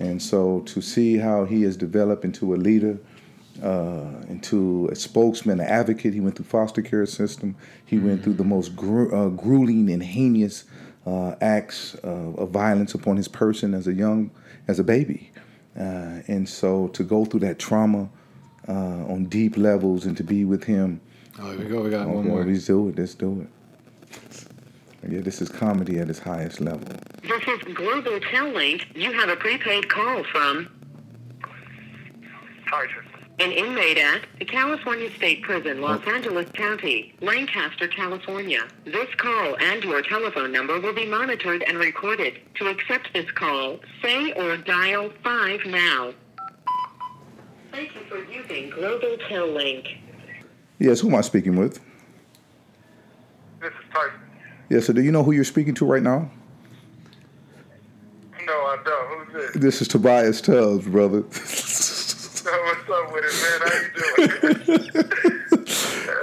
And 0.00 0.22
so 0.22 0.60
to 0.66 0.80
see 0.80 1.16
how 1.18 1.44
he 1.44 1.62
has 1.62 1.76
developed 1.76 2.24
into 2.24 2.54
a 2.54 2.56
leader, 2.56 2.98
uh, 3.62 4.22
into 4.28 4.88
a 4.92 4.94
spokesman, 4.94 5.58
an 5.60 5.66
advocate, 5.66 6.14
he 6.14 6.20
went 6.20 6.36
through 6.36 6.44
foster 6.46 6.82
care 6.82 7.04
system. 7.06 7.56
He 7.84 7.98
went 7.98 8.22
through 8.22 8.34
the 8.34 8.44
most 8.44 8.76
gru- 8.76 9.12
uh, 9.14 9.28
grueling 9.30 9.90
and 9.90 10.02
heinous 10.02 10.64
uh, 11.06 11.34
acts 11.40 11.94
of 12.04 12.50
violence 12.50 12.94
upon 12.94 13.16
his 13.16 13.28
person 13.28 13.74
as 13.74 13.86
a 13.88 13.92
young, 13.92 14.30
as 14.68 14.78
a 14.78 14.84
baby. 14.84 15.32
Uh, 15.76 16.22
and 16.28 16.48
so 16.48 16.88
to 16.88 17.02
go 17.02 17.24
through 17.24 17.40
that 17.40 17.58
trauma 17.58 18.08
uh, 18.68 18.72
on 18.72 19.24
deep 19.26 19.56
levels 19.56 20.04
and 20.06 20.16
to 20.16 20.22
be 20.24 20.44
with 20.44 20.64
him 20.64 21.00
Oh, 21.40 21.50
here 21.52 21.58
we 21.60 21.64
go. 21.66 21.82
We 21.82 21.90
got 21.90 22.08
one 22.08 22.18
Okay, 22.18 22.28
more. 22.28 22.44
let's 22.44 22.66
do 22.66 22.88
it. 22.88 22.98
Let's 22.98 23.14
do 23.14 23.46
it. 23.46 25.08
Yeah, 25.08 25.20
this 25.20 25.40
is 25.40 25.48
comedy 25.48 26.00
at 26.00 26.10
its 26.10 26.18
highest 26.18 26.60
level. 26.60 26.88
This 27.28 27.42
is 27.46 27.74
Global 27.74 28.18
Tel 28.20 28.48
Link. 28.48 28.86
You 28.94 29.12
have 29.12 29.28
a 29.28 29.36
prepaid 29.36 29.90
call 29.90 30.24
from 30.24 30.66
Tyson. 32.70 33.04
an 33.38 33.52
inmate 33.52 33.98
at 33.98 34.22
the 34.38 34.46
California 34.46 35.10
State 35.14 35.42
Prison, 35.42 35.82
Los 35.82 36.02
Angeles 36.06 36.48
County, 36.54 37.12
Lancaster, 37.20 37.86
California. 37.86 38.60
This 38.86 39.14
call 39.18 39.58
and 39.60 39.84
your 39.84 40.00
telephone 40.00 40.52
number 40.52 40.80
will 40.80 40.94
be 40.94 41.04
monitored 41.04 41.62
and 41.68 41.76
recorded. 41.76 42.40
To 42.54 42.68
accept 42.68 43.12
this 43.12 43.30
call, 43.32 43.78
say 44.02 44.32
or 44.32 44.56
dial 44.56 45.10
5 45.22 45.60
now. 45.66 46.14
Thank 47.72 47.94
you 47.94 48.00
for 48.08 48.24
using 48.24 48.70
Global 48.70 49.18
Tel 49.28 49.48
Link. 49.48 49.86
Yes, 50.78 51.00
who 51.00 51.08
am 51.08 51.16
I 51.16 51.20
speaking 51.20 51.56
with? 51.56 51.74
This 53.60 53.68
is 53.68 53.92
Tyson. 53.92 54.20
Yes, 54.70 54.86
so 54.86 54.94
Do 54.94 55.02
you 55.02 55.12
know 55.12 55.22
who 55.22 55.32
you're 55.32 55.44
speaking 55.44 55.74
to 55.74 55.84
right 55.84 56.02
now? 56.02 56.30
No, 58.48 58.54
I 58.54 58.78
don't. 58.82 59.26
Who's 59.26 59.52
this? 59.52 59.62
This 59.62 59.82
is 59.82 59.88
Tobias 59.88 60.40
Tubbs, 60.40 60.86
brother. 60.88 61.20
What's 61.20 62.48
up 62.88 63.12
with 63.12 63.24
it, 63.26 63.34
man? 63.44 63.60
How 63.60 63.74
you 64.24 64.78
doing? 64.78 65.08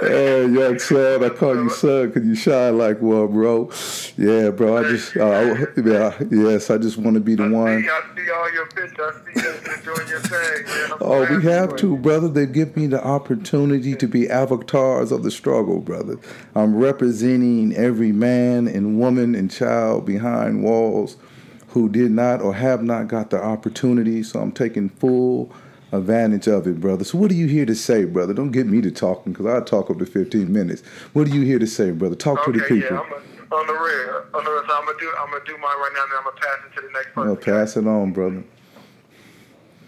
hey, 0.00 0.46
young 0.48 0.78
son, 0.80 1.22
I 1.22 1.28
call 1.28 1.54
you 1.54 1.70
son 1.70 2.08
because 2.08 2.26
you 2.26 2.34
shine 2.34 2.78
like 2.78 3.00
one, 3.00 3.28
bro. 3.28 3.70
Yeah, 4.16 4.50
bro. 4.50 4.76
I 4.76 4.82
just, 4.88 5.16
uh, 5.16 5.66
yeah, 5.76 6.20
yes, 6.28 6.68
I 6.68 6.78
just 6.78 6.96
want 6.96 7.14
to 7.14 7.20
be 7.20 7.36
the 7.36 7.44
I 7.44 7.48
one. 7.48 7.80
see, 7.84 7.88
I 7.88 8.02
see 8.16 8.30
all 8.32 8.52
your 8.52 8.66
pictures. 8.66 9.14
I 9.24 9.32
see 9.32 9.46
you 9.46 9.82
doing 9.84 10.08
your 10.08 10.20
thing, 10.20 10.66
man. 10.66 10.92
I'm 10.94 10.98
Oh, 11.00 11.36
we 11.36 11.44
have 11.44 11.70
you 11.72 11.76
to, 11.76 11.96
brother. 11.96 12.26
They 12.26 12.46
give 12.46 12.76
me 12.76 12.88
the 12.88 13.04
opportunity 13.04 13.94
to 13.94 14.08
be 14.08 14.28
avatars 14.28 15.12
of 15.12 15.22
the 15.22 15.30
struggle, 15.30 15.78
brother. 15.78 16.16
I'm 16.56 16.74
representing 16.74 17.72
every 17.76 18.10
man 18.10 18.66
and 18.66 18.98
woman 18.98 19.36
and 19.36 19.48
child 19.48 20.04
behind 20.04 20.64
walls 20.64 21.16
who 21.76 21.90
did 21.90 22.10
not 22.10 22.40
or 22.40 22.54
have 22.54 22.82
not 22.82 23.06
got 23.06 23.28
the 23.28 23.36
opportunity. 23.36 24.22
So 24.22 24.40
I'm 24.40 24.50
taking 24.50 24.88
full 24.88 25.52
advantage 25.92 26.48
of 26.48 26.66
it, 26.66 26.80
brother. 26.80 27.04
So 27.04 27.18
what 27.18 27.30
are 27.30 27.34
you 27.34 27.48
here 27.48 27.66
to 27.66 27.74
say, 27.74 28.06
brother? 28.06 28.32
Don't 28.32 28.50
get 28.50 28.66
me 28.66 28.80
to 28.80 28.90
talking 28.90 29.34
because 29.34 29.44
I'll 29.44 29.62
talk 29.62 29.90
up 29.90 29.98
to 29.98 30.06
15 30.06 30.50
minutes. 30.50 30.80
What 31.12 31.28
are 31.28 31.34
you 31.34 31.42
here 31.42 31.58
to 31.58 31.66
say, 31.66 31.90
brother? 31.90 32.16
Talk 32.16 32.42
to 32.46 32.52
the 32.52 32.64
Okay, 32.64 32.76
people. 32.76 32.96
yeah, 32.96 33.02
I'm 33.02 33.12
a, 33.12 33.56
on 33.56 33.66
the 33.66 33.74
rear. 33.74 34.24
On 34.32 34.42
the 34.42 34.50
rear. 34.50 34.64
So 34.66 34.74
I'm 34.74 34.86
gonna 34.86 34.98
do. 34.98 35.12
I'm 35.20 35.30
gonna 35.30 35.44
do 35.44 35.52
mine 35.58 35.76
right 35.76 35.90
now, 35.94 36.02
and 36.04 36.12
then 36.12 36.18
I'm 36.18 36.24
gonna 36.24 36.36
pass 36.40 36.58
it 36.64 36.80
to 36.80 36.86
the 36.86 36.92
next 36.94 37.12
person. 37.12 37.36
Pass 37.36 37.76
it 37.76 37.86
on, 37.86 38.12
brother. 38.14 38.42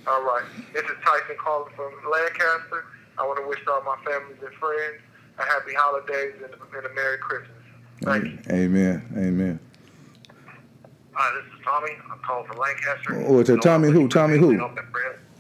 All 0.06 0.22
right. 0.24 0.44
This 0.74 0.84
is 0.84 0.96
Tyson 1.02 1.36
calling 1.42 1.72
from 1.74 1.90
Lancaster. 2.12 2.84
I 3.16 3.26
want 3.26 3.40
to 3.40 3.48
wish 3.48 3.60
all 3.66 3.82
my 3.82 3.96
families 4.04 4.36
and 4.44 4.52
friends 4.60 5.00
a 5.38 5.42
happy 5.42 5.72
holidays 5.72 6.34
and, 6.44 6.52
and 6.52 6.84
a 6.86 6.94
Merry 6.94 7.16
Christmas. 7.16 7.56
Thank 8.02 8.24
you. 8.24 8.38
Amen. 8.52 9.02
Amen. 9.16 9.58
Hi, 11.20 11.34
this 11.34 11.52
is 11.52 11.64
Tommy. 11.64 11.90
I'm 12.12 12.18
calling 12.20 12.46
from 12.46 12.58
Lancaster. 12.58 13.26
Oh, 13.26 13.40
it's 13.40 13.50
a 13.50 13.56
Tommy 13.56 13.90
who? 13.90 14.06
Tommy 14.06 14.38
who? 14.38 14.56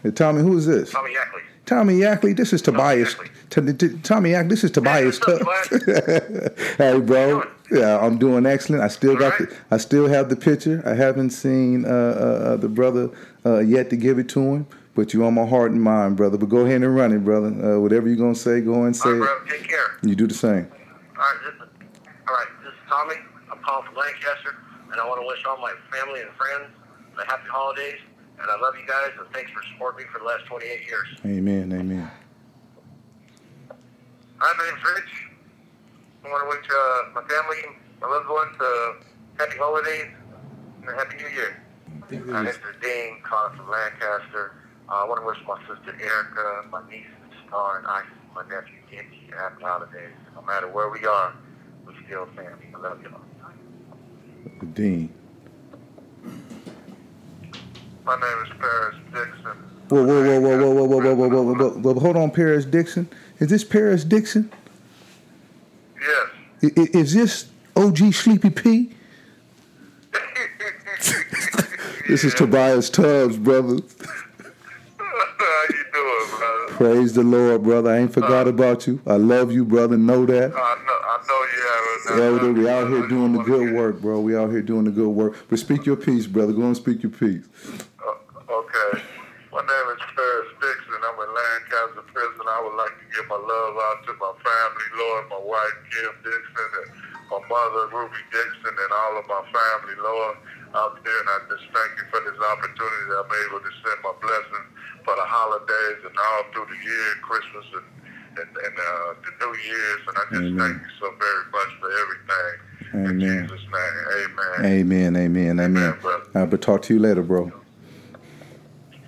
Hey, 0.02 0.10
Tommy, 0.10 0.42
who 0.42 0.58
is 0.58 0.66
this? 0.66 0.90
Tommy 0.90 1.12
Yackley. 1.14 1.42
Tommy 1.66 1.94
Yackley, 2.00 2.36
this 2.36 2.52
is 2.52 2.60
Tobias. 2.62 3.14
Tommy 3.48 3.74
t- 3.74 3.96
Tommy 4.02 4.30
Yackley, 4.30 4.48
this 4.48 4.64
is 4.64 4.72
Tobias. 4.72 5.20
what's 5.20 5.40
up, 5.72 6.58
hey, 6.78 6.98
bro. 6.98 7.44
Yeah, 7.70 7.96
I'm 8.00 8.18
doing 8.18 8.44
excellent. 8.44 8.82
I 8.82 8.88
still 8.88 9.14
got 9.14 9.38
All 9.40 9.46
the, 9.46 9.56
I 9.70 9.76
still 9.76 10.08
have 10.08 10.30
the 10.30 10.34
picture. 10.34 10.82
I 10.84 10.94
haven't 10.94 11.30
seen 11.30 11.84
uh, 11.84 11.88
uh, 11.88 11.92
uh, 11.92 12.56
the 12.56 12.68
brother 12.68 13.10
uh, 13.46 13.58
yet 13.60 13.88
to 13.90 13.96
give 13.96 14.18
it 14.18 14.28
to 14.30 14.40
him, 14.40 14.66
but 14.96 15.14
you 15.14 15.24
on 15.24 15.34
my 15.34 15.46
heart 15.46 15.70
and 15.70 15.80
mind, 15.80 16.16
brother. 16.16 16.38
But 16.38 16.48
go 16.48 16.66
ahead 16.66 16.82
and 16.82 16.96
run 16.96 17.12
it, 17.12 17.24
brother. 17.24 17.48
Uh, 17.76 17.78
whatever 17.78 18.08
you're 18.08 18.16
gonna 18.16 18.34
say, 18.34 18.60
go 18.62 18.82
and 18.82 18.96
say 18.96 19.10
All 19.10 19.14
right, 19.14 19.36
it. 19.42 19.46
bro. 19.48 19.56
Take 19.58 19.68
care. 19.68 19.98
You 20.02 20.16
do 20.16 20.26
the 20.26 20.34
same. 20.34 20.66
All 20.72 21.18
right, 21.18 21.36
this 21.44 21.54
is, 21.54 21.60
all 22.26 22.34
right, 22.34 22.46
this 22.64 22.72
is 22.72 22.78
Tommy. 22.88 23.14
I'm 23.52 23.58
calling 23.62 23.86
from 23.86 23.94
Lancaster, 23.96 24.47
and 24.98 25.06
I 25.06 25.08
want 25.08 25.22
to 25.22 25.26
wish 25.28 25.44
all 25.46 25.58
my 25.58 25.72
family 25.94 26.20
and 26.20 26.30
friends 26.34 26.74
a 27.22 27.24
happy 27.26 27.48
holidays. 27.48 28.00
And 28.40 28.50
I 28.50 28.58
love 28.60 28.74
you 28.74 28.86
guys, 28.86 29.10
and 29.18 29.30
thanks 29.32 29.50
for 29.50 29.62
supporting 29.72 30.04
me 30.04 30.10
for 30.12 30.18
the 30.18 30.24
last 30.24 30.44
28 30.46 30.86
years. 30.86 31.08
Amen. 31.24 31.72
Amen. 31.72 32.10
Hi, 34.38 34.54
my 34.58 34.64
name's 34.66 34.82
Rich. 34.82 35.12
I 36.24 36.28
want 36.28 36.42
to 36.42 36.48
wish 36.50 36.66
uh, 36.66 37.14
my 37.14 37.22
family, 37.30 37.78
my 38.00 38.08
loved 38.08 38.28
ones, 38.28 38.56
uh, 38.60 38.92
happy 39.38 39.58
holidays 39.58 40.10
and 40.82 40.90
a 40.90 40.94
happy 40.94 41.16
new 41.16 41.28
year. 41.30 41.62
Uh, 42.34 42.42
this 42.42 42.56
is 42.56 42.62
Dean 42.82 43.22
calling 43.22 43.56
from 43.56 43.70
Lancaster. 43.70 44.52
Uh, 44.88 45.02
I 45.02 45.04
want 45.04 45.20
to 45.20 45.26
wish 45.26 45.38
my 45.46 45.58
sister 45.66 45.94
Erica, 46.00 46.68
my 46.70 46.82
niece 46.90 47.06
Star, 47.46 47.78
and 47.78 47.86
I, 47.86 48.02
my 48.34 48.42
nephew 48.42 48.78
Kenji, 48.90 49.34
happy 49.34 49.62
holidays. 49.62 50.14
No 50.34 50.42
matter 50.42 50.68
where 50.68 50.90
we 50.90 51.04
are, 51.06 51.34
we're 51.86 51.94
still 52.06 52.26
family. 52.34 52.70
I 52.74 52.78
love 52.78 53.02
y'all. 53.02 53.27
Dean. 54.74 55.12
My 58.04 58.14
name 58.14 58.44
is 58.44 58.52
Paris 58.58 58.96
Dixon. 59.12 59.56
Whoa, 59.88 60.04
whoa, 60.04 60.22
whoa, 60.22 60.40
whoa, 60.40 60.74
whoa, 60.74 60.74
whoa, 60.74 60.84
whoa, 60.86 61.14
whoa, 61.14 61.14
whoa, 61.14 61.26
whoa, 61.26 61.42
whoa, 61.54 61.54
whoa, 61.70 61.92
whoa. 61.94 62.00
Hold 62.00 62.16
on, 62.16 62.30
Paris 62.30 62.64
Dixon. 62.64 63.08
Is 63.38 63.48
this 63.48 63.64
Paris 63.64 64.04
Dixon? 64.04 64.50
Yes. 66.00 66.72
I- 66.76 66.96
Is 66.98 67.14
this 67.14 67.46
OG 67.76 68.12
Sleepy 68.12 68.50
P? 68.50 68.94
This 72.08 72.24
is 72.24 72.32
Tobias 72.34 72.88
Tubbs, 72.88 73.36
brother. 73.36 73.76
How 74.98 75.64
you 75.68 75.84
doing, 75.92 76.38
brother? 76.38 76.66
Praise 76.74 77.12
the 77.12 77.22
Lord, 77.22 77.62
brother. 77.64 77.90
I 77.90 77.98
ain't 77.98 78.12
forgot 78.14 78.48
about 78.48 78.86
you. 78.86 79.00
I 79.06 79.16
love 79.16 79.52
you, 79.52 79.64
brother. 79.66 79.98
Know 79.98 80.24
that. 80.24 80.52
I 80.54 80.76
haven't. 82.14 82.54
we, 82.54 82.68
out 82.68 82.88
here 82.88 83.06
doing 83.06 83.32
the 83.32 83.42
good 83.42 83.74
work, 83.74 84.00
bro. 84.00 84.20
We 84.20 84.36
out 84.36 84.50
here 84.50 84.62
doing 84.62 84.84
the 84.84 84.90
good 84.90 85.08
work. 85.10 85.36
But 85.48 85.58
speak 85.58 85.86
your 85.86 85.96
piece, 85.96 86.26
brother. 86.26 86.52
Go 86.52 86.62
and 86.62 86.76
speak 86.76 87.02
your 87.02 87.12
piece. 87.12 87.46
Uh, 88.00 88.52
okay. 88.52 89.02
My 89.52 89.64
name 89.64 89.86
is 89.96 90.02
Paris 90.12 90.50
Dixon. 90.60 91.00
I'm 91.02 91.18
in 91.18 91.30
Lancaster 91.32 92.04
Prison. 92.12 92.44
I 92.46 92.60
would 92.62 92.76
like 92.76 92.94
to 92.94 93.06
give 93.16 93.26
my 93.32 93.40
love 93.40 93.74
out 93.80 93.98
to 94.06 94.12
my 94.20 94.32
family, 94.44 94.88
Lord, 94.96 95.22
my 95.32 95.42
wife, 95.42 95.76
Kim 95.88 96.12
Dixon, 96.20 96.70
and 96.84 96.88
my 97.32 97.40
mother, 97.48 97.88
Ruby 97.90 98.22
Dixon, 98.28 98.74
and 98.76 98.92
all 98.92 99.18
of 99.18 99.24
my 99.26 99.42
family, 99.48 99.96
Lord, 99.98 100.36
out 100.76 101.00
there. 101.00 101.18
And 101.24 101.28
I 101.32 101.38
just 101.48 101.64
thank 101.72 101.90
you 101.96 102.06
for 102.12 102.20
this 102.28 102.38
opportunity 102.38 103.04
that 103.08 103.18
I'm 103.24 103.34
able 103.48 103.60
to 103.64 103.72
send 103.82 103.98
my 104.04 104.14
blessings 104.20 104.68
for 105.08 105.16
the 105.16 105.24
holidays 105.24 106.00
and 106.04 106.12
all 106.12 106.42
through 106.52 106.68
the 106.68 106.80
year, 106.84 107.08
Christmas 107.24 107.66
and, 107.72 107.88
and, 108.40 108.48
and 108.56 108.78
uh, 108.78 109.14
the 109.24 109.46
New 109.46 109.56
Year's. 109.58 110.00
And 110.08 110.16
I 110.16 110.20
just 110.30 110.34
Amen. 110.34 110.58
thank 110.58 110.82
you 110.82 110.88
so 111.00 111.12
very 111.18 111.44
much 111.52 111.70
for 111.80 111.90
everything. 112.02 113.12
In 113.12 113.20
Jesus' 113.20 113.60
name, 113.62 114.30
amen. 114.60 114.64
Amen, 114.66 115.16
amen, 115.16 115.60
amen. 115.60 115.60
Amen, 115.60 115.98
brother. 116.00 116.24
Uh, 116.34 116.46
but 116.46 116.62
talk 116.62 116.82
to 116.82 116.94
you 116.94 117.00
later, 117.00 117.22
bro. 117.22 117.52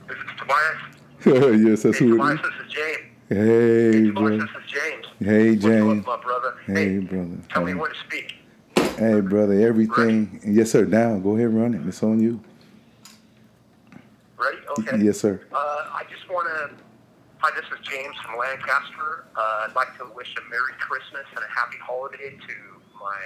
This 0.09 0.16
is 0.18 0.24
Tobias. 0.39 0.78
yes, 1.61 1.83
that's 1.83 1.99
Hey, 1.99 2.05
who 2.07 2.18
Tobias, 2.18 2.41
it 2.41 2.43
this 2.43 2.66
is 2.66 2.72
James. 2.72 2.99
Hey, 3.28 3.93
Hey, 4.05 4.11
bro. 4.11 4.28
Tobias, 4.31 4.51
this 4.55 4.64
is 4.64 4.70
James. 4.70 5.07
Hey, 5.20 5.55
up, 5.55 5.59
James. 5.61 6.07
my 6.07 6.16
brother? 6.20 6.55
Hey, 6.66 6.99
brother. 6.99 7.39
Tell 7.51 7.64
me 7.64 7.72
Hey. 7.72 7.78
when 7.78 7.91
to 7.91 7.97
speak. 8.07 8.35
Hey, 8.99 9.20
brother. 9.20 9.55
Everything. 9.55 10.41
Yes, 10.45 10.70
sir. 10.72 10.85
Now, 10.85 11.16
go 11.18 11.37
ahead 11.37 11.55
run 11.55 11.74
it. 11.74 11.87
It's 11.87 12.03
on 12.03 12.20
you. 12.20 12.41
Ready? 14.39 14.59
Okay. 14.78 14.99
Yes, 15.03 15.18
sir. 15.20 15.41
Uh, 15.53 15.57
I 15.57 16.03
just 16.11 16.28
want 16.31 16.49
to. 16.49 16.70
Hi, 17.41 17.51
this 17.57 17.64
is 17.72 17.80
James 17.86 18.14
from 18.24 18.38
Lancaster. 18.38 19.24
Uh, 19.36 19.66
I'd 19.66 19.74
like 19.74 19.97
to 19.99 20.05
wish 20.14 20.28
a 20.36 20.43
Merry 20.51 20.76
Christmas 20.78 21.24
and 21.34 21.41
a 21.45 21.49
Happy 21.49 21.78
Holiday 21.80 22.36
to 22.36 22.55
my 23.01 23.16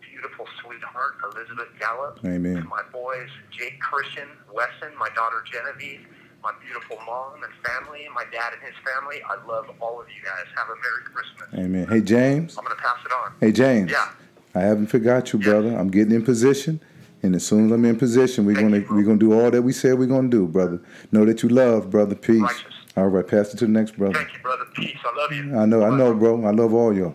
beautiful 0.00 0.46
sweetheart, 0.62 1.20
Elizabeth 1.32 1.68
Gallup. 1.78 2.18
Amen. 2.24 2.56
To 2.56 2.64
my 2.64 2.82
boys, 2.92 3.28
Jake 3.50 3.78
Christian, 3.80 4.28
Wesson, 4.52 4.96
my 4.98 5.08
daughter 5.14 5.44
Genevieve, 5.50 6.00
my 6.42 6.52
beautiful 6.64 6.96
mom 7.04 7.44
and 7.44 7.52
family, 7.64 8.08
my 8.14 8.24
dad 8.32 8.54
and 8.56 8.62
his 8.62 8.74
family. 8.88 9.20
I 9.28 9.36
love 9.46 9.66
all 9.80 10.00
of 10.00 10.06
you 10.08 10.22
guys. 10.24 10.48
Have 10.56 10.68
a 10.68 10.76
Merry 10.80 11.04
Christmas. 11.12 11.48
Amen. 11.54 11.86
Hey, 11.88 12.00
James. 12.00 12.56
I'm 12.56 12.64
going 12.64 12.76
to 12.76 12.82
pass 12.82 12.98
it 13.04 13.12
on. 13.12 13.32
Hey, 13.40 13.52
James. 13.52 13.90
Yeah. 13.90 14.08
I 14.54 14.60
haven't 14.60 14.88
forgot 14.88 15.32
you, 15.32 15.38
Yes. 15.38 15.48
brother. 15.48 15.76
I'm 15.76 15.90
getting 15.90 16.14
in 16.14 16.24
position, 16.24 16.80
and 17.22 17.34
as 17.34 17.46
soon 17.46 17.66
as 17.66 17.72
I'm 17.72 17.84
in 17.84 17.96
position, 17.98 18.44
we're 18.44 18.54
Thank 18.54 18.66
gonna 18.66 18.78
you, 18.78 18.86
we're 18.90 19.02
gonna 19.04 19.18
do 19.18 19.32
all 19.32 19.50
that 19.50 19.62
we 19.62 19.72
said 19.72 19.98
we're 19.98 20.06
gonna 20.06 20.28
do, 20.28 20.46
brother. 20.46 20.78
Know 21.10 21.24
that 21.24 21.42
you 21.42 21.48
love, 21.48 21.88
brother. 21.90 22.14
Peace. 22.14 22.40
Righteous. 22.42 22.71
All 22.96 23.08
right, 23.08 23.26
pass 23.26 23.54
it 23.54 23.58
to 23.58 23.66
the 23.66 23.72
next 23.72 23.96
brother. 23.96 24.14
Thank 24.14 24.34
you, 24.34 24.40
brother. 24.40 24.64
Peace. 24.74 24.98
I 25.02 25.16
love 25.16 25.32
you. 25.32 25.56
I 25.56 25.64
know, 25.64 25.82
I 25.82 25.96
know, 25.96 26.14
bro. 26.14 26.44
I 26.44 26.50
love 26.50 26.74
all 26.74 26.94
y'all. 26.94 27.14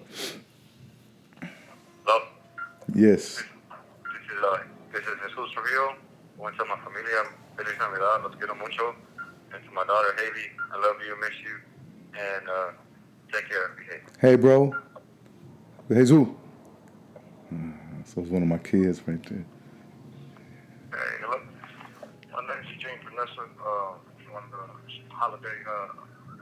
Love. 2.07 2.23
Yes. 2.95 3.35
This 3.35 3.43
is, 4.35 4.43
uh, 4.43 4.57
this 4.91 5.01
is 5.01 5.07
Jesus 5.21 5.55
Rio. 5.55 5.89
I 5.89 6.41
want 6.41 6.55
to 6.55 6.63
tell 6.63 6.75
my 6.75 6.81
familia 6.83 7.29
Feliz 7.55 7.77
Navidad, 7.79 8.23
los 8.23 8.35
quiero 8.35 8.55
mucho. 8.55 8.95
And 9.53 9.63
to 9.63 9.71
my 9.71 9.83
daughter 9.85 10.15
Haley, 10.17 10.51
I 10.73 10.77
love 10.79 10.95
you, 11.05 11.15
miss 11.21 11.39
you, 11.43 11.55
and 12.19 12.49
uh, 12.49 12.71
take 13.31 13.47
care. 13.47 13.75
Behave. 13.77 14.01
Hey, 14.19 14.35
bro. 14.35 14.73
Jesus. 15.89 16.27
So 18.05 18.21
it's 18.21 18.29
one 18.31 18.41
of 18.41 18.47
my 18.47 18.57
kids 18.57 19.01
right 19.07 19.21
there. 19.23 19.45
Hey, 20.91 21.17
hello. 21.21 21.39
My 22.33 22.41
name 22.41 22.63
is 22.63 22.81
James 22.81 23.03
Vanessa. 23.03 23.41
Uh, 23.41 23.45
one 23.45 23.97
of 23.97 24.05
the 24.05 24.06
holiday 25.17 25.57
uh, 25.67 25.87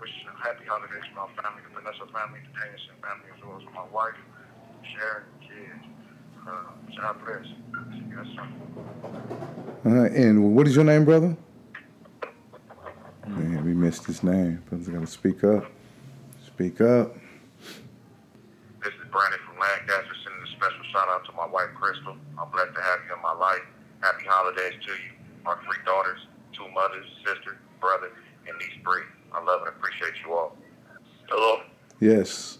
wish 0.01 0.11
happy 0.43 0.65
holidays 0.67 1.07
to 1.07 1.15
my 1.15 1.27
family, 1.41 1.63
the 1.63 1.79
Vanessa 1.79 2.05
family, 2.11 2.39
the 2.43 2.59
Danielson 2.59 2.95
family, 2.99 3.31
as 3.31 3.39
well 3.41 3.55
as 3.55 3.63
my 3.73 3.87
wife, 3.87 4.19
Sharon, 4.83 5.23
and 5.31 5.39
kids. 5.47 5.85
Uh, 6.43 6.75
God 6.99 7.15
bless. 7.23 7.47
See 7.95 8.03
you 8.03 8.15
guys 8.15 8.27
soon. 8.35 8.51
Uh, 9.85 10.11
and 10.11 10.55
what 10.55 10.67
is 10.67 10.75
your 10.75 10.83
name, 10.83 11.05
brother? 11.05 11.37
Man, 13.27 13.63
we 13.63 13.73
missed 13.73 14.05
his 14.05 14.23
name. 14.23 14.61
Brother's 14.69 14.89
got 14.89 14.99
to 14.99 15.07
speak 15.07 15.43
up. 15.43 15.65
Speak 16.45 16.81
up. 16.81 17.15
This 18.83 18.93
is 18.93 19.07
Brandon 19.09 19.39
from 19.47 19.57
Lancaster 19.57 20.15
sending 20.21 20.43
a 20.43 20.51
special 20.51 20.83
shout 20.91 21.07
out 21.07 21.25
to 21.25 21.31
my 21.31 21.47
wife, 21.47 21.71
Crystal. 21.79 22.15
I'm 22.37 22.51
blessed 22.51 22.75
to 22.75 22.81
have 22.81 22.99
you 23.07 23.15
in 23.15 23.21
my 23.23 23.33
life. 23.33 23.63
Happy 24.01 24.25
holidays 24.27 24.75
to 24.85 24.91
you. 24.91 25.11
My 25.43 25.55
three 25.63 25.81
daughters, 25.85 26.19
two 26.53 26.67
mothers, 26.75 27.05
sister, 27.25 27.57
brother, 27.79 28.11
and 28.47 28.57
niece 28.59 28.77
Bree. 28.83 29.01
I 29.33 29.34
love 29.45 29.61
and 29.61 29.69
appreciate 29.69 30.13
you 30.25 30.33
all. 30.33 30.55
Hello. 31.29 31.61
Yes. 31.99 32.57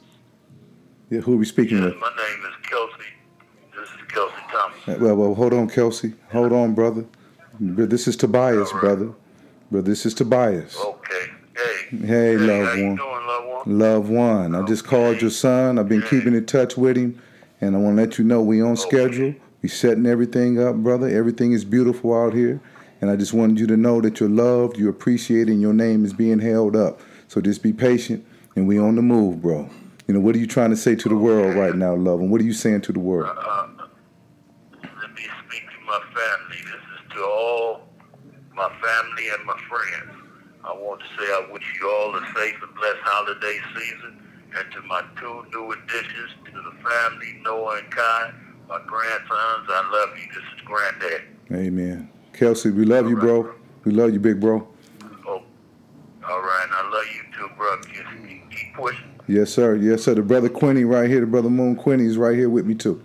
Yeah, 1.09 1.19
who 1.21 1.33
are 1.33 1.37
we 1.37 1.45
speaking 1.45 1.77
Yes, 1.77 1.85
with? 1.93 1.95
my 2.01 2.09
name 2.09 2.45
is 2.45 2.67
Kelsey. 2.67 3.09
This 3.75 3.89
is 3.89 4.07
Kelsey 4.07 4.33
Thomas. 4.51 4.77
Uh, 4.87 4.97
Well, 5.03 5.15
well, 5.15 5.35
hold 5.35 5.53
on, 5.53 5.67
Kelsey. 5.69 6.13
Hold 6.31 6.53
on, 6.53 6.73
brother. 6.73 7.05
This 7.59 8.07
is 8.07 8.15
Tobias, 8.15 8.71
right. 8.73 8.81
brother. 8.81 9.11
Bro, 9.71 9.81
this 9.81 10.05
is 10.05 10.13
Tobias. 10.13 10.77
Okay. 10.77 11.31
Hey. 11.55 11.97
Hey, 12.05 12.37
love. 12.37 12.49
how 12.49 12.63
loved 12.65 12.77
you 12.79 12.85
one. 12.87 12.95
doing, 12.95 13.27
loved 13.27 13.47
one? 13.67 13.79
Love 13.79 14.09
one. 14.09 14.55
I 14.55 14.61
just 14.63 14.85
called 14.85 15.21
your 15.21 15.31
son. 15.31 15.79
I've 15.79 15.87
been 15.89 16.03
Okay. 16.03 16.17
keeping 16.17 16.33
in 16.35 16.45
touch 16.45 16.75
with 16.77 16.97
him, 16.97 17.19
and 17.61 17.75
I 17.75 17.79
want 17.79 17.95
to 17.97 18.01
let 18.01 18.17
you 18.19 18.25
know 18.25 18.41
we 18.41 18.61
on 18.61 18.71
Okay. 18.73 18.79
schedule. 18.81 19.35
We 19.61 19.69
setting 19.69 20.05
everything 20.05 20.61
up, 20.61 20.75
brother. 20.75 21.07
Everything 21.07 21.53
is 21.53 21.63
beautiful 21.65 22.13
out 22.13 22.33
here, 22.33 22.59
and 23.01 23.09
I 23.09 23.15
just 23.15 23.33
wanted 23.33 23.59
you 23.59 23.67
to 23.67 23.77
know 23.77 24.01
that 24.01 24.19
you're 24.19 24.29
loved, 24.29 24.77
you're 24.77 24.89
appreciated, 24.89 25.49
and 25.49 25.61
your 25.61 25.73
name 25.73 26.05
is 26.05 26.13
being 26.13 26.39
held 26.39 26.75
up. 26.75 26.99
So 27.27 27.41
just 27.41 27.63
be 27.63 27.73
patient, 27.73 28.25
and 28.55 28.67
we 28.67 28.79
on 28.79 28.95
the 28.95 29.01
move, 29.01 29.41
bro. 29.41 29.69
You 30.07 30.13
know 30.13 30.19
what 30.19 30.35
are 30.35 30.39
you 30.39 30.47
trying 30.47 30.69
to 30.69 30.77
say 30.77 30.95
to 30.95 31.09
the 31.09 31.15
world 31.15 31.55
right 31.55 31.75
now, 31.75 31.95
love? 31.95 32.19
And 32.19 32.31
what 32.31 32.39
are 32.39 32.43
you 32.43 32.53
saying 32.53 32.81
to 32.81 32.93
the 32.93 32.99
world? 32.99 33.35
Uh, 33.37 33.67
let 34.83 35.13
me 35.15 35.23
speak 35.47 35.63
to 35.63 35.85
my 35.85 35.99
family. 36.13 36.57
This 36.63 36.83
is 36.93 37.13
to 37.15 37.23
all 37.23 37.81
my 38.53 38.69
family 38.69 39.29
and 39.29 39.45
my 39.45 39.59
friends. 39.67 40.11
I 40.63 40.73
want 40.73 41.01
to 41.01 41.05
say 41.17 41.25
I 41.25 41.47
wish 41.51 41.63
you 41.79 41.89
all 41.89 42.15
a 42.15 42.21
safe 42.35 42.55
and 42.61 42.75
blessed 42.75 43.01
holiday 43.01 43.59
season. 43.75 44.21
And 44.57 44.71
to 44.71 44.81
my 44.83 45.03
two 45.19 45.45
new 45.51 45.71
additions 45.71 46.31
to 46.45 46.51
the 46.51 46.89
family, 46.89 47.39
Noah 47.43 47.79
and 47.79 47.91
Kai, 47.91 48.33
my 48.69 48.79
grandsons, 48.87 49.67
I 49.69 49.89
love 49.91 50.17
you. 50.17 50.27
This 50.29 50.43
is 50.55 50.61
Granddad. 50.65 51.23
Amen. 51.51 52.09
Kelsey, 52.35 52.69
we 52.71 52.83
love 52.83 53.09
you, 53.09 53.15
bro. 53.15 53.53
We 53.85 53.93
love 53.93 54.11
you, 54.11 54.19
big 54.19 54.41
bro. 54.41 54.67
Oh, 55.25 55.41
all 56.27 56.41
right. 56.41 56.63
And 56.65 56.73
I 56.73 56.89
love 56.91 57.05
you 57.15 57.21
too, 57.37 57.49
bro. 57.55 57.81
Just 57.81 58.27
keep, 58.27 58.51
keep 58.51 58.73
pushing. 58.75 59.05
Yes, 59.27 59.51
sir. 59.51 59.75
Yes, 59.75 60.03
sir. 60.03 60.15
The 60.15 60.21
brother 60.21 60.49
Quinny 60.49 60.83
right 60.83 61.09
here, 61.09 61.21
the 61.21 61.27
brother 61.27 61.49
Moon 61.49 61.75
Quinny 61.77 62.05
is 62.05 62.17
right 62.17 62.35
here 62.35 62.49
with 62.49 62.65
me 62.65 62.75
too. 62.75 63.01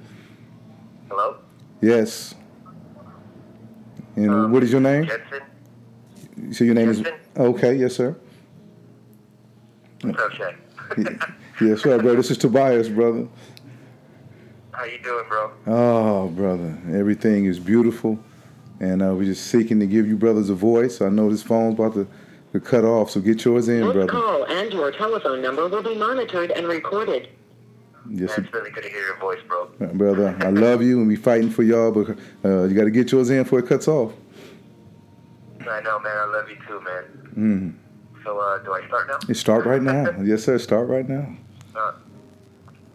Hello? 1.09 1.37
Yes. 1.81 2.35
And 4.17 4.31
Um, 4.31 4.53
what 4.53 4.65
is 4.65 4.73
your 4.73 4.81
name? 4.81 5.07
Jensen? 5.07 6.53
So 6.53 6.65
your 6.65 6.75
name 6.75 6.89
is 6.89 7.05
okay. 7.37 7.75
Yes, 7.75 7.95
sir. 7.95 8.17
What's 10.03 10.19
up, 10.19 10.33
Shaq? 10.33 11.29
Yes, 11.61 11.83
sir, 11.83 11.99
bro. 12.03 12.17
This 12.17 12.31
is 12.33 12.39
Tobias, 12.39 12.89
brother. 12.89 13.29
How 14.73 14.85
you 14.85 14.99
doing, 15.03 15.25
bro? 15.29 15.53
Oh, 15.67 16.29
brother, 16.29 16.77
everything 16.93 17.45
is 17.45 17.59
beautiful, 17.61 18.19
and 18.81 19.03
uh, 19.03 19.15
we're 19.15 19.25
just 19.25 19.47
seeking 19.47 19.79
to 19.81 19.87
give 19.87 20.07
you 20.07 20.17
brothers 20.17 20.51
a 20.51 20.55
voice. 20.55 21.01
I 21.01 21.09
know 21.11 21.31
this 21.31 21.43
phone's 21.43 21.75
about 21.75 21.95
to, 21.95 22.09
to 22.53 22.61
cut 22.61 22.85
off, 22.85 23.11
so 23.11 23.21
get 23.21 23.45
yours 23.45 23.69
in, 23.69 23.81
This 23.81 23.93
brother. 23.93 24.09
call 24.11 24.45
and 24.45 24.73
your 24.73 24.91
telephone 24.91 25.43
number 25.43 25.69
will 25.69 25.83
be 25.83 25.95
monitored 25.97 26.51
and 26.51 26.67
recorded. 26.67 27.29
Yes, 28.09 28.31
Man, 28.37 28.45
it's 28.47 28.55
really 28.55 28.71
good 28.71 28.83
to 28.85 28.89
hear 28.89 29.03
your 29.07 29.19
voice, 29.19 29.39
bro. 29.47 29.67
brother. 29.95 30.37
I 30.41 30.49
love 30.51 30.83
you, 30.83 30.99
and 30.99 31.07
we 31.07 31.17
fighting 31.17 31.51
for 31.51 31.63
y'all, 31.63 31.93
but 31.93 32.19
uh, 32.45 32.65
you 32.65 32.75
got 32.75 32.85
to 32.85 32.91
get 32.91 33.13
yours 33.13 33.29
in 33.31 33.43
before 33.43 33.59
it 33.61 33.67
cuts 33.67 33.87
off. 33.87 34.13
I 35.61 35.81
know, 35.83 35.99
man. 36.01 36.17
I 36.17 36.25
love 36.25 36.49
you 36.49 36.57
too, 36.67 36.81
man. 36.81 37.05
Mm. 37.37 38.25
So, 38.25 38.39
uh, 38.39 38.59
do 38.59 38.73
I 38.73 38.87
start 38.89 39.07
now? 39.09 39.19
You 39.29 39.35
start 39.35 39.67
right 39.67 39.83
now. 39.83 40.11
Yes, 40.23 40.43
sir. 40.45 40.59
Start 40.59 40.89
right 40.89 41.09
now. 41.09 41.37
Uh, 41.77 41.93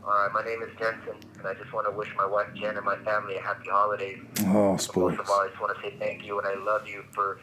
all 0.03 0.09
right. 0.09 0.31
My 0.33 0.43
name 0.43 0.61
is 0.63 0.69
Jensen, 0.77 1.15
and 1.46 1.56
I 1.56 1.62
just 1.62 1.72
want 1.74 1.86
to 1.88 1.91
wish 1.96 2.10
my 2.18 2.26
wife 2.26 2.48
Jen 2.56 2.76
and 2.76 2.86
my 2.86 2.98
family 2.98 3.36
a 3.36 3.41
happy 3.41 3.70
holidays. 3.70 4.20
Oh, 4.41 4.72
Most 4.72 4.86
sports. 4.86 5.20
of 5.20 5.30
all, 5.30 5.41
I 5.41 5.48
just 5.50 5.62
want 5.62 5.76
to 5.78 5.82
say 5.84 5.96
thank 6.00 6.26
you, 6.26 6.39
and 6.39 6.48
I 6.48 6.56
love 6.64 6.88
you 6.88 7.04
for 7.14 7.39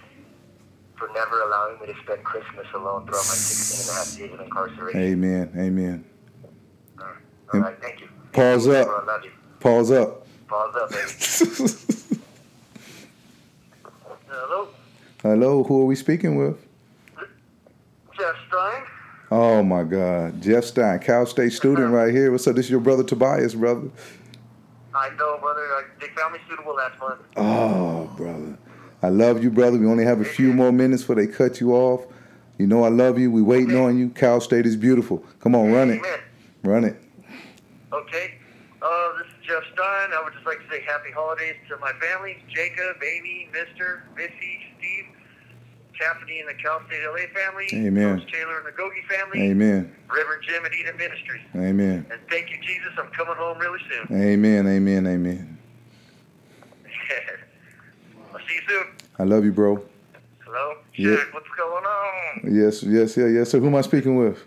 for 0.97 1.09
never 1.15 1.41
allowing 1.43 1.81
me 1.81 1.87
to 1.87 1.95
spend 2.05 2.23
Christmas 2.23 2.67
alone 2.75 3.07
throughout 3.07 3.25
my 3.27 3.35
16 3.35 3.81
and 3.81 3.91
a 3.91 3.95
half 4.01 4.19
years 4.19 4.33
of 4.35 4.41
incarceration. 4.41 5.01
Amen. 5.01 5.53
Amen. 5.57 6.05
All 7.53 7.61
right. 7.61 7.77
Thank 7.81 8.01
you. 8.01 8.09
Pause 8.33 8.69
up. 8.69 8.89
I 8.89 9.05
love 9.05 9.25
you. 9.25 9.31
Pause 9.61 9.91
up. 9.93 10.27
Pause 10.49 10.77
up, 10.77 10.91
baby. 10.91 11.03
Hello, 14.29 14.69
Hello, 15.23 15.63
who 15.65 15.83
are 15.83 15.85
we 15.85 15.95
speaking 15.95 16.37
with? 16.37 16.57
Jeff 18.19 18.35
Stein. 18.49 18.83
Oh 19.35 19.63
my 19.63 19.83
God, 19.83 20.43
Jeff 20.43 20.63
Stein, 20.63 20.99
Cal 20.99 21.25
State 21.25 21.55
student 21.55 21.91
right 21.91 22.13
here. 22.13 22.31
What's 22.31 22.47
up? 22.47 22.55
This 22.55 22.67
is 22.67 22.71
your 22.71 22.81
brother 22.81 23.03
Tobias, 23.03 23.55
brother. 23.55 23.89
I 24.95 25.09
know, 25.17 25.39
brother. 25.39 25.89
They 25.99 26.09
found 26.09 26.35
me 26.35 26.39
suitable 26.47 26.75
last 26.75 27.01
month. 27.01 27.23
Oh, 27.39 28.13
brother. 28.15 28.59
I 29.03 29.09
love 29.09 29.43
you, 29.43 29.51
brother. 29.51 29.79
We 29.79 29.87
only 29.87 30.05
have 30.05 30.21
a 30.21 30.25
few 30.27 30.53
more 30.53 30.71
minutes 30.71 31.03
before 31.03 31.15
they 31.15 31.27
cut 31.27 31.63
you 31.63 31.73
off. 31.73 32.05
You 32.59 32.67
know 32.67 32.85
I 32.85 32.91
love 32.91 33.19
you. 33.19 33.31
We 33.31 33.41
waiting 33.41 33.75
on 33.75 33.97
you. 33.97 34.11
Cal 34.11 34.39
State 34.43 34.67
is 34.67 34.77
beautiful. 34.77 35.25
Come 35.41 35.55
on, 35.55 35.73
run 35.73 35.89
it. 35.89 36.03
Run 36.63 36.85
it. 36.85 36.97
Okay. 37.91 38.35
Uh, 38.83 39.17
this 39.17 39.29
is 39.29 39.47
Jeff 39.49 39.63
Stein. 39.73 40.11
I 40.13 40.21
would 40.23 40.35
just 40.35 40.45
like 40.45 40.59
to 40.59 40.69
say 40.69 40.83
happy 40.83 41.11
holidays 41.11 41.57
to 41.71 41.79
my 41.79 41.93
family, 41.95 42.37
Jacob, 42.55 43.03
Amy, 43.03 43.49
Mister, 43.51 44.05
Missy, 44.15 44.61
Steve, 44.77 45.07
Cassidy 45.99 46.41
and 46.41 46.49
the 46.49 46.55
Cal 46.55 46.81
State 46.87 47.03
LA 47.05 47.27
family, 47.35 47.67
Amen. 47.87 48.21
Coach 48.21 48.33
Taylor 48.33 48.59
and 48.59 48.67
the 48.67 48.73
Gogi 48.73 49.05
family, 49.09 49.51
Amen. 49.51 49.95
Reverend 50.15 50.43
Jim 50.47 50.65
at 50.65 50.73
Eden 50.75 50.97
Ministries. 50.97 51.43
Amen. 51.55 52.07
And 52.11 52.21
thank 52.29 52.51
you, 52.51 52.57
Jesus. 52.63 52.93
I'm 52.99 53.11
coming 53.11 53.35
home 53.37 53.59
really 53.59 53.79
soon. 53.91 54.17
Amen. 54.23 54.67
Amen. 54.67 55.07
Amen. 55.07 55.59
I'll 58.33 58.39
see 58.41 58.55
you 58.55 58.61
soon. 58.69 58.87
I 59.19 59.25
love 59.25 59.45
you, 59.45 59.53
bro. 59.53 59.83
Hello? 60.45 60.75
Yeah. 60.95 61.17
Shit, 61.17 61.35
what's 61.35 61.49
going 61.57 61.85
on? 61.85 62.55
Yes, 62.55 62.83
yes, 62.83 63.17
yeah, 63.17 63.27
yes, 63.27 63.51
sir. 63.51 63.61
Who 63.61 63.67
am 63.67 63.75
I 63.75 63.81
speaking 63.83 64.17
with? 64.17 64.45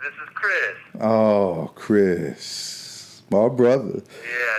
This 0.00 0.12
is 0.12 0.28
Chris. 0.34 0.76
Oh, 1.00 1.70
Chris. 1.74 3.22
My 3.30 3.48
brother. 3.48 3.84
Yeah, 3.84 4.00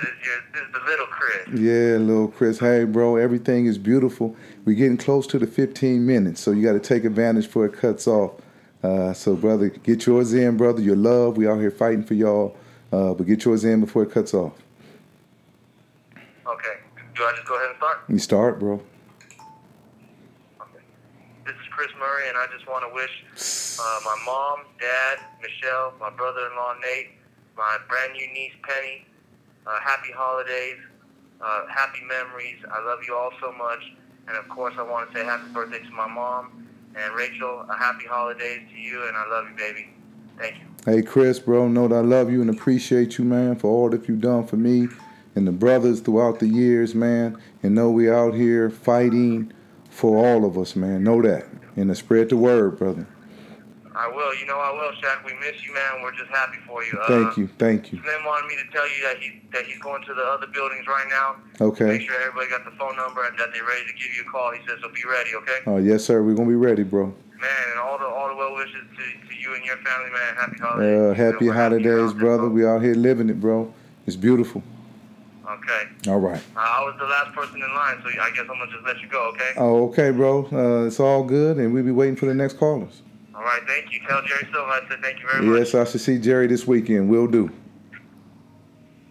this 0.02 0.12
is, 0.12 0.26
your, 0.26 0.36
this 0.54 0.62
is 0.62 0.74
the 0.74 0.80
little 0.86 1.08
Chris. 1.08 1.60
Yeah, 1.60 1.98
little 1.98 2.28
Chris. 2.28 2.60
Hey, 2.60 2.84
bro, 2.84 3.16
everything 3.16 3.66
is 3.66 3.78
beautiful. 3.78 4.36
We're 4.66 4.76
getting 4.76 4.98
close 4.98 5.26
to 5.28 5.40
the 5.40 5.48
15 5.48 6.06
minutes, 6.06 6.42
so 6.42 6.52
you 6.52 6.64
got 6.64 6.74
to 6.74 6.80
take 6.80 7.06
advantage 7.06 7.46
before 7.46 7.66
it 7.66 7.74
cuts 7.74 8.08
off. 8.08 8.34
Uh, 8.84 9.14
so, 9.14 9.36
brother, 9.36 9.70
get 9.70 10.06
yours 10.06 10.34
in, 10.34 10.58
brother. 10.58 10.82
Your 10.82 10.96
love. 10.96 11.38
We 11.38 11.48
out 11.48 11.60
here 11.60 11.72
fighting 11.72 12.04
for 12.04 12.14
y'all, 12.14 12.56
uh, 12.92 13.14
but 13.14 13.26
get 13.26 13.46
yours 13.46 13.66
in 13.66 13.82
before 13.82 14.04
it 14.04 14.12
cuts 14.12 14.34
off. 14.34 14.54
Okay. 16.48 16.78
Do 17.16 17.24
I 17.24 17.32
just 17.36 17.48
go 17.48 17.56
ahead 17.56 17.70
and 17.70 17.78
start? 17.78 17.98
You 18.08 18.20
start, 18.20 18.60
bro. 18.60 18.74
Okay. 20.62 20.84
This 21.46 21.56
is 21.56 21.68
Chris 21.72 21.90
Murray, 22.00 22.30
and 22.30 22.38
I 22.38 22.46
just 22.56 22.68
want 22.68 22.86
to 22.88 22.94
wish 22.94 23.80
uh, 23.80 24.00
my 24.06 24.16
mom, 24.26 24.66
dad, 24.80 25.20
Michelle, 25.42 25.94
my 26.00 26.10
brother-in-law 26.10 26.76
Nate, 26.82 27.12
my 27.58 27.78
brand 27.88 28.14
new 28.14 28.28
niece 28.34 28.54
Penny, 28.64 29.06
uh, 29.68 29.80
happy 29.82 30.12
holidays, 30.16 30.78
uh, 31.42 31.68
happy 31.68 32.00
memories. 32.08 32.58
I 32.72 32.84
love 32.86 33.00
you 33.06 33.16
all 33.16 33.32
so 33.42 33.52
much, 33.52 33.80
and 34.30 34.38
of 34.38 34.48
course, 34.48 34.76
I 34.78 34.84
want 34.84 35.12
to 35.12 35.18
say 35.18 35.26
happy 35.26 35.52
birthday 35.52 35.80
to 35.80 35.92
my 35.92 36.08
mom 36.08 36.66
and 36.96 37.14
Rachel. 37.16 37.66
A 37.68 37.76
happy 37.76 38.06
holidays 38.06 38.62
to 38.72 38.80
you, 38.80 39.08
and 39.08 39.18
I 39.18 39.28
love 39.28 39.46
you, 39.50 39.56
baby. 39.58 39.90
Thank 40.38 40.56
you. 40.56 40.62
Hey, 40.86 41.02
Chris, 41.02 41.40
bro, 41.40 41.68
know 41.68 41.88
that 41.88 41.96
I 41.96 42.02
love 42.02 42.32
you 42.32 42.40
and 42.42 42.50
appreciate 42.50 43.18
you, 43.18 43.26
man, 43.26 43.56
for 43.56 43.68
all 43.68 43.90
that 43.90 44.08
you've 44.08 44.22
done 44.22 44.46
for 44.46 44.56
me 44.56 44.88
and 45.36 45.48
the 45.48 45.52
brothers 45.52 46.00
throughout 46.00 46.40
the 46.40 46.48
years, 46.48 46.96
man. 46.96 47.42
And 47.64 47.76
know 47.76 47.90
we 47.90 48.10
out 48.10 48.36
here 48.36 48.70
fighting 48.70 49.52
for 49.90 50.24
all 50.24 50.46
of 50.46 50.58
us, 50.58 50.76
man. 50.76 51.04
Know 51.04 51.22
that. 51.24 51.48
And 51.76 51.90
to 51.90 51.96
spread 51.96 52.30
the 52.30 52.38
word, 52.38 52.78
brother. 52.78 53.08
I 54.00 54.08
will. 54.08 54.34
You 54.34 54.46
know 54.46 54.56
I 54.56 54.72
will, 54.72 54.96
Shaq. 55.04 55.26
We 55.26 55.34
miss 55.44 55.62
you, 55.62 55.74
man. 55.74 56.02
We're 56.02 56.16
just 56.16 56.30
happy 56.30 56.58
for 56.66 56.84
you. 56.86 56.98
Thank 57.06 57.38
uh, 57.38 57.42
you. 57.42 57.48
Thank 57.60 57.92
you. 57.92 58.00
Slim 58.02 58.24
wanted 58.24 58.48
me 58.48 58.56
to 58.56 58.72
tell 58.72 58.88
you 58.88 59.04
that 59.04 59.18
he 59.20 59.42
that 59.52 59.66
he's 59.66 59.80
going 59.80 60.02
to 60.06 60.14
the 60.14 60.24
other 60.24 60.48
buildings 60.48 60.88
right 60.88 61.08
now. 61.10 61.36
Okay. 61.60 61.86
Make 61.86 62.02
sure 62.04 62.16
everybody 62.22 62.50
got 62.50 62.64
the 62.64 62.72
phone 62.80 62.96
number 62.96 63.26
and 63.28 63.38
that 63.38 63.52
they're 63.54 63.66
ready 63.66 63.86
to 63.86 63.94
give 63.94 64.08
you 64.16 64.24
a 64.26 64.32
call. 64.32 64.54
He 64.54 64.60
says, 64.66 64.80
so 64.82 64.88
be 64.88 65.04
ready, 65.04 65.36
okay? 65.36 65.60
Oh, 65.68 65.78
yes, 65.78 66.06
sir. 66.06 66.24
We're 66.24 66.36
going 66.36 66.48
to 66.48 66.54
be 66.54 66.56
ready, 66.56 66.84
bro. 66.84 67.08
Man, 67.08 67.50
and 67.72 67.80
all 67.80 67.98
the 67.98 68.06
all 68.06 68.30
the 68.30 68.36
well 68.36 68.56
wishes 68.56 68.74
to, 68.74 69.28
to 69.28 69.36
you 69.36 69.54
and 69.56 69.66
your 69.66 69.78
family, 69.78 70.12
man. 70.12 70.36
Happy 70.36 70.58
holidays. 70.60 71.00
Uh, 71.00 71.14
happy 71.14 71.48
we're 71.48 71.54
happy 71.54 71.84
you're 71.84 71.98
holidays, 72.00 72.14
brother. 72.14 72.48
We 72.48 72.66
out 72.66 72.82
here 72.82 72.96
living 72.96 73.30
it, 73.30 73.40
bro. 73.42 73.74
It's 74.08 74.16
beautiful. 74.16 74.64
Okay. 75.46 76.12
All 76.12 76.20
right. 76.20 76.42
Uh, 76.56 76.60
I 76.60 76.82
was 76.86 76.96
the 77.00 77.06
last 77.06 77.34
person 77.34 77.62
in 77.62 77.74
line, 77.76 77.98
so 78.04 78.10
I 78.10 78.30
guess 78.32 78.42
I'm 78.42 78.60
gonna 78.60 78.72
just 78.72 78.86
let 78.86 79.02
you 79.02 79.08
go, 79.08 79.32
okay? 79.34 79.52
Oh, 79.58 79.90
okay, 79.90 80.12
bro. 80.12 80.46
Uh, 80.52 80.86
it's 80.86 81.00
all 81.00 81.24
good, 81.24 81.58
and 81.58 81.74
we'll 81.74 81.84
be 81.84 81.92
waiting 81.92 82.16
for 82.16 82.28
the 82.28 82.36
next 82.36 82.58
callers. 82.58 83.02
All 83.40 83.46
right, 83.46 83.62
thank 83.66 83.94
you. 83.94 84.02
Tell 84.06 84.22
Jerry 84.24 84.46
Silva 84.52 84.68
I 84.70 84.82
said 84.90 85.00
thank 85.02 85.20
you 85.22 85.28
very 85.32 85.46
much. 85.46 85.60
Yes, 85.60 85.74
I 85.74 85.90
should 85.90 86.02
see 86.02 86.20
Jerry 86.20 86.48
this 86.48 86.68
weekend. 86.68 87.10
Will 87.10 87.26
do. 87.26 87.50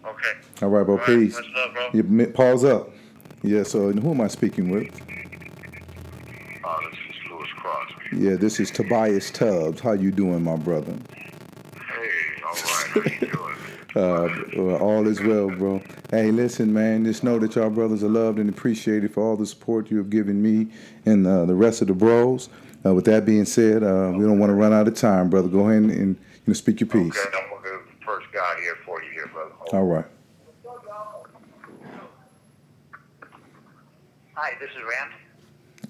Okay. 0.05 0.33
All 0.61 0.69
right, 0.69 0.83
bro. 0.83 0.93
All 0.93 0.97
right, 0.99 1.05
Peace. 1.07 1.33
Much 1.33 1.45
love, 1.55 1.73
bro. 1.73 1.89
You 1.93 2.27
pause 2.27 2.63
up. 2.63 2.91
Yeah. 3.41 3.63
So 3.63 3.91
who 3.91 4.11
am 4.11 4.21
I 4.21 4.27
speaking 4.27 4.69
with? 4.69 4.87
Uh, 6.63 6.77
this 6.91 6.99
is 7.09 7.31
Louis 7.31 7.47
Crosby. 7.55 8.17
Yeah, 8.17 8.35
this 8.35 8.59
is 8.59 8.69
Tobias 8.69 9.31
Tubbs. 9.31 9.81
How 9.81 9.93
you 9.93 10.11
doing, 10.11 10.43
my 10.43 10.57
brother? 10.57 10.93
Hey, 10.93 12.09
all 12.45 12.53
right. 12.53 12.87
How 12.87 13.01
you 13.01 13.31
doing? 13.31 13.55
Uh, 13.95 14.29
all 14.77 15.07
is 15.07 15.19
well, 15.19 15.49
bro. 15.49 15.81
Hey, 16.11 16.29
listen, 16.29 16.71
man. 16.71 17.03
Just 17.05 17.23
know 17.23 17.39
that 17.39 17.55
y'all 17.55 17.71
brothers 17.71 18.03
are 18.03 18.07
loved 18.07 18.37
and 18.37 18.47
appreciated 18.47 19.11
for 19.11 19.23
all 19.23 19.35
the 19.35 19.47
support 19.47 19.89
you 19.89 19.97
have 19.97 20.11
given 20.11 20.43
me 20.43 20.67
and 21.07 21.25
uh, 21.25 21.43
the 21.45 21.55
rest 21.55 21.81
of 21.81 21.87
the 21.87 21.95
bros. 21.95 22.49
Uh, 22.85 22.93
with 22.93 23.05
that 23.05 23.25
being 23.25 23.45
said, 23.45 23.83
uh, 23.83 24.11
we 24.15 24.23
don't 24.23 24.39
want 24.39 24.49
to 24.49 24.53
run 24.53 24.71
out 24.73 24.87
of 24.87 24.95
time, 24.95 25.29
brother. 25.29 25.49
Go 25.49 25.67
ahead 25.67 25.83
and, 25.83 25.91
and 25.91 26.15
you 26.15 26.41
know, 26.47 26.53
speak 26.53 26.79
your 26.79 26.87
piece. 26.87 27.17
Okay, 27.17 27.37
I'm 27.37 27.49
gonna 27.49 27.61
go 27.61 27.81
the 27.99 28.05
first 28.05 28.27
guy 28.31 28.55
here 28.61 28.77
for 28.85 29.03
you 29.03 29.11
here, 29.11 29.27
brother. 29.27 29.51
Hold 29.57 29.73
All 29.73 29.85
right. 29.85 30.05
Hi, 34.35 34.53
this 34.61 34.69
is 34.69 34.77
Rand. 34.77 35.13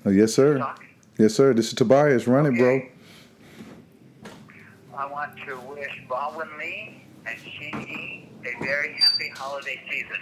Uh, 0.05 0.09
yes, 0.09 0.33
sir. 0.33 0.73
Yes, 1.19 1.35
sir. 1.35 1.53
This 1.53 1.67
is 1.67 1.73
Tobias. 1.75 2.25
Run 2.25 2.47
it, 2.47 2.57
bro. 2.57 2.81
I 4.97 5.05
want 5.05 5.37
to 5.47 5.59
wish 5.69 5.91
Baldwin 6.09 6.49
Lee 6.57 7.03
and 7.27 7.37
Shin 7.39 7.81
Yi 7.81 8.29
a 8.45 8.63
very 8.63 8.93
happy 8.93 9.29
holiday 9.35 9.79
season. 9.89 10.17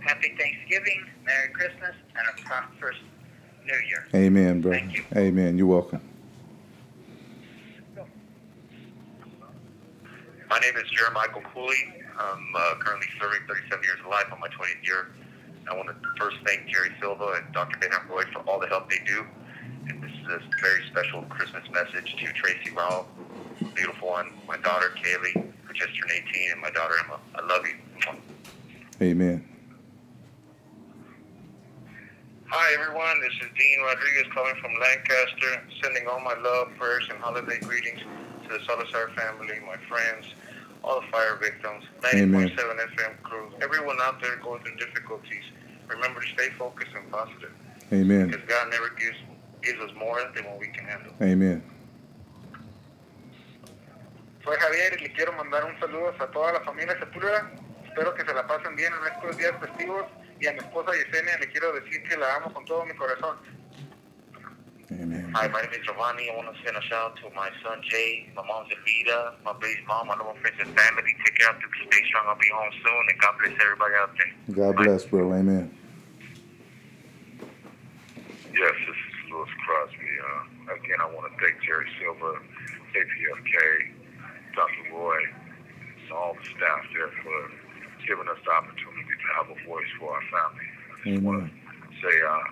Happy 0.00 0.34
Thanksgiving, 0.38 1.04
Merry 1.24 1.48
Christmas, 1.48 1.96
and 2.16 2.26
a 2.28 2.42
prosperous 2.42 2.96
New 3.64 3.74
Year. 3.88 4.06
Amen, 4.14 4.60
brother. 4.60 4.78
Thank 4.78 4.94
you. 4.94 5.04
Amen. 5.16 5.56
You're 5.56 5.66
welcome. 5.66 6.00
My 10.50 10.58
name 10.58 10.76
is 10.76 10.88
Jeremiah 10.90 11.28
Cooley. 11.52 11.74
I'm 12.18 12.54
uh, 12.54 12.74
currently 12.78 13.08
serving 13.20 13.40
37 13.48 13.82
years 13.82 13.98
of 14.04 14.10
life 14.10 14.26
on 14.30 14.38
my 14.38 14.48
20th 14.48 14.86
year. 14.86 15.08
I 15.68 15.74
want 15.74 15.88
to 15.88 15.94
first 16.18 16.36
thank 16.44 16.68
Jerry 16.68 16.90
Silva 17.00 17.40
and 17.42 17.52
Dr. 17.52 17.78
Bidhan 17.78 18.08
Roy 18.08 18.22
for 18.32 18.40
all 18.40 18.60
the 18.60 18.66
help 18.68 18.88
they 18.90 19.00
do. 19.06 19.24
And 19.88 20.02
this 20.02 20.10
is 20.10 20.26
a 20.28 20.40
very 20.60 20.86
special 20.90 21.22
Christmas 21.22 21.64
message 21.72 22.14
to 22.16 22.32
Tracy 22.34 22.70
Rao, 22.70 23.06
beautiful 23.74 24.08
one, 24.08 24.30
my 24.46 24.58
daughter 24.58 24.92
Kaylee, 24.96 25.32
who 25.64 25.74
just 25.74 25.98
turned 25.98 26.12
18, 26.12 26.52
and 26.52 26.60
my 26.60 26.70
daughter 26.70 26.94
Emma. 27.04 27.18
I 27.34 27.46
love 27.46 27.64
you. 27.66 27.74
Amen. 29.02 29.44
Hi, 32.46 32.72
everyone. 32.74 33.13
This 33.24 33.40
is 33.40 33.48
Dean 33.56 33.80
Rodriguez 33.80 34.28
calling 34.34 34.54
from 34.60 34.72
Lancaster, 34.76 35.64
sending 35.82 36.06
all 36.06 36.20
my 36.20 36.36
love, 36.44 36.68
prayers, 36.78 37.08
and 37.08 37.18
holiday 37.20 37.58
greetings 37.58 38.00
to 38.44 38.48
the 38.52 38.62
Salazar 38.66 39.08
family, 39.16 39.56
my 39.64 39.80
friends, 39.88 40.26
all 40.84 41.00
the 41.00 41.06
fire 41.06 41.40
victims, 41.40 41.84
90.7 42.02 42.52
FM 42.52 43.22
crew, 43.22 43.48
everyone 43.62 43.96
out 44.02 44.20
there 44.20 44.36
going 44.44 44.60
through 44.60 44.76
difficulties. 44.76 45.40
Remember 45.88 46.20
to 46.20 46.28
stay 46.36 46.50
focused 46.58 46.90
and 46.94 47.10
positive 47.10 47.52
Amen. 47.94 48.28
because 48.28 48.44
God 48.46 48.68
never 48.68 48.90
gives, 48.90 49.16
gives 49.62 49.80
us 49.80 49.96
more 49.96 50.20
than 50.34 50.44
what 50.44 50.60
we 50.60 50.66
can 50.66 50.84
handle. 50.84 51.14
Amen. 51.22 51.64
Soy 54.44 54.56
Javier 54.56 55.00
y 55.00 55.04
le 55.04 55.14
quiero 55.14 55.32
mandar 55.32 55.64
un 55.64 55.80
saludo 55.80 56.12
a 56.20 56.26
toda 56.26 56.52
la 56.52 56.60
familia 56.60 56.92
Sepúlveda. 57.00 57.50
Espero 57.88 58.14
que 58.14 58.22
se 58.26 58.34
la 58.34 58.46
pasen 58.46 58.76
bien 58.76 58.92
en 58.92 59.14
estos 59.14 59.38
días 59.38 59.52
festivos. 59.58 60.04
Y 60.40 60.46
a 60.46 60.52
mi 60.52 60.58
esposa 60.58 60.90
Yesenia 60.92 61.38
le 61.38 61.48
quiero 61.48 61.72
decir 61.72 62.02
que 62.04 62.16
la 62.16 62.36
amo 62.36 62.52
con 62.52 62.64
todo 62.64 62.84
mi 62.84 62.94
corazón. 62.94 63.36
Amen. 64.90 65.32
Hi, 65.34 65.48
my 65.48 65.62
name 65.62 65.72
is 65.72 65.86
Giovanni. 65.86 66.28
I 66.30 66.36
want 66.36 66.48
to 66.52 66.56
send 66.62 66.76
a 66.76 66.82
shout 66.82 67.12
out 67.12 67.16
to 67.16 67.30
my 67.34 67.50
son 67.64 67.80
Jay, 67.88 68.28
my 68.36 68.42
mom's 68.46 68.68
Evita, 68.68 69.32
my 69.44 69.52
baby's 69.54 69.82
mom, 69.88 70.08
my 70.08 70.14
little 70.14 70.36
friends 70.42 70.56
and 70.60 70.70
family. 70.76 71.02
Take 71.24 71.38
care 71.38 71.50
of 71.50 71.56
them. 71.56 71.70
Stay 71.88 72.02
strong. 72.06 72.26
I'll 72.28 72.38
be 72.38 72.50
home 72.52 72.70
soon. 72.84 73.04
And 73.08 73.18
God 73.18 73.34
bless 73.40 73.54
everybody 73.64 73.94
out 73.96 74.12
there. 74.18 74.32
God 74.54 74.76
bless, 74.76 75.04
bro. 75.06 75.32
Amen. 75.32 75.72
Yes, 78.54 78.76
this 78.86 78.94
is 78.94 79.14
Louis 79.32 79.50
Crosby. 79.66 80.10
Uh, 80.22 80.74
again, 80.78 81.00
I 81.00 81.06
want 81.10 81.26
to 81.26 81.34
thank 81.42 81.58
Jerry 81.64 81.88
Silva, 81.98 82.38
KPFK, 82.94 83.56
Dr. 84.54 84.94
Roy, 84.94 85.18
and 85.18 86.12
all 86.12 86.36
the 86.38 86.44
staff 86.54 86.82
there 86.94 87.10
for 87.24 87.63
giving 88.06 88.28
us 88.28 88.40
the 88.44 88.52
opportunity 88.52 89.14
to 89.16 89.28
have 89.40 89.46
a 89.48 89.58
voice 89.64 89.90
for 89.98 90.12
our 90.12 90.24
family. 90.28 90.68
I 90.68 91.16
just 91.16 91.24
want 91.24 91.44
to 91.44 91.50
say 92.00 92.14
uh, 92.24 92.44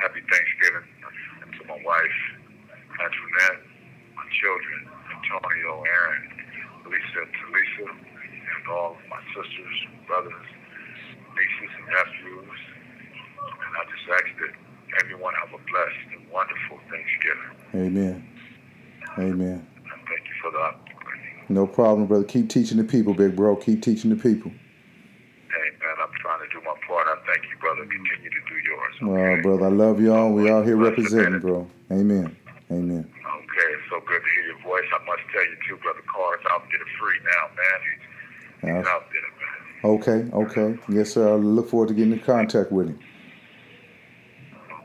happy 0.00 0.20
Thanksgiving 0.28 0.88
to 1.56 1.62
my 1.68 1.78
wife, 1.84 2.18
Antoinette, 3.00 3.60
my 4.16 4.26
children, 4.40 4.80
Antonio, 5.12 5.84
Aaron, 5.84 6.22
Lisa, 6.88 7.22
Talisa, 7.36 7.86
and 7.88 8.62
all 8.68 8.96
of 8.96 9.04
my 9.08 9.20
sisters, 9.32 9.76
brothers, 10.06 10.48
nieces, 11.36 11.72
and 11.78 11.86
nephews. 11.92 12.60
And 13.44 13.72
I 13.76 13.82
just 13.88 14.06
ask 14.08 14.28
that 14.40 14.52
everyone 15.04 15.34
have 15.40 15.52
a 15.52 15.60
blessed 15.64 16.04
and 16.16 16.24
wonderful 16.32 16.80
Thanksgiving. 16.88 17.52
Amen. 17.74 18.28
Amen. 19.18 19.66
And 19.76 20.00
thank 20.08 20.24
you 20.24 20.36
for 20.42 20.50
the 20.50 20.58
opportunity. 20.58 20.94
No 21.48 21.66
problem, 21.66 22.06
brother. 22.06 22.24
Keep 22.24 22.48
teaching 22.48 22.78
the 22.78 22.84
people, 22.84 23.14
big 23.14 23.36
bro. 23.36 23.56
Keep 23.56 23.82
teaching 23.82 24.10
the 24.10 24.16
people. 24.16 24.50
Hey, 25.54 25.70
man, 25.78 25.94
I'm 26.02 26.10
trying 26.18 26.40
to 26.42 26.50
do 26.50 26.58
my 26.66 26.74
part. 26.84 27.06
I 27.06 27.14
thank 27.26 27.46
you, 27.46 27.56
brother. 27.60 27.86
Continue 27.86 28.30
to 28.30 28.42
do 28.50 28.56
yours. 28.66 28.94
Well, 29.02 29.42
brother, 29.42 29.66
I 29.66 29.68
love 29.68 30.00
y'all. 30.00 30.32
We 30.32 30.50
out 30.50 30.66
here 30.66 30.76
representing, 30.76 31.38
bro. 31.38 31.70
Amen. 31.92 32.36
Amen. 32.72 33.06
Okay, 33.06 33.68
it's 33.70 33.88
so 33.88 34.00
good 34.00 34.18
to 34.18 34.30
hear 34.34 34.46
your 34.50 34.62
voice. 34.64 34.82
I 34.90 35.04
must 35.06 35.22
tell 35.32 35.44
you, 35.44 35.56
too, 35.68 35.76
brother. 35.76 36.00
Cars 36.12 36.40
out 36.50 36.62
there 36.72 36.80
free 36.98 37.20
now, 37.22 37.46
man. 37.54 37.78
He's, 37.86 38.78
he's 38.82 38.86
out 38.88 39.06
there, 39.12 39.30
man. 39.38 39.54
Okay, 39.84 40.20
okay. 40.32 40.78
Yes, 40.88 41.12
sir. 41.12 41.34
I 41.34 41.36
look 41.36 41.70
forward 41.70 41.88
to 41.88 41.94
getting 41.94 42.14
in 42.14 42.20
contact 42.20 42.72
with 42.72 42.88
him. 42.88 42.98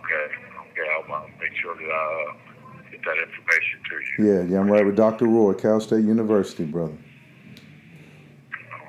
Okay, 0.04 0.28
okay. 0.70 0.88
I'll, 0.94 1.14
I'll 1.16 1.30
make 1.40 1.56
sure 1.60 1.74
that 1.74 1.82
I 1.82 2.30
uh, 2.30 2.92
get 2.92 3.02
that 3.06 3.18
information 3.18 3.80
to 3.90 4.24
you. 4.24 4.34
Yeah, 4.34 4.42
yeah, 4.44 4.60
I'm 4.60 4.70
right 4.70 4.86
with 4.86 4.98
Dr. 4.98 5.26
Roy, 5.26 5.54
Cal 5.54 5.80
State 5.80 6.06
University, 6.06 6.66
brother. 6.66 6.98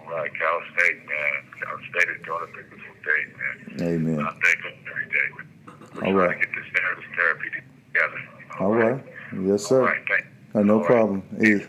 All 0.05 0.13
right, 0.13 0.31
Cal 0.35 0.61
State, 0.77 1.07
man. 1.07 1.50
Cal 1.71 1.79
State 1.91 2.09
is 2.11 2.25
doing 2.25 2.41
a 2.43 2.47
beautiful 2.53 2.95
day, 3.05 3.85
man. 3.87 3.95
Amen. 3.95 4.21
I 4.27 4.31
thank 4.31 4.63
them 4.63 4.73
every 4.91 5.05
day. 5.07 6.01
We're 6.01 6.07
All 6.07 6.15
right. 6.15 6.41
to 6.41 6.47
get 6.47 6.55
this 6.55 6.65
therapy, 6.75 7.03
therapy 7.17 7.49
together. 7.93 8.21
All 8.61 8.75
right. 8.75 9.05
Yes, 9.49 9.67
sir. 9.67 9.83
right, 9.83 10.01
thank 10.09 10.27
Uh, 10.55 10.63
no 10.63 10.75
all 10.75 10.79
right. 10.81 10.87
problem. 10.87 11.23
Thank 11.33 11.45
Is, 11.45 11.67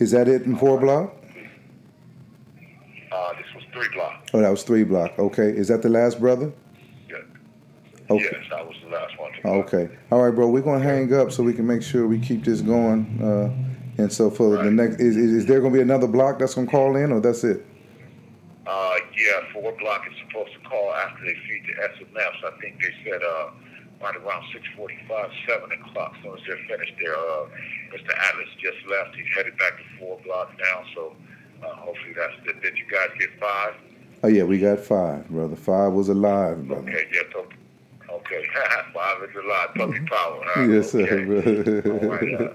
is 0.00 0.10
that 0.12 0.28
it 0.28 0.42
in 0.42 0.56
four 0.56 0.80
block? 0.80 1.14
Uh, 3.12 3.32
this 3.34 3.46
was 3.54 3.64
three 3.72 3.88
blocks. 3.94 4.30
Oh, 4.34 4.40
that 4.40 4.50
was 4.50 4.62
three 4.64 4.84
block. 4.84 5.18
Okay. 5.18 5.48
Is 5.48 5.68
that 5.68 5.82
the 5.82 5.88
last 5.88 6.20
brother? 6.20 6.52
Yeah. 7.08 7.16
Okay. 8.10 8.24
Yes, 8.32 8.44
that 8.50 8.66
was 8.66 8.76
the 8.84 8.90
last 8.90 9.18
one. 9.18 9.32
Okay. 9.44 9.88
All 10.10 10.22
right, 10.22 10.34
bro. 10.34 10.48
We're 10.48 10.62
gonna 10.62 10.82
hang 10.84 11.12
up 11.14 11.30
so 11.32 11.42
we 11.42 11.52
can 11.54 11.66
make 11.66 11.82
sure 11.82 12.06
we 12.06 12.18
keep 12.18 12.44
this 12.44 12.60
going. 12.60 13.20
Uh, 13.22 14.02
and 14.02 14.12
so 14.12 14.30
for 14.30 14.62
the 14.62 14.70
next, 14.70 15.00
is, 15.00 15.16
is, 15.16 15.32
is 15.32 15.46
there 15.46 15.60
gonna 15.60 15.74
be 15.74 15.80
another 15.80 16.06
block 16.06 16.38
that's 16.40 16.54
gonna 16.54 16.66
call 16.66 16.96
in, 16.96 17.12
or 17.12 17.20
that's 17.20 17.44
it? 17.44 17.64
Yeah, 19.18 19.42
four 19.52 19.72
block 19.72 20.06
is 20.06 20.14
supposed 20.22 20.54
to 20.54 20.60
call 20.68 20.94
after 20.94 21.24
they 21.26 21.34
feed 21.50 21.66
the 21.66 21.74
SMFs. 21.90 22.38
I 22.46 22.54
think 22.62 22.78
they 22.78 22.94
said 23.02 23.18
uh, 23.18 23.50
right 24.00 24.14
around 24.14 24.44
6:45, 24.54 25.30
7 25.48 25.72
o'clock. 25.72 26.14
As 26.16 26.22
soon 26.22 26.34
as 26.38 26.40
they're 26.46 26.64
finished 26.70 26.94
there, 27.02 27.16
uh, 27.16 27.50
Mr. 27.90 28.14
Atlas 28.14 28.48
just 28.62 28.78
left. 28.86 29.16
He's 29.16 29.26
headed 29.34 29.58
back 29.58 29.76
to 29.78 29.84
four 29.98 30.20
block 30.24 30.52
now. 30.62 30.84
So 30.94 31.16
uh, 31.64 31.74
hopefully 31.74 32.14
that's 32.14 32.34
it. 32.46 32.62
Did 32.62 32.78
you 32.78 32.86
guys 32.90 33.10
get 33.18 33.30
five? 33.40 33.74
Oh 34.22 34.28
yeah, 34.28 34.44
we 34.44 34.58
got 34.58 34.78
five, 34.78 35.28
brother. 35.28 35.56
Five 35.56 35.92
was 35.92 36.08
alive, 36.08 36.66
brother. 36.68 36.88
Okay, 36.88 37.06
yeah. 37.12 37.22
So, 37.32 37.46
okay, 38.18 38.44
five 38.94 39.22
is 39.22 39.36
a 39.36 39.46
lot. 39.48 39.74
Puppy 39.74 40.00
power. 40.06 40.40
Huh? 40.44 40.62
Yes, 40.68 40.90
sir, 40.92 41.02
Okay. 41.02 41.24
brother. 41.24 41.82
All 42.04 42.08
right, 42.10 42.34
uh, 42.34 42.54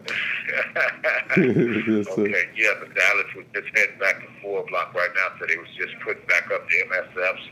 yes, 1.37 2.07
sir. 2.07 2.21
Okay, 2.21 2.45
yeah, 2.55 2.73
but 2.79 2.93
Dallas 2.95 3.25
was 3.35 3.45
just 3.53 3.67
heading 3.75 3.97
back 3.99 4.19
to 4.21 4.27
four 4.41 4.65
block 4.67 4.93
right 4.93 5.09
now, 5.15 5.35
so 5.39 5.45
they 5.47 5.57
was 5.57 5.67
just 5.77 5.93
putting 6.03 6.25
back 6.27 6.49
up 6.51 6.61
the 6.67 6.75
MSFs. 6.95 7.47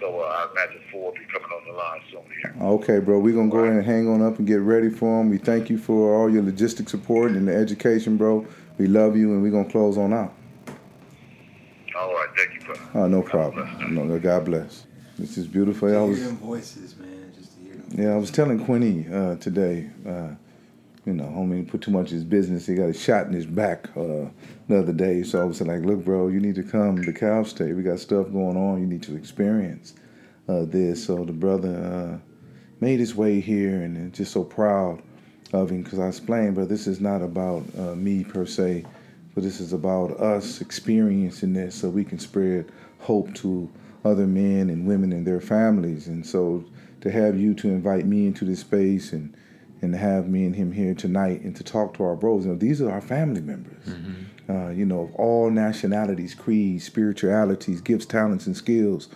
So 0.00 0.20
uh, 0.20 0.24
I 0.24 0.50
imagine 0.52 0.82
four 0.90 1.06
will 1.06 1.12
be 1.12 1.20
coming 1.32 1.48
on 1.50 1.66
the 1.66 1.72
line 1.72 2.00
soon 2.10 2.22
here. 2.42 2.54
Okay, 2.68 2.98
bro. 2.98 3.18
We're 3.20 3.34
gonna 3.34 3.48
go 3.48 3.58
ahead 3.58 3.76
and 3.76 3.84
hang 3.86 4.08
on 4.08 4.22
up 4.22 4.38
and 4.38 4.46
get 4.46 4.60
ready 4.60 4.90
for 4.90 5.18
them. 5.18 5.30
We 5.30 5.38
thank 5.38 5.70
you 5.70 5.78
for 5.78 6.14
all 6.14 6.28
your 6.30 6.42
logistic 6.42 6.88
support 6.88 7.30
and 7.32 7.46
the 7.48 7.54
education, 7.54 8.16
bro. 8.16 8.46
We 8.78 8.86
love 8.88 9.16
you, 9.16 9.32
and 9.32 9.42
we're 9.42 9.52
gonna 9.52 9.70
close 9.70 9.96
on 9.96 10.12
out. 10.12 10.34
All 11.96 12.12
right, 12.12 12.28
thank 12.36 12.54
you, 12.60 12.66
brother. 12.66 12.80
Oh, 12.94 13.06
no 13.06 13.22
problem. 13.22 13.94
No, 13.94 14.18
God 14.18 14.44
bless. 14.46 14.84
This 15.16 15.38
is 15.38 15.46
beautiful. 15.46 15.96
I 15.96 16.02
was, 16.02 16.18
hear 16.18 16.26
them 16.26 16.36
voices, 16.38 16.96
man, 16.96 17.32
just 17.38 17.56
to 17.56 17.62
hear 17.62 17.74
them. 17.76 17.83
Yeah, 17.96 18.12
I 18.12 18.16
was 18.16 18.30
telling 18.30 18.64
Quinny 18.64 19.06
uh, 19.12 19.36
today. 19.36 19.88
Uh, 20.06 20.34
you 21.06 21.12
know, 21.12 21.24
homie 21.24 21.68
put 21.68 21.82
too 21.82 21.90
much 21.90 22.06
of 22.06 22.12
his 22.12 22.24
business. 22.24 22.66
He 22.66 22.74
got 22.74 22.88
a 22.88 22.94
shot 22.94 23.26
in 23.26 23.34
his 23.34 23.46
back 23.46 23.88
uh, 23.96 24.26
the 24.68 24.78
other 24.78 24.92
day. 24.92 25.22
So 25.22 25.40
I 25.40 25.44
was 25.44 25.60
like, 25.60 25.82
look, 25.82 26.04
bro, 26.04 26.28
you 26.28 26.40
need 26.40 26.54
to 26.54 26.62
come 26.62 27.02
to 27.02 27.12
Cal 27.12 27.44
State. 27.44 27.74
We 27.74 27.82
got 27.82 28.00
stuff 28.00 28.32
going 28.32 28.56
on. 28.56 28.80
You 28.80 28.86
need 28.86 29.02
to 29.04 29.16
experience 29.16 29.94
uh, 30.48 30.64
this. 30.64 31.04
So 31.04 31.24
the 31.24 31.32
brother 31.32 31.76
uh, 31.76 32.18
made 32.80 33.00
his 33.00 33.14
way 33.14 33.40
here 33.40 33.82
and 33.82 34.12
just 34.12 34.32
so 34.32 34.42
proud 34.42 35.02
of 35.52 35.70
him 35.70 35.82
because 35.82 35.98
I 35.98 36.08
explained, 36.08 36.56
but 36.56 36.68
this 36.68 36.86
is 36.86 37.00
not 37.00 37.22
about 37.22 37.64
uh, 37.78 37.94
me 37.94 38.24
per 38.24 38.46
se, 38.46 38.84
but 39.34 39.44
this 39.44 39.60
is 39.60 39.72
about 39.72 40.12
us 40.20 40.60
experiencing 40.60 41.52
this 41.52 41.76
so 41.76 41.90
we 41.90 42.04
can 42.04 42.18
spread 42.18 42.72
hope 42.98 43.32
to 43.34 43.70
other 44.04 44.26
men 44.26 44.70
and 44.70 44.86
women 44.86 45.12
and 45.12 45.26
their 45.26 45.40
families. 45.40 46.08
And 46.08 46.26
so 46.26 46.64
to 47.04 47.10
have 47.10 47.38
you 47.38 47.52
to 47.52 47.68
invite 47.68 48.06
me 48.06 48.26
into 48.26 48.44
this 48.46 48.60
space 48.60 49.12
and 49.12 49.36
and 49.82 49.92
to 49.92 49.98
have 49.98 50.26
me 50.26 50.46
and 50.46 50.56
him 50.56 50.72
here 50.72 50.94
tonight 50.94 51.42
and 51.42 51.54
to 51.54 51.62
talk 51.62 51.92
to 51.92 52.02
our 52.02 52.16
bros. 52.16 52.46
You 52.46 52.52
know, 52.52 52.56
these 52.56 52.80
are 52.80 52.90
our 52.90 53.02
family 53.02 53.42
members. 53.42 53.84
Mm-hmm. 53.84 54.50
Uh, 54.50 54.70
you 54.70 54.86
know, 54.86 55.00
of 55.02 55.14
all 55.16 55.50
nationalities, 55.50 56.34
creeds, 56.34 56.84
spiritualities, 56.84 57.82
gifts, 57.82 58.06
talents, 58.06 58.46
and 58.46 58.56
skills. 58.56 59.08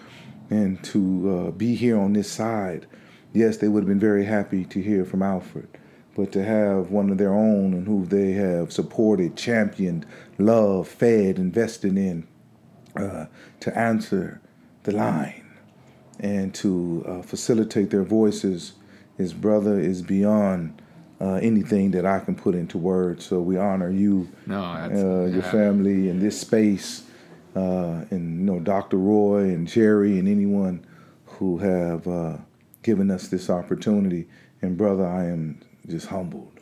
And 0.51 0.83
to 0.85 1.49
uh, 1.49 1.51
be 1.53 1.75
here 1.75 1.99
on 1.99 2.13
this 2.13 2.31
side, 2.31 2.87
yes, 3.33 3.57
they 3.57 3.69
would 3.69 3.85
have 3.85 3.89
been 3.89 3.99
very 3.99 4.27
happy 4.27 4.67
to 4.67 4.83
hear 4.83 5.07
from 5.07 5.23
Alfred. 5.23 5.69
But 6.15 6.33
to 6.33 6.45
have 6.45 6.91
one 6.91 7.09
of 7.09 7.17
their 7.17 7.33
own 7.33 7.73
and 7.73 7.87
who 7.87 8.05
they 8.05 8.33
have 8.33 8.71
supported, 8.71 9.37
championed, 9.37 10.05
loved, 10.37 10.89
fed, 10.91 11.39
invested 11.39 11.97
in, 11.97 12.29
uh, 12.95 13.27
to 13.61 13.79
answer 13.79 14.43
the 14.83 14.93
line 14.93 15.48
and 16.21 16.55
to 16.55 17.05
uh, 17.07 17.23
facilitate 17.23 17.91
their 17.91 18.03
voices. 18.05 18.73
His 19.17 19.33
brother 19.33 19.79
is 19.79 20.03
beyond 20.03 20.81
uh, 21.21 21.35
anything 21.35 21.91
that 21.93 22.07
I 22.07 22.21
can 22.21 22.35
put 22.35 22.55
into 22.55 22.79
words. 22.79 23.25
So 23.27 23.41
we 23.41 23.57
honor 23.57 23.91
you, 23.91 24.29
No, 24.47 24.63
uh, 24.63 25.27
your 25.27 25.43
family, 25.43 26.09
and 26.09 26.21
this 26.21 26.41
space, 26.41 27.05
uh, 27.57 28.05
and 28.11 28.41
you 28.41 28.45
know 28.45 28.61
Dr. 28.61 28.97
Roy 28.97 29.45
and 29.45 29.67
Jerry 29.67 30.19
and 30.19 30.29
anyone 30.29 30.85
who 31.27 31.59
have 31.59 32.07
uh, 32.07 32.37
given 32.83 33.11
us 33.11 33.29
this 33.29 33.51
opportunity. 33.51 34.29
And 34.63 34.77
brother, 34.77 35.07
I 35.07 35.27
am 35.27 35.61
just 35.89 36.07
humbled. 36.07 36.53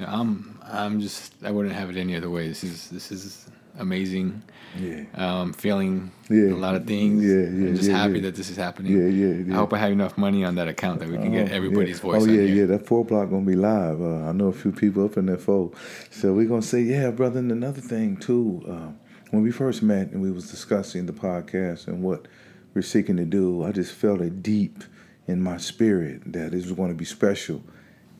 Yeah, 0.00 0.12
I'm 0.12 0.58
I'm 0.62 1.00
just 1.00 1.32
I 1.44 1.50
wouldn't 1.50 1.74
have 1.74 1.90
it 1.90 1.96
any 1.96 2.16
other 2.16 2.30
way. 2.30 2.48
This 2.48 2.64
is 2.64 2.90
this 2.90 3.12
is 3.12 3.46
amazing. 3.78 4.42
Yeah. 4.78 5.04
Um, 5.14 5.52
feeling 5.52 6.10
Yeah. 6.28 6.52
a 6.52 6.56
lot 6.56 6.74
of 6.74 6.86
things. 6.86 7.24
Yeah, 7.24 7.34
yeah, 7.34 7.68
I'm 7.68 7.76
just 7.76 7.88
yeah, 7.88 7.96
happy 7.98 8.14
yeah. 8.14 8.20
that 8.22 8.34
this 8.34 8.50
is 8.50 8.56
happening. 8.56 8.92
Yeah, 8.92 9.06
yeah, 9.06 9.34
yeah. 9.46 9.54
I 9.54 9.56
hope 9.58 9.72
I 9.72 9.78
have 9.78 9.92
enough 9.92 10.18
money 10.18 10.44
on 10.44 10.54
that 10.56 10.68
account 10.68 11.00
that 11.00 11.08
we 11.08 11.16
can 11.16 11.30
get 11.32 11.50
Oh, 11.52 11.54
everybody's 11.54 11.96
yeah. 11.98 12.02
voice. 12.02 12.22
Oh 12.22 12.26
yeah, 12.26 12.42
yeah. 12.42 12.66
That 12.66 12.86
four 12.86 13.04
block 13.04 13.30
gonna 13.30 13.44
be 13.46 13.54
live. 13.56 14.00
Uh, 14.00 14.28
I 14.28 14.32
know 14.32 14.48
a 14.48 14.52
few 14.52 14.72
people 14.72 15.04
up 15.04 15.16
in 15.16 15.26
that 15.26 15.40
four, 15.40 15.72
so 16.10 16.32
we're 16.32 16.48
gonna 16.48 16.62
say, 16.62 16.80
yeah, 16.82 17.10
brother. 17.10 17.38
And 17.38 17.52
another 17.52 17.80
thing 17.80 18.16
too, 18.16 18.62
uh, 18.68 18.90
when 19.30 19.42
we 19.42 19.50
first 19.50 19.82
met 19.82 20.10
and 20.10 20.20
we 20.22 20.30
was 20.32 20.50
discussing 20.50 21.06
the 21.06 21.12
podcast 21.12 21.86
and 21.86 22.02
what 22.02 22.26
we're 22.74 22.82
seeking 22.82 23.16
to 23.18 23.24
do, 23.24 23.62
I 23.64 23.70
just 23.72 23.92
felt 23.92 24.20
it 24.20 24.42
deep 24.42 24.82
in 25.26 25.40
my 25.40 25.56
spirit 25.56 26.20
that 26.32 26.50
this 26.50 26.64
was 26.64 26.72
going 26.72 26.90
to 26.90 26.94
be 26.96 27.04
special, 27.04 27.62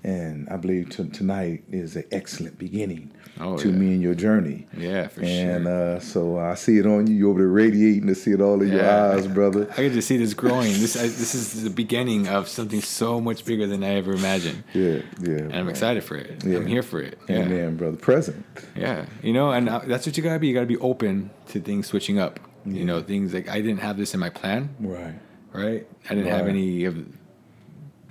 and 0.03 0.49
I 0.49 0.57
believe 0.57 0.91
t- 0.91 1.09
tonight 1.09 1.65
is 1.71 1.97
an 1.97 2.05
excellent 2.13 2.59
beginning 2.59 3.13
Oh, 3.41 3.57
to 3.59 3.69
yeah. 3.69 3.75
me 3.75 3.89
and 3.95 4.01
your 4.03 4.15
journey. 4.15 4.67
Yeah, 4.77 5.09
for 5.09 5.21
And 5.23 5.65
sure. 5.65 5.97
uh, 5.97 5.99
so 6.01 6.39
I 6.39 6.55
see 6.55 6.79
it 6.79 6.87
on 6.87 7.09
you. 7.09 7.15
You're 7.17 7.31
over 7.31 7.41
there 7.41 7.49
radiating 7.49 8.07
to 8.07 8.15
see 8.15 8.31
it 8.31 8.41
all 8.41 8.63
in 8.63 8.69
your 8.73 8.89
eyes, 8.89 9.27
brother. 9.27 9.67
I 9.77 9.83
get 9.83 9.93
to 9.95 10.03
see 10.03 10.17
this 10.17 10.35
growing. 10.35 10.71
This 10.73 10.97
I, 10.97 11.03
this 11.09 11.35
is 11.35 11.65
the 11.65 11.71
beginning 11.71 12.29
of 12.29 12.47
something 12.49 12.81
so 12.81 13.21
much 13.21 13.45
bigger 13.45 13.67
than 13.67 13.83
I 13.83 13.95
ever 13.97 14.13
imagined, 14.13 14.63
Yeah, 14.73 14.99
yeah. 15.21 15.37
and 15.39 15.57
I'm 15.57 15.69
excited 15.69 16.05
for 16.05 16.17
it. 16.17 16.45
Yeah. 16.45 16.59
I'm 16.59 16.67
here 16.67 16.83
for 16.85 17.01
it. 17.01 17.19
Yeah. 17.29 17.41
Amen, 17.41 17.77
brother. 17.77 17.97
Present. 17.97 18.45
Yeah, 18.77 19.07
you 19.23 19.33
know, 19.33 19.51
and 19.51 19.69
uh, 19.69 19.81
that's 19.85 20.07
what 20.07 20.17
you 20.17 20.23
gotta 20.23 20.39
be. 20.39 20.47
You 20.49 20.55
gotta 20.55 20.67
be 20.67 20.79
open 20.79 21.31
to 21.49 21.61
things 21.61 21.89
switching 21.89 22.19
up. 22.21 22.39
You 22.67 22.85
know, 22.87 23.03
things 23.03 23.35
like 23.35 23.49
I 23.49 23.61
didn't 23.61 23.81
have 23.81 23.97
this 23.99 24.15
in 24.15 24.21
my 24.21 24.31
plan, 24.31 24.75
Right. 24.81 25.15
right? 25.53 25.87
I 26.09 26.15
didn't 26.15 26.31
have 26.31 26.47
any 26.49 26.85
of 26.87 26.97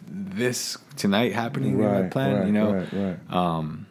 this 0.08 0.78
tonight 0.96 1.34
happening 1.34 1.80
in 1.80 1.82
my 1.82 2.04
plan. 2.04 2.36
right, 2.36 2.46
you 2.46 2.52
know, 2.52 2.74
right, 2.74 2.94
right. 2.94 3.34
um, 3.34 3.83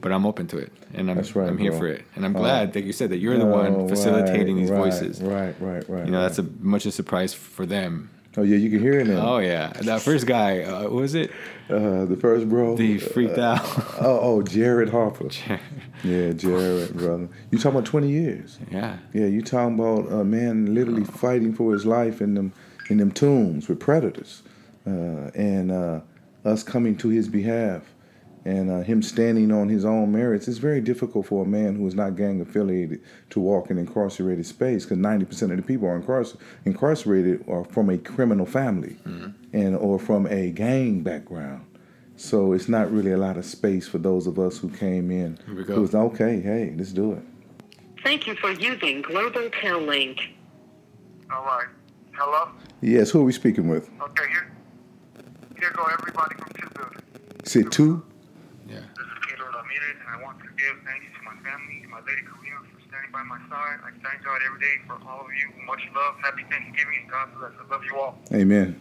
but 0.00 0.12
I'm 0.12 0.24
open 0.26 0.46
to 0.48 0.58
it, 0.58 0.72
and 0.94 1.10
I'm 1.10 1.18
right, 1.18 1.36
I'm 1.48 1.58
here 1.58 1.70
bro. 1.72 1.80
for 1.80 1.86
it, 1.88 2.04
and 2.16 2.24
I'm 2.24 2.36
Oh. 2.36 2.40
glad 2.40 2.72
that 2.74 2.84
you 2.84 2.92
said 2.92 3.10
that 3.10 3.18
you're 3.18 3.36
the 3.38 3.44
Oh, 3.48 3.62
one 3.62 3.88
facilitating 3.88 4.56
right, 4.56 4.60
these 4.62 4.70
right, 4.70 4.78
voices. 4.78 5.20
Right, 5.22 5.54
right, 5.60 5.88
right. 5.88 6.04
You 6.06 6.12
know, 6.12 6.22
that's 6.22 6.38
a 6.38 6.46
much 6.60 6.86
a 6.86 6.90
surprise 6.92 7.34
for 7.34 7.66
them. 7.66 8.10
Oh 8.36 8.42
yeah, 8.42 8.56
you 8.56 8.70
can 8.70 8.78
hear 8.78 9.00
it 9.00 9.06
now. 9.08 9.34
Oh 9.34 9.38
yeah, 9.38 9.72
that 9.82 10.00
first 10.02 10.26
guy, 10.26 10.62
uh, 10.62 10.82
what 10.82 10.92
was 10.92 11.14
it? 11.16 11.30
Uh, 11.68 12.04
the 12.04 12.16
first 12.16 12.48
bro. 12.48 12.76
The 12.76 12.98
freaked 12.98 13.38
out. 13.38 13.60
Oh, 14.00 14.18
oh, 14.22 14.42
Jared 14.42 14.90
Harper. 14.90 15.28
Yeah, 16.04 16.30
Jared, 16.30 16.96
brother. 16.96 17.28
You 17.50 17.58
talking 17.58 17.72
about 17.78 17.84
twenty 17.86 18.10
years? 18.10 18.60
yeah, 18.70 18.98
Yeah, 19.12 19.26
you 19.26 19.42
talking 19.42 19.74
about 19.74 20.08
a 20.12 20.22
man 20.22 20.72
literally 20.72 21.02
fighting 21.02 21.52
for 21.52 21.72
his 21.72 21.84
life 21.84 22.20
in 22.20 22.34
them 22.34 22.52
in 22.88 22.98
them 22.98 23.10
tombs 23.10 23.68
with 23.68 23.80
predators, 23.80 24.42
uh, 24.86 25.30
and 25.34 25.72
uh, 25.72 26.00
us 26.44 26.62
coming 26.62 26.96
to 26.98 27.08
his 27.08 27.28
behalf, 27.28 27.82
and 28.44 28.70
uh, 28.70 28.80
him 28.80 29.02
standing 29.02 29.50
on 29.52 29.68
his 29.68 29.84
own 29.84 30.12
merits. 30.12 30.48
It's 30.48 30.58
very 30.58 30.80
difficult 30.80 31.26
for 31.26 31.44
a 31.44 31.48
man 31.48 31.76
who 31.76 31.86
is 31.86 31.94
not 31.94 32.16
gang 32.16 32.40
affiliated 32.40 33.00
to 33.30 33.40
walk 33.40 33.70
in 33.70 33.78
incarcerated 33.78 34.46
space 34.46 34.84
because 34.84 34.98
ninety 34.98 35.24
percent 35.24 35.52
of 35.52 35.58
the 35.58 35.62
people 35.62 35.88
are 35.88 36.00
incarcer- 36.00 36.38
incarcerated 36.64 37.44
are 37.48 37.64
from 37.64 37.90
a 37.90 37.98
criminal 37.98 38.46
family, 38.46 38.96
and 39.52 39.76
or 39.76 39.98
from 39.98 40.26
a 40.26 40.50
gang 40.50 41.02
background. 41.02 41.64
So 42.16 42.52
it's 42.52 42.68
not 42.68 42.90
really 42.90 43.12
a 43.12 43.16
lot 43.18 43.36
of 43.36 43.44
space 43.44 43.86
for 43.86 43.98
those 43.98 44.26
of 44.26 44.38
us 44.38 44.58
who 44.58 44.68
came 44.68 45.10
in. 45.10 45.38
Here 45.46 45.54
we 45.54 45.64
go. 45.64 45.74
Who 45.76 45.82
was 45.82 45.94
okay? 45.94 46.40
Hey, 46.40 46.74
let's 46.76 46.92
do 46.92 47.12
it. 47.12 47.22
Thank 48.02 48.26
you 48.26 48.34
for 48.36 48.50
using 48.52 49.02
Global 49.02 49.48
Tel 49.60 49.80
Link. 49.80 50.18
All 51.30 51.44
right. 51.44 51.66
Hello? 52.12 52.48
Yes, 52.80 53.10
who 53.10 53.20
are 53.20 53.24
we 53.24 53.32
speaking 53.32 53.68
with? 53.68 53.88
Okay, 54.00 54.28
here. 54.30 54.50
Here 55.60 55.70
go 55.76 55.84
everybody 55.84 56.34
from 56.36 56.48
two 56.54 56.68
buildings. 56.74 57.02
Say 57.44 57.62
two. 57.62 58.04
Yeah. 59.78 59.94
This 59.94 59.94
is 59.94 60.02
Pedro 60.02 60.02
Ramirez, 60.02 60.02
and 60.02 60.10
I 60.10 60.18
want 60.22 60.38
to 60.42 60.50
give 60.58 60.74
thanks 60.84 61.06
to 61.14 61.20
my 61.22 61.36
family 61.46 61.78
and 61.82 61.90
my 61.90 62.02
lady 62.02 62.22
Karina 62.26 62.58
for 62.66 62.80
standing 62.88 63.12
by 63.12 63.22
my 63.22 63.38
side. 63.46 63.78
I 63.86 63.90
thank 64.02 64.24
God 64.24 64.40
every 64.42 64.60
day 64.60 64.76
for 64.86 64.98
all 65.06 65.22
of 65.26 65.32
you. 65.34 65.48
Much 65.66 65.82
love. 65.94 66.14
Happy 66.22 66.44
Thanksgiving 66.50 67.06
and 67.06 67.10
God 67.10 67.30
bless. 67.38 67.54
I 67.58 67.64
love 67.70 67.84
you 67.84 67.94
all. 67.96 68.18
Amen. 68.34 68.80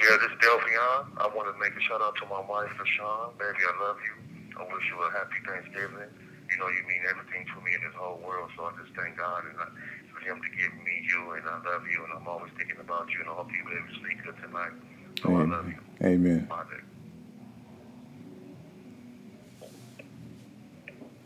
Yeah, 0.00 0.16
this 0.16 0.32
is 0.32 0.38
Delphion. 0.40 1.20
I 1.20 1.28
want 1.36 1.52
to 1.52 1.56
make 1.60 1.76
a 1.76 1.82
shout 1.84 2.00
out 2.00 2.16
to 2.16 2.26
my 2.28 2.40
wife, 2.40 2.72
LaShawn. 2.80 3.36
Baby, 3.36 3.62
I 3.68 3.74
love 3.84 4.00
you. 4.00 4.14
I 4.56 4.64
wish 4.68 4.84
you 4.88 4.96
a 5.00 5.08
happy 5.12 5.40
Thanksgiving. 5.44 6.08
You 6.50 6.56
know, 6.58 6.68
you 6.72 6.82
mean 6.88 7.04
everything 7.08 7.46
to 7.52 7.60
me 7.62 7.76
in 7.76 7.80
this 7.84 7.94
whole 7.94 8.18
world, 8.24 8.50
so 8.56 8.64
I 8.64 8.72
just 8.80 8.96
thank 8.96 9.16
God 9.16 9.44
and 9.44 9.54
I, 9.60 9.68
for 10.10 10.20
Him 10.24 10.40
to 10.42 10.50
give 10.56 10.72
me 10.82 11.06
you, 11.06 11.32
and 11.38 11.46
I 11.46 11.62
love 11.62 11.84
you, 11.86 12.02
and 12.02 12.12
I'm 12.16 12.26
always 12.26 12.50
thinking 12.58 12.80
about 12.80 13.08
you, 13.12 13.20
and 13.20 13.28
I 13.30 13.34
hope 13.38 13.48
you 13.52 13.62
able 13.62 13.86
to 13.86 13.94
sleep 14.02 14.18
good 14.24 14.36
tonight. 14.42 14.74
So 15.22 15.36
I 15.36 15.44
love 15.44 15.68
you. 15.68 15.78
Amen. 16.02 16.46
My 16.50 16.64
day. 16.64 16.82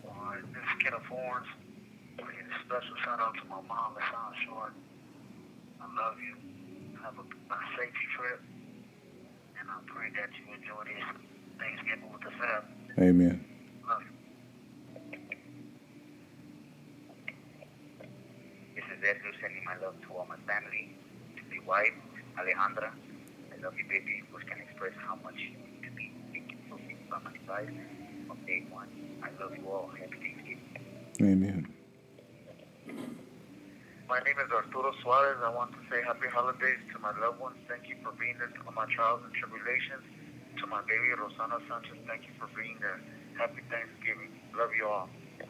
Alright, 0.05 0.45
this 0.53 0.63
is 0.63 0.74
Kenneth 0.85 1.09
Horns. 1.09 1.49
I 2.21 2.29
special 2.69 2.97
shout 3.03 3.19
out 3.19 3.33
to 3.41 3.45
my 3.49 3.57
mom, 3.65 3.97
LaShawn 3.97 4.37
Short. 4.45 4.73
I 5.81 5.87
love 5.97 6.21
you. 6.21 6.37
Have 7.01 7.17
a, 7.17 7.25
a 7.25 7.59
safe 7.73 7.97
trip. 8.13 8.41
And 9.57 9.65
I 9.65 9.81
pray 9.89 10.13
that 10.13 10.29
you 10.37 10.45
enjoy 10.53 10.85
this 10.85 11.01
Thanksgiving 11.57 12.13
with 12.13 12.21
the 12.21 12.37
family. 12.37 13.01
Amen. 13.01 13.45
Love 13.89 14.03
you. 14.05 14.13
This 18.77 18.85
is 18.85 19.01
Edgar 19.01 19.33
sending 19.41 19.65
my 19.65 19.81
love 19.81 19.97
to 20.05 20.09
all 20.13 20.29
my 20.29 20.37
family, 20.45 21.01
to 21.41 21.43
my 21.49 21.65
wife, 21.65 21.97
Alejandra. 22.37 22.93
I 22.93 23.57
love 23.65 23.73
you, 23.81 23.89
baby. 23.89 24.21
Words 24.31 24.45
can 24.53 24.61
express 24.61 24.93
how 25.01 25.17
much 25.25 25.41
you 25.41 25.57
mean 25.65 25.81
to 25.81 25.91
me. 25.97 26.13
Thank 26.29 26.53
you 26.53 26.59
for 26.69 26.77
being 26.77 27.09
by 27.09 27.25
my 27.25 27.33
side 27.49 27.73
from 28.29 28.37
day 28.45 28.69
one. 28.69 28.93
I 29.25 29.33
love 29.43 29.57
you 29.57 29.65
all. 29.71 29.89
Happy 29.99 30.34
Thanksgiving. 31.25 31.45
Amen. 31.45 31.75
My 34.09 34.21
name 34.21 34.37
is 34.37 34.51
Arturo 34.53 34.93
Suarez. 35.01 35.41
I 35.41 35.49
want 35.49 35.73
to 35.73 35.81
say 35.89 36.05
happy 36.05 36.29
holidays 36.29 36.81
to 36.93 36.99
my 37.01 37.17
loved 37.17 37.41
ones. 37.41 37.57
Thank 37.69 37.89
you 37.89 37.97
for 38.05 38.13
being 38.21 38.37
there 38.37 38.53
on 38.69 38.75
my 38.77 38.85
trials 38.93 39.25
and 39.25 39.33
tribulations. 39.41 40.05
To 40.61 40.69
my 40.69 40.85
baby 40.85 41.17
Rosana 41.17 41.59
Sanchez, 41.67 41.99
thank 42.07 42.29
you 42.29 42.35
for 42.39 42.47
being 42.53 42.77
there. 42.85 43.01
Happy 43.41 43.65
Thanksgiving. 43.73 44.31
Love 44.55 44.71
you 44.77 44.87
all. 44.87 45.09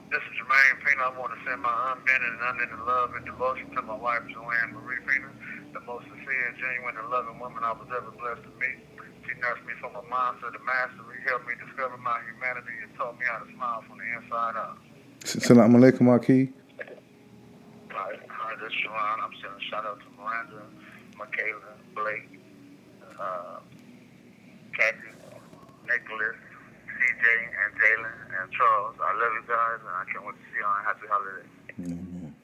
This 0.09 0.23
is 0.23 0.33
Jermaine 0.39 0.79
Pena. 0.87 1.11
I 1.11 1.19
want 1.19 1.35
to 1.35 1.41
send 1.45 1.61
my 1.61 1.75
unbending 1.93 2.35
and 2.39 2.45
unending 2.57 2.85
love 2.89 3.13
and 3.19 3.27
devotion 3.27 3.69
to 3.77 3.83
my 3.85 3.99
wife, 3.99 4.25
Joanne 4.33 4.73
Marie 4.73 5.03
Pena, 5.05 5.29
the 5.77 5.83
most 5.85 6.07
sincere, 6.09 6.55
genuine, 6.57 6.97
and 6.97 7.11
loving 7.13 7.37
woman 7.43 7.67
I 7.67 7.75
was 7.77 7.91
ever 7.93 8.15
blessed 8.15 8.47
to 8.49 8.53
meet. 8.63 8.81
She 9.29 9.35
nursed 9.43 9.67
me 9.69 9.75
from 9.83 9.99
a 9.99 10.05
monster 10.09 10.49
to 10.55 10.61
mastery, 10.65 11.21
helped 11.29 11.51
me 11.51 11.59
discover 11.61 11.99
my 12.01 12.17
humanity, 12.25 12.73
and 12.87 12.95
taught 12.97 13.19
me 13.21 13.27
how 13.29 13.45
to 13.45 13.49
smile 13.53 13.83
from 13.85 13.99
the 14.01 14.09
inside 14.17 14.57
out. 14.57 14.79
Salam 15.25 15.73
alaikum, 15.73 16.13
Aki. 16.13 16.53
Hi, 17.97 18.13
hi, 18.29 18.53
this 18.61 18.69
is 18.69 18.77
Sharon. 18.85 19.25
I'm 19.25 19.33
sending 19.41 19.57
a 19.57 19.65
shout 19.73 19.89
out 19.89 19.97
to 19.97 20.09
Miranda, 20.21 20.61
Michaela, 21.17 21.73
Blake, 21.97 22.29
uh, 23.17 23.65
Kathy, 24.77 25.17
Nicholas, 25.89 26.37
CJ, 26.37 27.25
and 27.41 27.73
Jalen, 27.73 28.19
and 28.37 28.53
Charles. 28.53 29.01
I 29.01 29.17
love 29.17 29.33
you 29.33 29.45
guys, 29.49 29.81
and 29.81 29.97
I 29.97 30.05
can't 30.13 30.29
wait 30.29 30.37
to 30.37 30.45
see 30.53 30.61
you 30.61 30.69
on 30.69 30.85
Happy 30.85 31.09
Holidays. 31.09 31.53
Amen. 31.73 32.37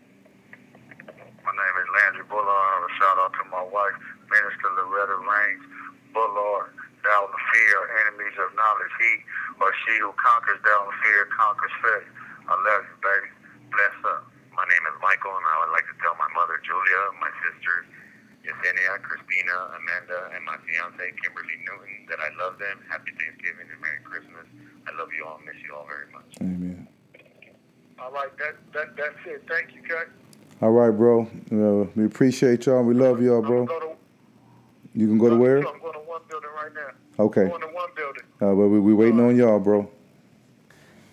My 1.45 1.53
name 1.53 1.77
is 1.85 1.89
Landry 2.01 2.25
Bullard. 2.33 2.49
A 2.49 2.91
shout 2.97 3.21
out 3.21 3.37
to 3.37 3.45
my 3.53 3.61
wife, 3.61 4.01
Minister 4.33 4.73
Loretta 4.73 5.21
Bullard. 6.17 6.73
Thou 7.05 7.29
the 7.29 7.41
fear, 7.53 7.77
enemies 8.09 8.37
of 8.41 8.57
knowledge, 8.57 8.95
He 9.05 9.13
or 9.61 9.69
she 9.85 10.01
who 10.01 10.17
conquers 10.17 10.65
down 10.65 10.89
fear 11.05 11.29
conquers 11.29 11.77
faith. 11.85 12.20
I 12.51 12.59
love 12.59 12.83
you, 12.83 12.99
baby. 12.99 13.31
Bless 13.71 13.95
up. 14.11 14.27
My 14.51 14.67
name 14.67 14.85
is 14.91 14.99
Michael, 14.99 15.31
and 15.39 15.47
I 15.47 15.55
would 15.63 15.71
like 15.71 15.87
to 15.87 15.95
tell 16.03 16.19
my 16.19 16.27
mother, 16.35 16.59
Julia, 16.67 17.01
my 17.23 17.31
sister, 17.47 17.87
Yesenia, 18.43 18.99
Christina, 19.07 19.79
Amanda, 19.79 20.35
and 20.35 20.43
my 20.43 20.59
fiance, 20.67 20.99
Kimberly 21.23 21.63
Newton, 21.63 22.11
that 22.11 22.19
I 22.19 22.35
love 22.43 22.59
them. 22.59 22.83
Happy 22.91 23.15
Thanksgiving 23.15 23.71
and 23.71 23.79
Merry 23.79 24.03
Christmas. 24.03 24.51
I 24.83 24.91
love 24.99 25.15
you 25.15 25.23
all. 25.31 25.39
Miss 25.47 25.55
you 25.63 25.71
all 25.79 25.87
very 25.87 26.11
much. 26.11 26.27
Amen. 26.43 26.91
All 28.03 28.11
right, 28.11 28.35
that, 28.43 28.59
that, 28.75 28.99
that's 28.99 29.21
it. 29.31 29.47
Thank 29.47 29.71
you, 29.71 29.87
Cut. 29.87 30.11
All 30.59 30.75
right, 30.75 30.91
bro. 30.91 31.31
Uh, 31.55 31.87
we 31.95 32.03
appreciate 32.05 32.67
y'all. 32.67 32.83
We 32.83 32.99
love 32.99 33.23
y'all, 33.23 33.47
bro. 33.47 33.63
I'm 33.63 33.67
gonna 33.71 33.95
You 34.99 35.07
can 35.07 35.19
go 35.19 35.31
to 35.31 35.37
to, 35.37 35.41
where? 35.41 35.59
I'm 35.63 35.79
going 35.79 35.95
to 35.95 36.03
one 36.03 36.23
building 36.29 36.51
right 36.59 36.75
now. 36.75 36.91
Okay. 37.23 37.47
Going 37.47 37.63
to 37.63 37.69
one 37.69 37.91
building. 37.95 38.27
Uh, 38.43 38.59
but 38.59 38.67
we 38.75 38.81
we 38.81 38.93
waiting 38.93 39.21
on 39.21 39.37
y'all, 39.37 39.61
bro. 39.61 39.89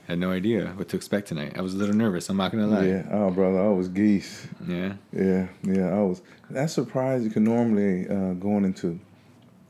Had 0.08 0.20
no 0.20 0.32
idea 0.32 0.68
what 0.78 0.88
to 0.90 0.96
expect 0.96 1.28
tonight. 1.28 1.58
I 1.58 1.62
was 1.62 1.74
a 1.74 1.78
little 1.78 1.96
nervous. 1.96 2.30
I'm 2.30 2.38
not 2.38 2.52
gonna 2.52 2.68
lie. 2.68 2.86
Yeah. 2.86 3.04
Oh, 3.12 3.30
brother, 3.30 3.60
I 3.60 3.68
was 3.68 3.90
geese. 3.90 4.48
Yeah. 4.66 4.94
Yeah, 5.12 5.48
yeah. 5.64 5.90
I 5.90 6.02
was. 6.02 6.22
That's 6.50 6.74
surprised. 6.74 7.26
You 7.26 7.30
can 7.30 7.44
normally 7.44 8.08
uh, 8.08 8.34
going 8.34 8.64
into 8.64 9.00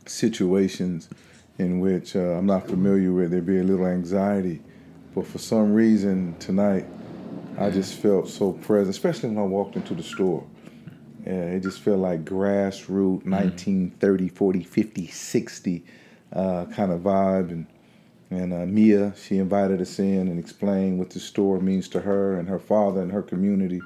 situations 0.06 1.10
in 1.58 1.80
which 1.80 2.16
uh, 2.16 2.20
I'm 2.20 2.46
not 2.46 2.68
familiar 2.68 3.12
with, 3.12 3.32
there'd 3.32 3.46
be 3.46 3.60
a 3.60 3.64
little 3.64 3.88
anxiety, 3.88 4.62
but 5.16 5.26
for 5.26 5.40
some 5.40 5.74
reason 5.74 6.36
tonight, 6.38 6.86
I 7.58 7.72
just 7.72 7.96
felt 7.96 8.30
so 8.30 8.54
present, 8.54 8.90
especially 8.90 9.30
when 9.30 9.40
I 9.40 9.48
walked 9.48 9.76
into 9.76 9.96
the 9.96 10.04
store. 10.04 10.46
Yeah, 11.26 11.34
it 11.34 11.64
just 11.64 11.80
felt 11.80 11.98
like 12.00 12.24
grassroots 12.24 13.26
1930, 13.26 14.28
40, 14.30 14.64
50, 14.64 15.08
60 15.08 15.86
uh, 16.34 16.66
kind 16.66 16.92
of 16.92 17.02
vibe. 17.02 17.52
And, 17.52 17.66
and 18.30 18.54
uh, 18.54 18.66
Mia, 18.66 19.14
she 19.16 19.38
invited 19.38 19.82
us 19.82 20.00
in 20.00 20.28
and 20.28 20.38
explained 20.38 21.00
what 21.00 21.12
the 21.12 21.20
store 21.20 21.60
means 21.60 21.88
to 21.90 22.02
her 22.02 22.38
and 22.38 22.50
her 22.50 22.60
father 22.60 23.02
and 23.02 23.12
her 23.12 23.22
community, 23.22 23.82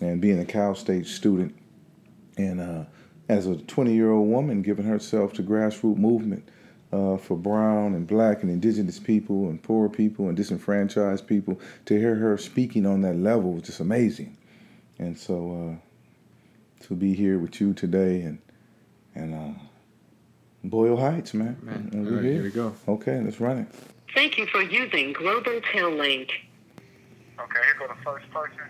and 0.00 0.20
being 0.20 0.38
a 0.38 0.44
Cal 0.44 0.74
State 0.74 1.06
student. 1.06 1.56
And 2.36 2.60
uh, 2.60 2.84
as 3.28 3.46
a 3.46 3.56
20 3.56 3.94
year 3.94 4.10
old 4.10 4.28
woman, 4.28 4.62
giving 4.62 4.84
herself 4.84 5.32
to 5.34 5.42
grassroots 5.42 5.96
movement 5.96 6.48
uh, 6.92 7.16
for 7.16 7.36
brown 7.36 7.94
and 7.94 8.06
black 8.06 8.42
and 8.42 8.50
indigenous 8.50 8.98
people 8.98 9.48
and 9.48 9.62
poor 9.62 9.88
people 9.88 10.28
and 10.28 10.36
disenfranchised 10.36 11.26
people, 11.26 11.58
to 11.86 11.98
hear 11.98 12.14
her 12.16 12.36
speaking 12.36 12.84
on 12.84 13.00
that 13.02 13.16
level 13.16 13.52
was 13.54 13.62
just 13.62 13.80
amazing. 13.80 14.36
And 14.98 15.18
so 15.18 15.78
uh, 15.80 16.84
to 16.84 16.94
be 16.94 17.14
here 17.14 17.38
with 17.38 17.60
you 17.60 17.72
today 17.72 18.20
and 18.22 18.38
and 19.14 19.34
uh, 19.34 19.58
Boyle 20.68 20.96
Heights, 20.96 21.34
man. 21.34 21.56
Man. 21.62 21.90
And 21.92 22.06
All 22.06 22.22
here 22.22 22.42
we 22.42 22.50
go. 22.50 22.74
Okay, 22.86 23.20
let's 23.20 23.40
run 23.40 23.58
it. 23.58 23.68
Thank 24.14 24.38
you 24.38 24.46
for 24.46 24.62
using 24.62 25.12
Global 25.12 25.60
Tel 25.72 25.90
Link. 25.90 26.28
Okay, 27.38 27.60
here 27.64 27.76
go 27.78 27.88
the 27.88 28.00
first 28.04 28.28
person. 28.30 28.66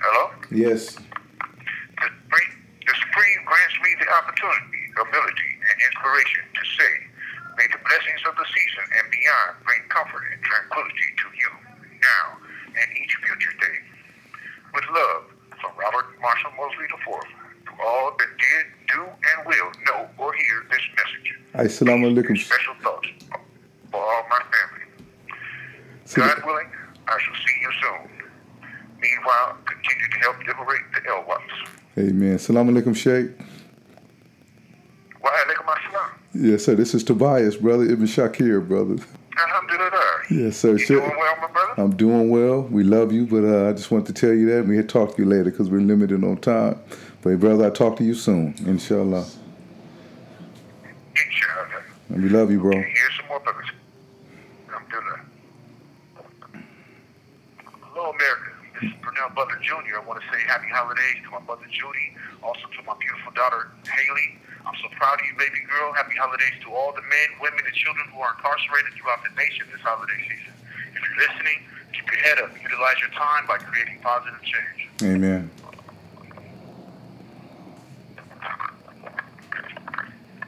Hello? 0.00 0.30
Yes. 0.50 0.96
The 0.96 2.08
Supreme, 2.10 2.52
the 2.86 2.94
Supreme 2.96 3.40
grants 3.46 3.76
me 3.82 3.90
the 4.00 4.08
opportunity, 4.10 4.82
ability, 4.98 5.50
and 5.68 5.76
inspiration 5.84 6.44
to 6.54 6.62
say, 6.80 6.92
may 7.56 7.66
the 7.70 7.80
blessings 7.82 8.22
of 8.26 8.34
the 8.34 8.46
season 8.50 8.84
and 8.98 9.04
beyond 9.10 9.50
bring 9.62 9.82
comfort 9.92 10.24
and 10.32 10.40
tranquility 10.42 11.08
to 11.22 11.26
you 11.38 11.50
now 12.02 12.24
and 12.74 12.86
each 12.98 13.14
future 13.22 13.54
day. 13.62 13.78
With 14.74 14.86
love, 14.90 15.30
from 15.62 15.72
Robert 15.78 16.08
Marshall 16.20 16.50
Mosley 16.58 16.90
IV, 16.90 17.22
to 17.68 17.72
all 17.84 18.16
that 18.18 18.30
did, 18.36 18.64
do, 18.90 19.00
and 19.06 19.38
will 19.46 19.70
know 19.86 20.08
or 20.18 20.32
hear 20.34 20.66
this 20.70 20.84
message. 20.98 21.28
Assalamu 21.64 22.12
alaikum. 22.12 22.36
Special 22.36 22.74
thoughts 22.82 23.08
for 23.90 23.96
all 23.96 24.26
my 24.28 24.38
family. 24.52 24.84
God 26.12 26.44
willing, 26.44 26.70
I 27.08 27.18
shall 27.18 27.34
see 27.34 27.56
you 27.62 27.70
soon. 27.80 28.10
Meanwhile, 29.00 29.56
continue 29.64 30.08
to 30.12 30.18
help 30.18 30.36
liberate 30.46 30.82
the 30.92 31.00
Elwats. 31.08 31.42
Amen. 31.96 32.38
Salam 32.38 32.68
alaikum, 32.68 32.94
Sheikh. 32.94 33.30
Wa 35.22 35.30
alaikum 35.30 35.74
assalam. 35.74 36.10
Yes, 36.34 36.66
sir. 36.66 36.74
This 36.74 36.94
is 36.94 37.02
Tobias, 37.02 37.56
brother. 37.56 37.84
Ibn 37.84 38.06
Shakir, 38.06 38.68
brother. 38.68 39.02
Alhamdulillah. 39.38 40.22
Yes, 40.30 40.58
sir. 40.58 40.76
You 40.76 40.86
doing 40.86 41.00
well, 41.16 41.36
my 41.40 41.46
brother? 41.46 41.80
I'm 41.80 41.96
doing 41.96 42.28
well. 42.28 42.60
We 42.64 42.84
love 42.84 43.10
you, 43.10 43.24
but 43.24 43.42
uh, 43.42 43.70
I 43.70 43.72
just 43.72 43.90
want 43.90 44.06
to 44.08 44.12
tell 44.12 44.34
you 44.34 44.54
that. 44.54 44.66
We'll 44.66 44.86
talk 44.86 45.16
to 45.16 45.22
you 45.22 45.28
later 45.28 45.44
because 45.44 45.70
we're 45.70 45.80
limited 45.80 46.22
on 46.24 46.36
time. 46.36 46.78
But, 47.22 47.40
brother, 47.40 47.64
I'll 47.64 47.70
talk 47.70 47.96
to 47.96 48.04
you 48.04 48.12
soon, 48.14 48.54
inshallah. 48.66 49.24
We 52.24 52.32
love 52.32 52.48
you, 52.48 52.56
bro. 52.56 52.72
Okay, 52.72 52.88
here's 52.88 53.16
some 53.20 53.28
more 53.28 53.36
brothers. 53.44 53.68
Alhamdulillah. 54.72 55.20
Hello, 57.84 58.16
America. 58.16 58.48
This 58.80 58.88
is 58.88 58.96
Brunel 59.04 59.28
Butler 59.36 59.60
Jr. 59.60 60.00
I 60.00 60.04
want 60.08 60.24
to 60.24 60.26
say 60.32 60.40
happy 60.48 60.72
holidays 60.72 61.20
to 61.28 61.36
my 61.36 61.44
mother, 61.44 61.68
Judy, 61.68 62.16
also 62.40 62.64
to 62.64 62.80
my 62.88 62.96
beautiful 62.96 63.28
daughter, 63.36 63.68
Haley. 63.84 64.40
I'm 64.64 64.72
so 64.80 64.88
proud 64.96 65.20
of 65.20 65.26
you, 65.28 65.36
baby 65.36 65.60
girl. 65.68 65.92
Happy 65.92 66.16
holidays 66.16 66.56
to 66.64 66.72
all 66.72 66.96
the 66.96 67.04
men, 67.04 67.28
women, 67.44 67.60
and 67.60 67.76
children 67.76 68.08
who 68.08 68.24
are 68.24 68.32
incarcerated 68.32 68.96
throughout 68.96 69.20
the 69.20 69.28
nation 69.36 69.68
this 69.68 69.84
holiday 69.84 70.16
season. 70.24 70.56
If 70.96 71.04
you're 71.04 71.28
listening, 71.28 71.60
keep 71.92 72.08
your 72.08 72.24
head 72.24 72.40
up. 72.40 72.56
Utilize 72.56 73.04
your 73.04 73.12
time 73.12 73.44
by 73.44 73.60
creating 73.60 74.00
positive 74.00 74.40
change. 74.40 74.88
Amen. 75.04 75.52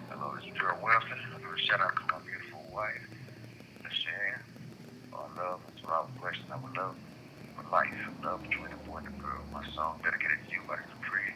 Hello, 0.08 0.32
this 0.40 0.48
is 0.48 0.56
Gerald 0.56 0.80
Wilson. 0.80 1.20
I'm 1.36 1.42
going 1.42 1.56
to 1.56 1.62
shout 1.62 1.80
out 1.80 1.94
to 1.96 2.02
my 2.08 2.18
beautiful 2.24 2.64
wife, 2.72 3.00
Michelle. 3.84 4.40
All 5.12 5.30
love 5.36 5.60
and 5.68 5.76
love, 5.88 6.08
blessing. 6.20 6.48
I 6.52 6.56
would 6.56 6.76
love 6.76 6.96
for 7.56 7.64
life, 7.72 7.92
love 8.24 8.42
between 8.42 8.70
the 8.70 8.80
boy 8.88 8.98
and 9.04 9.08
the 9.08 9.16
girl. 9.20 9.40
My 9.52 9.64
song 9.74 10.00
dedicated 10.04 10.40
to 10.48 10.52
you 10.52 10.62
by 10.68 10.76
the 10.76 10.88
Capri. 10.88 11.32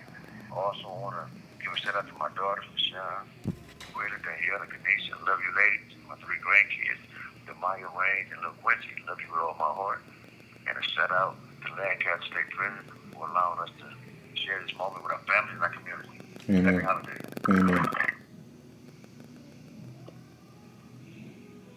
I 0.49 0.55
also 0.55 0.89
want 0.93 1.17
to 1.21 1.25
give 1.61 1.73
a 1.73 1.79
shout 1.81 1.97
out 1.97 2.09
to 2.09 2.17
my 2.21 2.29
daughters, 2.37 2.65
Michelle, 2.73 3.25
Willa, 3.97 4.17
Daniela, 4.21 4.65
Kanisha. 4.69 5.17
Love 5.25 5.41
you, 5.41 5.53
ladies. 5.57 5.97
My 6.09 6.17
three 6.21 6.41
grandkids, 6.41 7.01
Demaya 7.49 7.89
Rain 7.97 8.29
and 8.33 8.41
Lil 8.45 8.57
Quincy. 8.61 8.93
Love 9.09 9.21
you 9.21 9.29
with 9.33 9.41
all 9.41 9.57
my 9.57 9.73
heart. 9.73 10.01
And 10.69 10.77
a 10.77 10.83
shout 10.85 11.11
out 11.11 11.37
to 11.65 11.69
Lancaster 11.81 12.29
State 12.29 12.51
Prison 12.53 12.85
for 13.13 13.25
allowing 13.29 13.61
us 13.61 13.73
to 13.81 13.89
share 14.37 14.61
this 14.65 14.77
moment 14.77 15.05
with 15.05 15.13
our 15.13 15.25
families 15.25 15.57
and 15.57 15.65
our 15.65 15.73
community. 15.73 16.21
Amen. 16.51 16.83
Amen. 17.49 17.87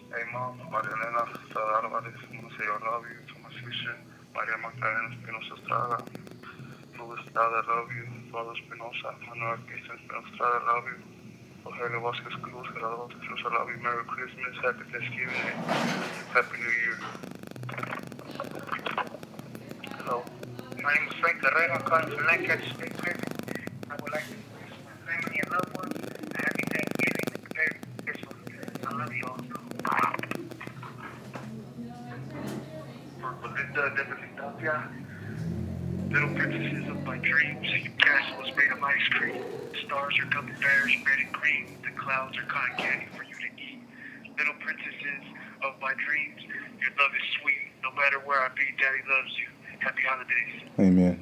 Hey, 0.09 0.23
Mom, 0.33 0.57
Maria 0.71 0.93
Elena, 0.97 1.23
Álvarez, 1.53 2.17
want 2.33 2.49
to 2.49 2.57
say 2.57 2.65
I 2.65 2.79
love 2.89 3.05
you. 3.05 3.19
To 3.29 3.35
my 3.43 3.49
sister, 3.53 3.95
Maria 4.33 4.57
Magdalena 4.57 5.13
Espinosa 5.13 5.53
Estrada, 5.61 5.97
Estrada, 7.21 7.61
I 7.61 7.75
love 7.75 7.91
you. 7.93 8.05
Father 8.31 8.53
Espinosa, 8.57 9.13
Manuel 9.29 9.57
Cristian 9.69 9.95
Espinosa 10.01 10.27
Estrada, 10.33 10.57
I 10.57 10.73
love 10.73 10.85
you. 10.89 10.97
Rogelio 11.65 12.01
Vasquez 12.01 12.35
Cruz, 12.41 12.67
Gerardo 12.73 13.07
Cruz, 13.13 13.41
I 13.45 13.53
love 13.53 13.69
you. 13.69 13.77
Merry 13.83 14.03
Christmas, 14.05 14.55
Happy 14.63 14.85
Thanksgiving, 14.91 15.53
Happy 16.33 16.57
New 16.57 16.73
Year. 16.81 16.97
Hello. 19.97 20.23
My 20.83 20.93
name 20.95 21.07
is 21.09 21.13
Frank 21.21 21.41
Guerrero. 21.41 21.73
I'm 21.75 21.81
calling 21.83 22.09
from 22.17 22.25
Lancaster 22.25 22.73
Prison. 22.97 23.21
I 23.89 23.95
would 24.01 24.11
like 24.11 24.25
to 24.27 24.35
wish 24.57 24.75
my 24.83 25.11
family 25.11 25.39
and 25.43 25.51
loved 25.51 25.77
ones 25.77 25.95
a 25.95 26.37
happy 26.37 26.63
Thanksgiving 26.73 27.27
and 27.33 27.43
Merry 27.55 27.77
Christmas. 28.05 28.35
I 28.87 28.97
love 28.97 29.13
you 29.13 29.25
all. 29.27 29.37
For 33.73 33.89
Belinda 33.89 34.05
de 34.05 34.05
Philadelphia, 34.05 34.85
Little 36.11 36.29
Princesses 36.37 36.89
of 36.93 37.01
My 37.05 37.17
Dreams, 37.17 37.65
your 37.73 37.93
castle 38.05 38.45
is 38.45 38.53
made 38.53 38.69
of 38.69 38.83
ice 38.83 39.07
cream. 39.17 39.41
Stars 39.87 40.13
are 40.21 40.29
gummy 40.29 40.53
bears, 40.61 40.93
red 41.01 41.19
and 41.25 41.33
green. 41.33 41.81
The 41.81 41.89
clouds 41.97 42.37
are 42.37 42.45
cotton 42.53 42.77
candy 42.77 43.07
for 43.17 43.23
you 43.23 43.33
to 43.33 43.49
eat. 43.57 43.81
Little 44.37 44.53
princesses 44.61 45.25
of 45.65 45.73
my 45.81 45.93
dreams, 46.05 46.41
your 46.85 46.93
love 47.01 47.13
is 47.17 47.25
sweet. 47.41 47.73
No 47.81 47.89
matter 47.97 48.21
where 48.21 48.41
I 48.41 48.49
be, 48.53 48.69
Daddy 48.77 49.01
loves 49.09 49.33
you. 49.41 49.49
Happy 49.81 50.03
holidays. 50.05 50.53
Amen. 50.77 51.17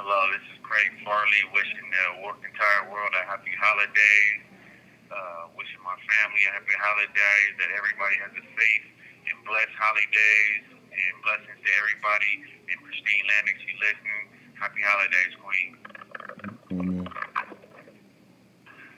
Hello, 0.00 0.20
this 0.32 0.44
is 0.48 0.58
Craig 0.64 0.92
Farley 1.04 1.44
wishing 1.52 1.88
the 1.92 2.24
work 2.24 2.40
entire 2.40 2.88
world 2.88 3.12
a 3.12 3.26
happy 3.28 3.52
holidays. 3.60 4.43
Uh, 5.14 5.46
wishing 5.54 5.78
my 5.86 5.94
family 5.94 6.42
a 6.50 6.58
happy 6.58 6.74
holidays, 6.74 7.52
that 7.62 7.70
everybody 7.70 8.18
has 8.18 8.34
a 8.34 8.42
safe 8.58 8.86
and 9.30 9.38
blessed 9.46 9.70
holidays, 9.78 10.74
and 10.74 11.14
blessings 11.22 11.54
to 11.62 11.70
everybody 11.78 12.34
in 12.66 12.76
pristine 12.82 13.24
land 13.30 13.46
if 13.46 13.62
you 13.62 13.74
listen. 13.78 14.18
Happy 14.58 14.82
holidays, 14.82 15.32
Queen. 15.38 15.70
Amen. 16.74 17.06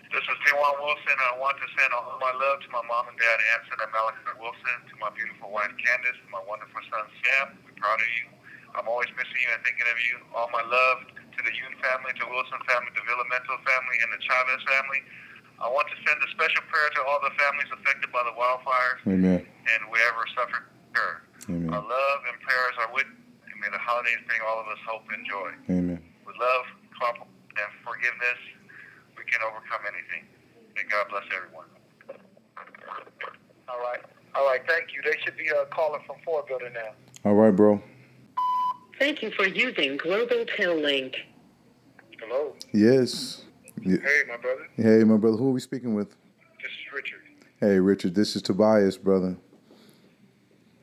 This 0.08 0.24
is 0.24 0.36
T1 0.48 0.56
Wilson. 0.80 1.16
I 1.20 1.36
want 1.36 1.60
to 1.60 1.68
send 1.76 1.92
all 1.92 2.16
my 2.16 2.32
love 2.32 2.64
to 2.64 2.68
my 2.72 2.80
mom 2.88 3.12
and 3.12 3.18
dad, 3.20 3.36
Anson 3.60 3.76
and 3.76 3.92
Malachi 3.92 4.32
Wilson, 4.40 4.76
to 4.88 4.94
my 4.96 5.12
beautiful 5.12 5.52
wife, 5.52 5.74
Candace, 5.84 6.16
and 6.16 6.32
my 6.32 6.40
wonderful 6.48 6.80
son, 6.88 7.04
Sam. 7.20 7.60
We're 7.60 7.76
proud 7.76 8.00
of 8.00 8.10
you. 8.16 8.32
I'm 8.72 8.88
always 8.88 9.12
missing 9.12 9.36
you 9.36 9.52
and 9.52 9.60
thinking 9.60 9.84
of 9.84 9.98
you. 10.00 10.16
All 10.32 10.48
my 10.48 10.64
love 10.64 11.12
to 11.12 11.40
the 11.44 11.52
Yoon 11.52 11.76
family, 11.84 12.16
to 12.16 12.24
Wilson 12.32 12.60
family, 12.64 12.88
the 12.96 13.04
Villamentto 13.04 13.60
family, 13.68 13.96
and 14.00 14.08
the 14.16 14.20
Chavez 14.24 14.62
family. 14.64 15.00
I 15.60 15.68
want 15.72 15.88
to 15.88 15.96
send 16.04 16.20
a 16.20 16.28
special 16.36 16.62
prayer 16.68 16.90
to 16.96 17.00
all 17.08 17.20
the 17.24 17.32
families 17.40 17.70
affected 17.72 18.12
by 18.12 18.20
the 18.28 18.34
wildfires 18.36 19.00
Amen. 19.08 19.40
and 19.40 19.78
whoever 19.88 20.22
suffered 20.36 20.68
terror. 20.92 21.24
Amen. 21.48 21.72
Our 21.72 21.80
love 21.80 22.20
and 22.28 22.36
prayers 22.44 22.76
are 22.84 22.92
with, 22.92 23.08
and 23.08 23.56
may 23.60 23.70
the 23.72 23.80
holidays 23.80 24.20
bring 24.28 24.40
all 24.44 24.60
of 24.60 24.68
us 24.68 24.80
hope 24.84 25.08
and 25.08 25.24
joy. 25.24 25.50
Amen. 25.72 26.00
With 26.28 26.36
love, 26.36 26.64
comfort, 27.00 27.28
and 27.56 27.70
forgiveness, 27.80 28.40
we 29.16 29.24
can 29.24 29.40
overcome 29.40 29.80
anything. 29.88 30.28
May 30.76 30.84
God 30.92 31.08
bless 31.08 31.24
everyone. 31.32 31.72
All 33.68 33.80
right. 33.80 34.00
All 34.34 34.44
right. 34.46 34.60
Thank 34.68 34.92
you. 34.92 35.00
They 35.02 35.16
should 35.24 35.36
be 35.36 35.48
uh, 35.50 35.64
calling 35.72 36.02
from 36.06 36.16
Ford 36.24 36.46
Building 36.46 36.74
now. 36.74 36.92
All 37.24 37.34
right, 37.34 37.54
bro. 37.54 37.80
Thank 38.98 39.22
you 39.22 39.30
for 39.30 39.46
using 39.46 39.96
Global 39.96 40.44
Tel 40.56 40.76
Link. 40.76 41.16
Hello. 42.20 42.54
Yes. 42.72 43.42
Yeah. 43.82 43.98
Hey, 44.02 44.22
my 44.28 44.36
brother. 44.36 44.66
Hey, 44.76 45.04
my 45.04 45.16
brother. 45.16 45.36
Who 45.36 45.48
are 45.48 45.52
we 45.52 45.60
speaking 45.60 45.94
with? 45.94 46.08
This 46.62 46.70
is 46.72 46.92
Richard. 46.94 47.20
Hey, 47.60 47.78
Richard. 47.78 48.14
This 48.14 48.36
is 48.36 48.42
Tobias, 48.42 48.96
brother. 48.96 49.36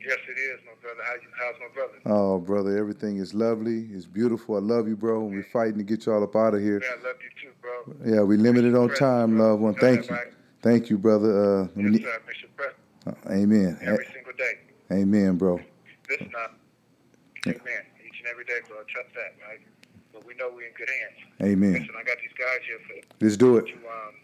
Yes, 0.00 0.18
it 0.28 0.38
is, 0.38 0.60
my 0.66 0.72
brother. 0.82 1.02
How 1.02 1.14
you, 1.14 1.28
how's 1.38 1.54
my 1.60 1.74
brother? 1.74 1.98
Oh, 2.06 2.38
brother. 2.38 2.76
Everything 2.76 3.16
is 3.18 3.32
lovely. 3.34 3.88
It's 3.92 4.06
beautiful. 4.06 4.56
I 4.56 4.60
love 4.60 4.86
you, 4.86 4.96
bro. 4.96 5.20
We're 5.24 5.42
fighting 5.52 5.78
to 5.78 5.84
get 5.84 6.06
y'all 6.06 6.22
up 6.22 6.36
out 6.36 6.54
of 6.54 6.60
here. 6.60 6.80
Yeah, 6.82 6.90
I 7.00 7.06
love 7.08 7.16
you 7.22 7.30
too, 7.42 7.54
bro. 7.60 8.14
Yeah, 8.14 8.22
we 8.22 8.36
limited 8.36 8.74
on 8.74 8.94
time, 8.94 9.38
loved 9.38 9.62
one. 9.62 9.74
Thank 9.74 10.08
you. 10.10 10.16
Thank 10.62 10.90
you, 10.90 10.98
brother. 10.98 11.62
Uh, 11.62 11.68
Yes, 11.76 12.02
sir. 12.02 12.20
Mr. 12.26 12.46
President. 12.56 12.78
uh, 13.06 13.30
amen. 13.32 13.78
Every 13.82 14.06
single 14.12 14.32
day. 14.36 14.52
Amen, 14.92 15.36
bro. 15.36 15.58
This 16.08 16.20
not. 16.32 16.52
Amen. 17.46 17.84
Each 18.06 18.18
and 18.20 18.28
every 18.30 18.44
day, 18.44 18.60
bro. 18.68 18.76
Trust 18.88 19.08
that, 19.14 19.34
right? 19.46 19.60
We 20.26 20.34
know 20.34 20.50
we're 20.54 20.66
in 20.66 20.72
good 20.76 20.88
hands. 20.88 21.18
Amen. 21.52 21.72
Listen, 21.74 21.90
I 21.98 22.02
got 22.02 22.16
these 22.18 22.32
guys 22.38 22.60
here 22.66 22.78
for 22.86 22.94
Let's 23.24 23.36
do 23.36 23.56
it. 23.58 23.66
to 23.66 23.72
um. 23.74 24.14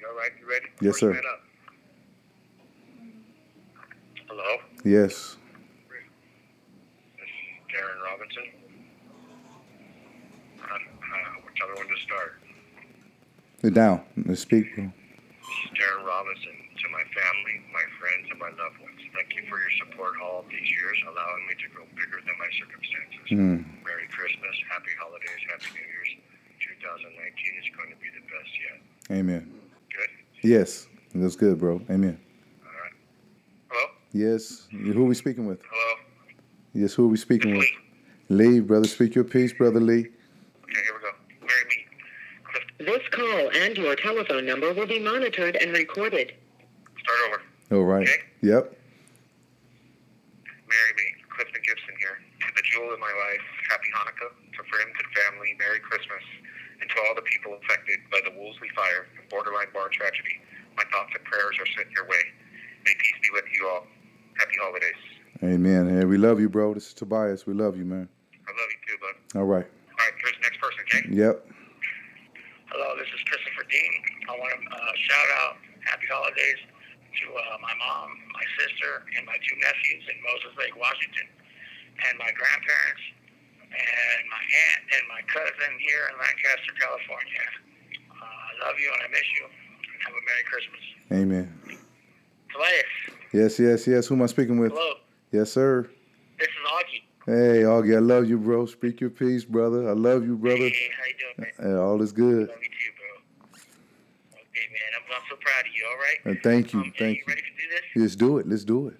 You 0.00 0.06
all 0.08 0.16
right? 0.16 0.30
You 0.40 0.48
ready? 0.48 0.66
Yes, 0.80 0.98
First 1.00 1.00
sir. 1.00 1.20
Hello. 4.28 4.56
Yes. 4.84 5.36
This 5.90 7.28
is 7.28 7.68
Darren 7.68 8.00
Robinson. 8.04 8.44
Which 11.44 11.58
other 11.64 11.74
one 11.74 11.88
to 11.88 12.00
start? 12.02 12.40
Sit 13.60 13.74
down. 13.74 14.00
Let's 14.24 14.40
speak. 14.40 14.74
This 14.74 14.84
is 14.86 15.70
Darren 15.76 16.06
Robinson. 16.06 16.56
To 16.80 16.88
my 16.88 17.02
family, 17.12 17.60
my 17.74 17.84
friends, 18.00 18.28
and 18.30 18.38
my 18.40 18.48
loved 18.48 18.78
ones, 18.80 18.99
you 19.40 19.48
for 19.48 19.58
your 19.58 19.74
support 19.86 20.14
all 20.22 20.44
these 20.48 20.68
years, 20.70 20.96
allowing 21.08 21.46
me 21.48 21.54
to 21.56 21.68
grow 21.72 21.84
bigger 21.96 22.20
than 22.20 22.36
my 22.36 22.50
circumstances. 22.60 23.26
Mm. 23.32 23.84
Merry 23.84 24.06
Christmas, 24.12 24.54
Happy 24.68 24.92
Holidays, 25.00 25.40
Happy 25.48 25.72
New 25.74 25.86
Year's. 25.88 26.12
2019 26.60 27.08
is 27.56 27.68
going 27.76 27.90
to 27.90 27.96
be 27.96 28.08
the 28.12 28.24
best 28.28 28.52
yet. 28.60 29.16
Amen. 29.18 29.50
Good? 29.88 30.10
Yes. 30.48 30.86
That's 31.14 31.36
good, 31.36 31.58
bro. 31.58 31.80
Amen. 31.90 32.20
All 32.62 32.70
right. 32.70 32.92
Hello? 33.68 33.86
Yes. 34.12 34.68
Who 34.70 35.02
are 35.02 35.06
we 35.08 35.14
speaking 35.14 35.46
with? 35.46 35.62
Hello? 35.68 36.00
Yes, 36.72 36.94
who 36.94 37.06
are 37.06 37.08
we 37.08 37.16
speaking 37.16 37.56
with? 37.56 37.66
Lee. 38.28 38.46
Lee, 38.46 38.60
brother. 38.60 38.86
Speak 38.86 39.14
your 39.14 39.24
piece, 39.24 39.52
brother 39.52 39.80
Lee. 39.80 40.06
Okay, 40.06 40.80
here 40.84 40.94
we 40.94 41.00
go. 41.00 41.10
Marry 41.40 41.64
me. 41.66 42.86
This 42.86 43.08
call 43.10 43.50
and 43.62 43.76
your 43.76 43.96
telephone 43.96 44.46
number 44.46 44.72
will 44.72 44.86
be 44.86 45.00
monitored 45.00 45.56
and 45.56 45.72
recorded. 45.72 46.32
start 47.02 47.18
over. 47.26 47.42
All 47.72 47.86
right. 47.86 48.02
Okay. 48.08 48.22
Yep. 48.42 48.76
Marry 50.70 50.92
me. 50.96 51.04
Clifton 51.28 51.62
Gibson 51.66 51.94
here. 51.98 52.18
In 52.80 52.96
my 52.96 53.12
life, 53.12 53.44
Happy 53.68 53.92
Hanukkah. 53.92 54.32
To 54.32 54.60
friends 54.72 54.96
and 54.96 55.08
family, 55.12 55.52
Merry 55.60 55.84
Christmas. 55.84 56.24
And 56.80 56.88
to 56.88 56.96
all 57.04 57.14
the 57.14 57.22
people 57.28 57.52
affected 57.60 58.00
by 58.08 58.24
the 58.24 58.32
Woolsey 58.32 58.72
fire 58.72 59.04
and 59.20 59.28
borderline 59.28 59.68
bar 59.76 59.92
tragedy, 59.92 60.40
my 60.80 60.84
thoughts 60.88 61.12
and 61.12 61.20
prayers 61.28 61.60
are 61.60 61.68
sent 61.76 61.92
your 61.92 62.08
way. 62.08 62.24
May 62.88 62.96
peace 62.96 63.20
be 63.20 63.30
with 63.36 63.44
you 63.52 63.68
all. 63.68 63.84
Happy 64.40 64.56
holidays. 64.56 65.02
Amen. 65.44 65.92
Hey, 65.92 66.08
we 66.08 66.16
love 66.16 66.40
you, 66.40 66.48
bro. 66.48 66.72
This 66.72 66.88
is 66.88 66.94
Tobias. 66.96 67.44
We 67.44 67.52
love 67.52 67.76
you, 67.76 67.84
man. 67.84 68.08
I 68.48 68.50
love 68.56 68.70
you 68.72 68.80
too, 68.88 68.96
bud. 68.96 69.16
All 69.36 69.46
right. 69.46 69.68
All 69.68 70.00
right, 70.00 70.16
here's 70.24 70.40
the 70.40 70.44
next 70.48 70.58
person, 70.64 70.80
okay? 70.88 71.04
Yep. 71.12 71.36
Hello, 72.72 72.96
this 72.96 73.12
is 73.12 73.20
Christopher 73.28 73.68
Dean. 73.68 73.92
I 74.24 74.40
want 74.40 74.56
to 74.56 74.60
uh, 74.72 74.92
shout 75.04 75.28
out 75.44 75.54
Happy 75.84 76.08
Holidays 76.08 76.60
to 76.64 77.24
uh, 77.28 77.60
my 77.60 77.76
mom, 77.76 78.08
my 78.32 78.46
sister, 78.56 79.04
and 79.20 79.28
my 79.28 79.36
two 79.44 79.56
nephews 79.60 80.04
in 80.08 80.16
Moses 80.24 80.56
Lake, 80.56 80.72
Washington, 80.80 81.28
and 82.08 82.18
my 82.18 82.30
grandparents, 82.32 83.04
and 83.70 84.20
my 84.30 84.42
aunt 84.42 84.82
and 84.96 85.04
my 85.08 85.22
cousin 85.28 85.72
here 85.78 86.08
in 86.10 86.18
Lancaster, 86.18 86.72
California. 86.80 87.44
Uh, 88.10 88.24
I 88.24 88.52
love 88.66 88.76
you 88.78 88.90
and 88.94 89.02
I 89.04 89.08
miss 89.08 89.28
you. 89.38 89.44
And 89.46 89.98
have 90.04 90.14
a 90.14 90.22
Merry 90.26 90.44
Christmas. 90.48 90.82
Amen. 91.12 91.78
Tobias, 92.52 92.92
Yes, 93.32 93.58
yes, 93.60 93.86
yes. 93.86 94.06
Who 94.08 94.14
am 94.16 94.22
I 94.22 94.26
speaking 94.26 94.58
with? 94.58 94.72
hello. 94.72 94.94
Yes, 95.32 95.52
sir. 95.52 95.88
This 96.38 96.48
is 96.48 96.54
Augie. 96.66 97.02
Hey, 97.26 97.62
Augie, 97.62 97.94
I 97.94 98.00
love 98.00 98.28
you, 98.28 98.38
bro. 98.38 98.66
Speak 98.66 99.00
your 99.00 99.10
piece, 99.10 99.44
brother. 99.44 99.88
I 99.88 99.92
love 99.92 100.24
you, 100.26 100.36
brother. 100.36 100.56
Hey, 100.56 100.90
how 100.98 101.06
you 101.06 101.14
doing, 101.36 101.52
man? 101.70 101.78
All 101.78 102.02
is 102.02 102.10
good. 102.12 102.48
Love 102.48 102.58
you 102.60 102.68
too, 102.68 102.92
bro. 102.98 103.58
Okay, 104.34 104.66
man. 104.72 104.90
I'm, 104.96 105.14
I'm 105.16 105.22
so 105.30 105.36
proud 105.36 105.60
of 105.60 105.72
you. 105.72 105.86
All 105.88 105.96
right. 105.98 106.16
And 106.24 106.42
thank 106.42 106.72
you, 106.72 106.80
Um, 106.80 106.92
thank 106.98 107.18
you 107.18 107.24
you. 107.26 107.28
ready 107.28 107.42
to 107.42 107.48
do 107.48 107.68
this? 107.70 107.82
Let's 108.02 108.16
do 108.16 108.38
it. 108.38 108.48
Let's 108.48 108.64
do 108.64 108.88
it. 108.88 108.94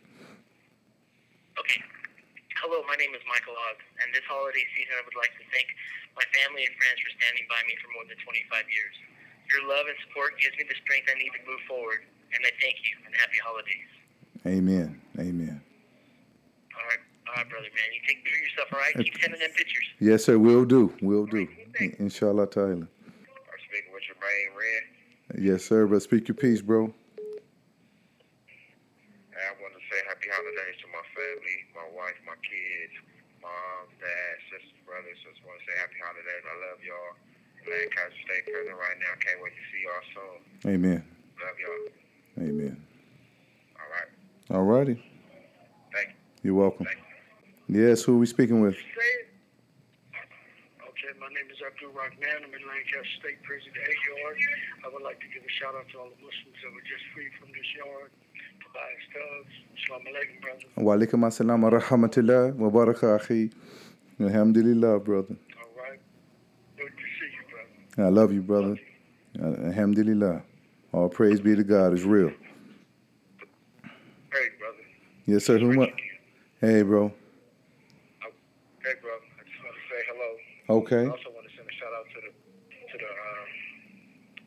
Okay. 2.70 2.78
Hello, 2.78 2.86
my 2.86 2.94
name 3.02 3.10
is 3.18 3.22
Michael 3.26 3.58
Ogg, 3.66 3.82
and 3.98 4.14
this 4.14 4.22
holiday 4.30 4.62
season 4.78 4.94
I 4.94 5.02
would 5.02 5.18
like 5.18 5.34
to 5.34 5.44
thank 5.50 5.66
my 6.14 6.22
family 6.38 6.62
and 6.62 6.70
friends 6.78 7.02
for 7.02 7.10
standing 7.18 7.42
by 7.50 7.58
me 7.66 7.74
for 7.82 7.90
more 7.98 8.06
than 8.06 8.14
25 8.22 8.46
years. 8.70 8.94
Your 9.50 9.66
love 9.66 9.90
and 9.90 9.98
support 10.06 10.38
gives 10.38 10.54
me 10.54 10.62
the 10.70 10.78
strength 10.86 11.10
I 11.10 11.18
need 11.18 11.34
to 11.34 11.42
move 11.50 11.58
forward, 11.66 12.06
and 12.30 12.38
I 12.46 12.54
thank 12.62 12.78
you, 12.86 12.94
and 13.02 13.10
happy 13.18 13.42
holidays. 13.42 13.90
Amen. 14.46 15.02
Amen. 15.18 15.58
All 16.78 16.86
right, 16.86 17.02
all 17.26 17.42
right, 17.42 17.48
brother, 17.50 17.74
man. 17.74 17.90
You 17.90 18.06
take 18.06 18.22
care 18.22 18.38
of 18.38 18.42
yourself, 18.46 18.70
all 18.70 18.78
right? 18.78 18.94
Keep 19.02 19.18
sending 19.18 19.42
them 19.42 19.50
pictures. 19.58 19.90
Yes, 19.98 20.22
sir. 20.22 20.38
We'll 20.38 20.62
do. 20.62 20.94
We'll 21.02 21.26
do. 21.26 21.50
Inshallah 21.98 22.54
ta'ala. 22.54 22.86
Or 22.86 23.58
speaking 23.66 23.90
with 23.90 24.06
your 24.06 24.14
brain 24.22 24.54
red. 24.54 24.86
Yes, 25.42 25.66
sir. 25.66 25.90
But 25.90 26.06
speak 26.06 26.30
your 26.30 26.38
piece, 26.38 26.62
bro. 26.62 26.86
And 29.40 29.42
I 29.42 29.56
want 29.58 29.72
to 29.74 29.82
say 29.88 29.98
happy 30.06 30.28
holidays 30.28 30.76
to 30.84 30.88
my 30.92 31.00
family, 31.16 31.58
my 31.72 31.88
wife, 31.96 32.12
my 32.28 32.36
kids, 32.44 32.92
mom, 33.40 33.88
dad, 33.96 34.34
sisters, 34.52 34.76
brothers. 34.84 35.16
Just 35.24 35.40
want 35.48 35.56
to 35.64 35.64
I 36.46 36.54
love 36.70 36.78
y'all. 36.84 37.14
Lancaster 37.66 38.14
State 38.24 38.44
Prison 38.46 38.74
right 38.74 38.96
now. 38.98 39.12
Can't 39.20 39.40
wait 39.42 39.52
to 39.52 39.62
see 39.68 39.82
y'all 39.84 40.02
soon. 40.14 40.38
Amen. 40.74 41.04
Love 41.40 41.58
y'all. 41.60 41.88
Amen. 42.48 42.76
All 43.76 43.88
right. 43.90 44.08
All 44.56 44.64
righty. 44.64 44.94
Thank 45.92 46.08
you. 46.08 46.14
You're 46.42 46.54
welcome. 46.54 46.86
You. 47.68 47.88
Yes, 47.88 48.02
who 48.02 48.14
are 48.16 48.18
we 48.18 48.26
speaking 48.26 48.60
with? 48.60 48.74
Okay, 48.74 48.82
my 51.20 51.28
name 51.28 51.50
is 51.52 51.60
Abdul 51.64 51.90
Rahman. 51.92 52.42
I'm 52.42 52.52
in 52.54 52.66
Lancaster 52.66 53.06
State 53.20 53.42
Prison, 53.42 53.72
A 53.76 53.78
yard. 53.78 54.38
I 54.84 54.88
would 54.92 55.02
like 55.02 55.20
to 55.20 55.26
give 55.32 55.42
a 55.44 55.48
shout 55.60 55.74
out 55.76 55.88
to 55.92 55.98
all 55.98 56.08
the 56.10 56.16
Muslims 56.18 56.56
that 56.64 56.72
were 56.74 56.82
just 56.88 57.04
freed 57.14 57.30
from 57.38 57.48
this 57.52 57.74
yard. 57.76 58.10
Tobias 58.64 59.04
Tubbs. 59.14 59.54
Shalom 59.86 60.04
Alaikum, 60.08 60.40
brother. 60.42 60.66
Wa 60.76 60.94
alaikum 60.96 61.24
assalam 61.28 61.60
wa 61.62 61.70
rahmatullah 61.70 62.54
wa 62.56 62.70
baraka 62.70 63.06
akhi. 63.18 63.52
Alhamdulillah, 64.20 64.98
brother. 65.00 65.36
All 66.80 66.86
right. 66.86 66.92
Good 66.96 67.02
to 67.02 67.04
see 67.18 67.30
you, 67.36 67.42
brother. 67.96 68.08
I 68.08 68.10
love 68.10 68.32
you, 68.32 68.42
brother. 68.42 68.76
Alhamdulillah. 69.68 70.42
All 70.92 71.08
praise 71.08 71.40
be 71.40 71.54
to 71.54 71.62
God. 71.64 71.92
It's 71.92 72.02
real. 72.02 72.30
Hey, 74.32 74.46
brother. 74.58 74.84
Yes, 75.26 75.44
sir. 75.44 75.58
Who 75.58 75.72
am 75.72 75.80
I? 75.80 75.92
Hey, 76.60 76.82
bro. 76.82 77.12
Hey, 78.82 78.94
bro. 79.02 79.10
I 79.12 79.42
just 79.44 79.62
want 79.62 79.76
to 79.76 79.84
say 79.90 80.00
hello. 80.08 80.80
Okay. 80.80 81.04
I 81.06 81.10
also 81.10 81.30
want 81.34 81.46
to 81.48 81.52
send 81.56 81.68
a 81.68 81.72
shout 81.78 81.92
out 81.94 82.06
to 82.14 82.20
the 82.26 82.30
to 82.32 82.96
the 82.98 83.10
um, 83.10 83.48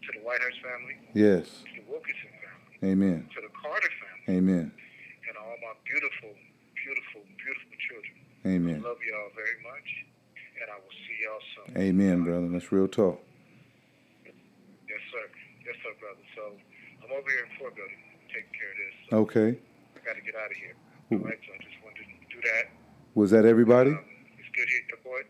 to 0.03 0.09
the 0.19 0.21
Whitehurst 0.25 0.59
family, 0.63 0.95
Yes. 1.13 1.63
to 1.63 1.79
the 1.79 1.85
Wilkinson 1.87 2.31
family, 2.43 2.91
Amen. 2.91 3.29
to 3.35 3.39
the 3.41 3.51
Carter 3.55 3.87
family, 4.03 4.37
Amen. 4.39 4.71
and 4.73 5.33
all 5.39 5.55
my 5.63 5.73
beautiful, 5.87 6.33
beautiful, 6.75 7.21
beautiful 7.39 7.75
children. 7.87 8.15
Amen. 8.43 8.83
I 8.83 8.87
love 8.89 8.99
y'all 8.99 9.31
very 9.31 9.55
much, 9.63 9.87
and 10.63 10.71
I 10.71 10.77
will 10.79 10.95
see 11.03 11.17
y'all 11.19 11.43
soon. 11.67 11.77
Amen, 11.77 12.23
brother. 12.23 12.47
That's 12.49 12.71
real 12.71 12.87
talk. 12.87 13.19
Yes, 14.25 15.03
sir. 15.11 15.23
Yes, 15.65 15.75
sir, 15.83 15.91
brother. 15.99 16.23
So 16.35 16.41
I'm 17.03 17.11
over 17.11 17.29
here 17.29 17.43
in 17.43 17.51
Fort 17.59 17.75
Building, 17.75 17.99
taking 18.31 18.53
care 18.55 18.71
of 18.71 18.77
this. 18.79 18.95
So 19.09 19.17
Okay. 19.27 19.59
I 19.59 19.99
got 20.05 20.15
to 20.15 20.21
get 20.23 20.35
out 20.35 20.51
of 20.51 20.57
here. 20.57 20.75
All 21.11 21.17
right. 21.19 21.39
So 21.45 21.51
I 21.53 21.57
just 21.63 21.77
wanted 21.83 22.07
to 22.07 22.35
do 22.35 22.39
that. 22.47 22.71
Was 23.15 23.31
that 23.31 23.45
everybody? 23.45 23.91
Um, 23.91 23.99
it's 24.39 24.49
good 24.55 24.67
here, 24.69 24.99
boy. 25.03 25.21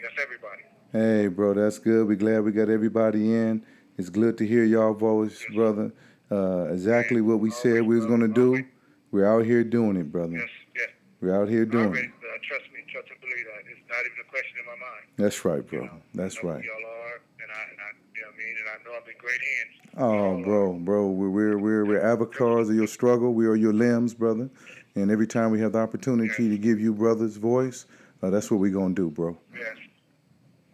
Yes, 0.00 0.12
everybody. 0.22 0.62
Hey, 0.92 1.28
bro, 1.28 1.54
that's 1.54 1.78
good. 1.78 2.06
We're 2.08 2.16
glad 2.16 2.40
we 2.44 2.52
got 2.52 2.68
everybody 2.70 3.34
in. 3.34 3.64
It's 3.98 4.08
good 4.08 4.38
to 4.38 4.46
hear 4.46 4.64
y'all 4.64 4.94
voice, 4.94 5.44
brother. 5.54 5.92
Uh, 6.30 6.68
exactly 6.72 7.20
what 7.20 7.40
we 7.40 7.50
said 7.50 7.82
we 7.82 7.96
was 7.96 8.06
gonna 8.06 8.28
do. 8.28 8.64
We're 9.10 9.26
out 9.26 9.44
here 9.44 9.64
doing 9.64 9.96
it, 9.96 10.12
brother. 10.12 10.36
Yes, 10.36 10.48
yes. 10.76 10.88
We're 11.20 11.34
out 11.42 11.48
here 11.48 11.64
doing 11.64 11.94
it. 11.96 12.04
uh, 12.04 12.38
trust 12.46 12.64
me, 12.72 12.77
trust 12.88 13.08
and 13.12 13.20
believe 13.20 13.44
that. 13.44 13.62
It's 13.68 13.84
not 13.88 14.00
even 14.04 14.18
a 14.24 14.28
question 14.28 14.56
in 14.60 14.66
my 14.66 14.78
mind. 14.80 15.04
That's 15.16 15.44
right, 15.44 15.64
bro. 15.64 15.80
You 15.80 15.86
know, 15.86 16.00
That's 16.14 16.42
right. 16.42 16.64
y'all 16.64 16.86
are, 16.88 17.20
and 17.40 17.50
I, 17.52 17.62
and 17.68 17.80
I, 17.80 17.88
you 18.16 18.20
know 18.24 18.30
I 18.32 18.36
mean, 18.36 18.54
and 18.58 18.68
I 18.68 18.76
know 18.84 18.92
I'm 18.96 19.06
in 19.08 19.18
great 19.20 19.42
hands. 19.44 19.74
Oh, 19.96 20.42
bro, 20.42 20.72
bro, 20.74 21.08
we're 21.08 21.30
we're 21.30 21.58
we're, 21.58 21.84
we're 21.84 22.04
avatars 22.04 22.68
of 22.68 22.76
your 22.76 22.86
struggle. 22.86 23.32
We 23.34 23.46
are 23.46 23.56
your 23.56 23.72
limbs, 23.72 24.14
brother. 24.14 24.50
And 24.96 25.10
every 25.10 25.26
time 25.26 25.50
we 25.50 25.60
have 25.60 25.72
the 25.72 25.78
opportunity 25.78 26.48
to 26.48 26.58
give 26.58 26.80
you 26.80 26.92
brother's 26.92 27.36
voice, 27.36 27.86
uh, 28.22 28.30
that's 28.30 28.50
what 28.50 28.58
we're 28.60 28.74
gonna 28.74 28.94
do, 28.94 29.10
bro. 29.10 29.36
Yes. 29.54 29.78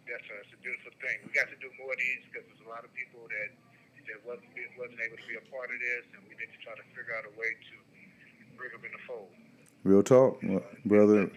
Yes, 0.09 0.21
sir. 0.25 0.37
It's 0.41 0.53
a 0.55 0.61
beautiful 0.63 0.91
thing. 0.97 1.21
We 1.27 1.31
got 1.35 1.45
to 1.51 1.57
do 1.61 1.69
more 1.77 1.93
of 1.93 1.99
these 1.99 2.25
because 2.31 2.47
there's 2.49 2.65
a 2.65 2.69
lot 2.69 2.81
of 2.81 2.91
people 2.95 3.21
that 3.29 3.49
that 4.09 4.19
wasn't 4.25 4.49
wasn't 4.77 4.99
able 5.05 5.17
to 5.17 5.27
be 5.29 5.35
a 5.37 5.45
part 5.53 5.69
of 5.69 5.77
this, 5.77 6.03
and 6.15 6.23
we 6.25 6.33
need 6.37 6.49
to 6.49 6.59
try 6.63 6.73
to 6.73 6.85
figure 6.97 7.13
out 7.13 7.25
a 7.29 7.33
way 7.37 7.53
to 7.53 7.75
bring 8.57 8.71
them 8.73 8.81
in 8.85 8.93
the 8.93 9.03
fold. 9.05 9.29
Real 9.85 10.01
talk, 10.01 10.41
uh, 10.41 10.65
brother, 10.85 11.29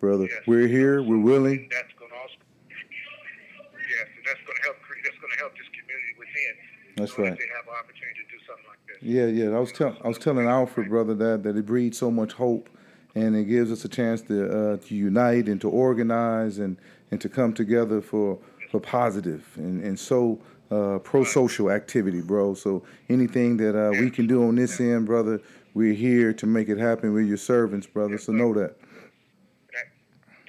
brother. 0.00 0.24
yes. 0.24 0.42
We're 0.46 0.66
here. 0.66 1.02
We're 1.02 1.18
willing. 1.18 1.68
That's 1.70 1.92
going 1.98 2.10
to 2.10 2.16
also. 2.16 2.34
Yes, 2.68 4.08
that's 4.24 4.40
going 4.46 4.56
to 4.56 4.62
help. 4.64 4.76
That's 5.04 5.18
going 5.18 5.32
to 5.32 5.38
help 5.38 5.52
this 5.52 5.68
community 5.68 6.14
within. 6.18 6.54
That's 6.96 7.12
so 7.12 7.22
that 7.22 7.28
right. 7.30 7.38
They 7.38 7.44
have 7.54 7.66
an 7.68 7.74
opportunity 7.78 8.20
to 8.20 8.36
do 8.36 8.44
something 8.46 8.66
like 8.68 8.78
this. 8.88 8.96
Yeah, 9.02 9.26
yeah. 9.26 9.56
I 9.56 9.60
was 9.60 9.72
telling 9.72 9.96
I 10.02 10.08
was 10.08 10.18
telling 10.18 10.46
Alfred, 10.46 10.88
brother, 10.88 11.14
that 11.14 11.42
that 11.44 11.56
it 11.56 11.66
breeds 11.66 11.98
so 11.98 12.10
much 12.10 12.32
hope, 12.32 12.68
and 13.14 13.36
it 13.36 13.44
gives 13.44 13.70
us 13.70 13.84
a 13.84 13.88
chance 13.88 14.22
to 14.22 14.72
uh, 14.72 14.76
to 14.78 14.94
unite 14.94 15.46
and 15.46 15.60
to 15.60 15.68
organize 15.68 16.58
and 16.58 16.76
and 17.10 17.20
to 17.20 17.28
come 17.28 17.52
together 17.52 18.00
for 18.00 18.38
for 18.70 18.80
positive 18.80 19.46
and 19.56 19.82
and 19.82 19.98
so 19.98 20.40
uh, 20.70 20.98
pro 21.00 21.24
social 21.24 21.70
activity, 21.70 22.20
bro. 22.20 22.54
So 22.54 22.84
anything 23.08 23.56
that 23.58 23.76
uh, 23.76 23.90
we 23.90 24.10
can 24.10 24.26
do 24.26 24.46
on 24.46 24.54
this 24.54 24.80
end, 24.80 25.06
brother, 25.06 25.40
we're 25.74 25.94
here 25.94 26.32
to 26.32 26.46
make 26.46 26.68
it 26.68 26.78
happen. 26.78 27.12
We're 27.12 27.22
your 27.22 27.36
servants, 27.36 27.86
brother. 27.86 28.18
So 28.18 28.32
know. 28.32 28.54
That, 28.54 28.76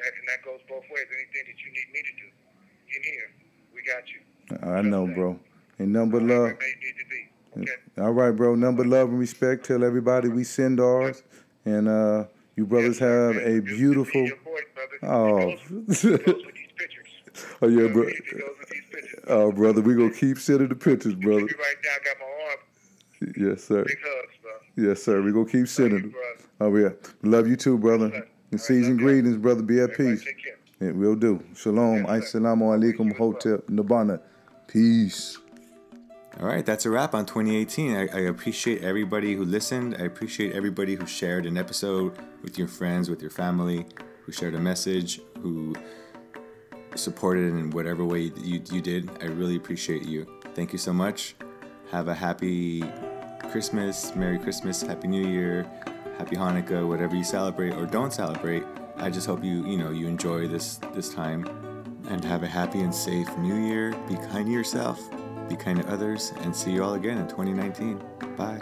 that 0.04 0.14
and 0.20 0.28
that 0.28 0.44
goes 0.44 0.60
both 0.68 0.84
ways. 0.90 1.06
Anything 1.14 1.46
that 1.48 1.60
you 1.62 1.72
need 1.72 1.90
me 1.94 2.02
to 2.02 2.14
do 2.18 2.28
in 2.96 3.02
here, 3.04 3.30
we 3.74 3.82
got 3.84 4.04
you. 4.10 4.20
I 4.78 4.82
know, 4.82 5.08
bro. 5.08 5.40
And 5.80 5.94
number 5.94 6.20
love. 6.20 6.30
Whatever 6.30 6.52
it 6.52 6.60
may 6.60 6.76
need 6.86 6.96
to 6.98 7.08
be. 7.10 7.22
Okay. 7.62 8.02
All 8.02 8.12
right, 8.12 8.32
bro. 8.32 8.56
Number 8.56 8.86
love 8.86 9.10
and 9.10 9.20
respect. 9.20 9.66
Tell 9.66 9.84
everybody 9.84 10.30
we 10.30 10.44
send 10.44 10.80
ours, 10.80 11.24
and 11.66 11.88
uh, 11.88 12.26
you 12.56 12.66
brothers 12.66 13.00
have 13.00 13.36
a 13.38 13.60
beautiful. 13.62 14.30
Brother. 14.44 15.00
Oh. 15.04 15.50
It 15.50 15.60
goes, 15.88 16.06
it 16.06 16.26
goes 16.26 16.46
with 16.46 16.56
these 16.56 16.74
pictures. 16.76 17.08
Oh 17.62 17.68
yeah, 17.68 17.88
bro. 17.88 18.04
It 18.04 18.24
goes 18.30 18.42
with 18.60 18.70
these 18.70 18.84
pictures. 18.92 19.24
Oh, 19.28 19.52
brother, 19.52 19.82
we 19.82 19.96
gonna 19.96 20.12
keep 20.12 20.38
sending 20.38 20.68
the 20.68 20.76
pictures, 20.76 21.16
brother. 21.16 21.46
Me 21.46 21.52
right 21.58 21.76
now, 21.84 21.92
I 21.96 22.04
got 22.04 22.18
my 22.20 22.26
arm. 22.50 22.60
Yes, 23.38 23.64
sir. 23.64 23.84
Big 23.84 23.98
hugs, 24.04 24.34
bro. 24.42 24.52
Yes, 24.90 25.04
sir. 25.04 25.22
We 25.22 25.32
gonna 25.32 25.46
keep 25.50 25.68
sending 25.68 26.02
them. 26.02 26.16
Oh 26.60 26.76
yeah. 26.76 26.90
Love 27.24 27.48
you 27.48 27.56
too, 27.56 27.78
brother. 27.78 28.28
And 28.52 28.60
season 28.60 28.98
greetings, 28.98 29.38
brother. 29.38 29.62
Be 29.64 29.80
at 29.80 29.92
Everybody 29.92 30.16
peace. 30.18 30.26
take 30.26 30.44
care. 30.44 30.58
Yeah, 30.82 30.92
we'll 30.92 31.16
do. 31.16 31.44
Shalom. 31.56 32.06
Assalamu 32.06 32.64
alaikum. 32.78 33.16
Hotep. 33.16 33.68
Nabana. 33.68 34.20
Peace. 34.68 35.38
All 36.40 36.48
right, 36.48 36.66
that's 36.66 36.86
a 36.86 36.90
wrap 36.90 37.14
on 37.14 37.26
2018. 37.26 37.96
I, 37.96 38.00
I 38.08 38.20
appreciate 38.22 38.84
everybody 38.84 39.36
who 39.36 39.46
listened. 39.46 39.96
I 40.00 40.04
appreciate 40.04 40.54
everybody 40.54 40.96
who 40.96 41.06
shared 41.06 41.46
an 41.46 41.58
episode 41.58 42.18
with 42.42 42.58
your 42.58 42.68
friends, 42.68 43.10
with 43.10 43.22
your 43.22 43.32
family, 43.32 43.86
who 44.24 44.32
shared 44.32 44.56
a 44.56 44.60
message, 44.60 45.22
who 45.42 45.76
supported 46.96 47.54
in 47.54 47.70
whatever 47.72 48.04
way 48.06 48.32
you, 48.38 48.62
you 48.72 48.82
did. 48.82 49.10
I 49.22 49.26
really 49.26 49.56
appreciate 49.56 50.06
you. 50.06 50.26
Thank 50.56 50.72
you 50.74 50.80
so 50.80 50.94
much. 50.94 51.36
Have 51.92 52.08
a 52.08 52.16
happy 52.16 52.84
Christmas, 53.52 54.16
Merry 54.16 54.40
Christmas, 54.40 54.82
Happy 54.82 55.08
New 55.10 55.28
Year, 55.28 55.70
Happy 56.22 56.36
Hanukkah, 56.36 56.88
whatever 56.88 57.16
you 57.16 57.24
celebrate 57.24 57.74
or 57.74 57.88
don't 57.88 58.14
celebrate. 58.14 58.62
I 58.98 59.10
just 59.10 59.26
hope 59.26 59.44
you, 59.44 59.66
you 59.66 59.76
know, 59.76 59.90
you 59.90 60.06
enjoy 60.06 60.48
this 60.48 60.76
this 60.94 61.12
time 61.12 61.48
and 62.10 62.24
have 62.24 62.44
a 62.44 62.48
happy 62.48 62.82
and 62.82 62.94
safe 62.94 63.28
new 63.40 63.56
year. 63.56 63.90
Be 64.08 64.18
kind 64.18 64.46
to 64.46 64.52
yourself, 64.52 65.00
be 65.50 65.56
kind 65.56 65.82
to 65.82 65.92
others, 65.92 66.32
and 66.42 66.56
see 66.56 66.74
you 66.74 66.84
all 66.84 66.94
again 66.94 67.18
in 67.18 67.28
2019. 67.28 68.00
Bye. 68.38 68.62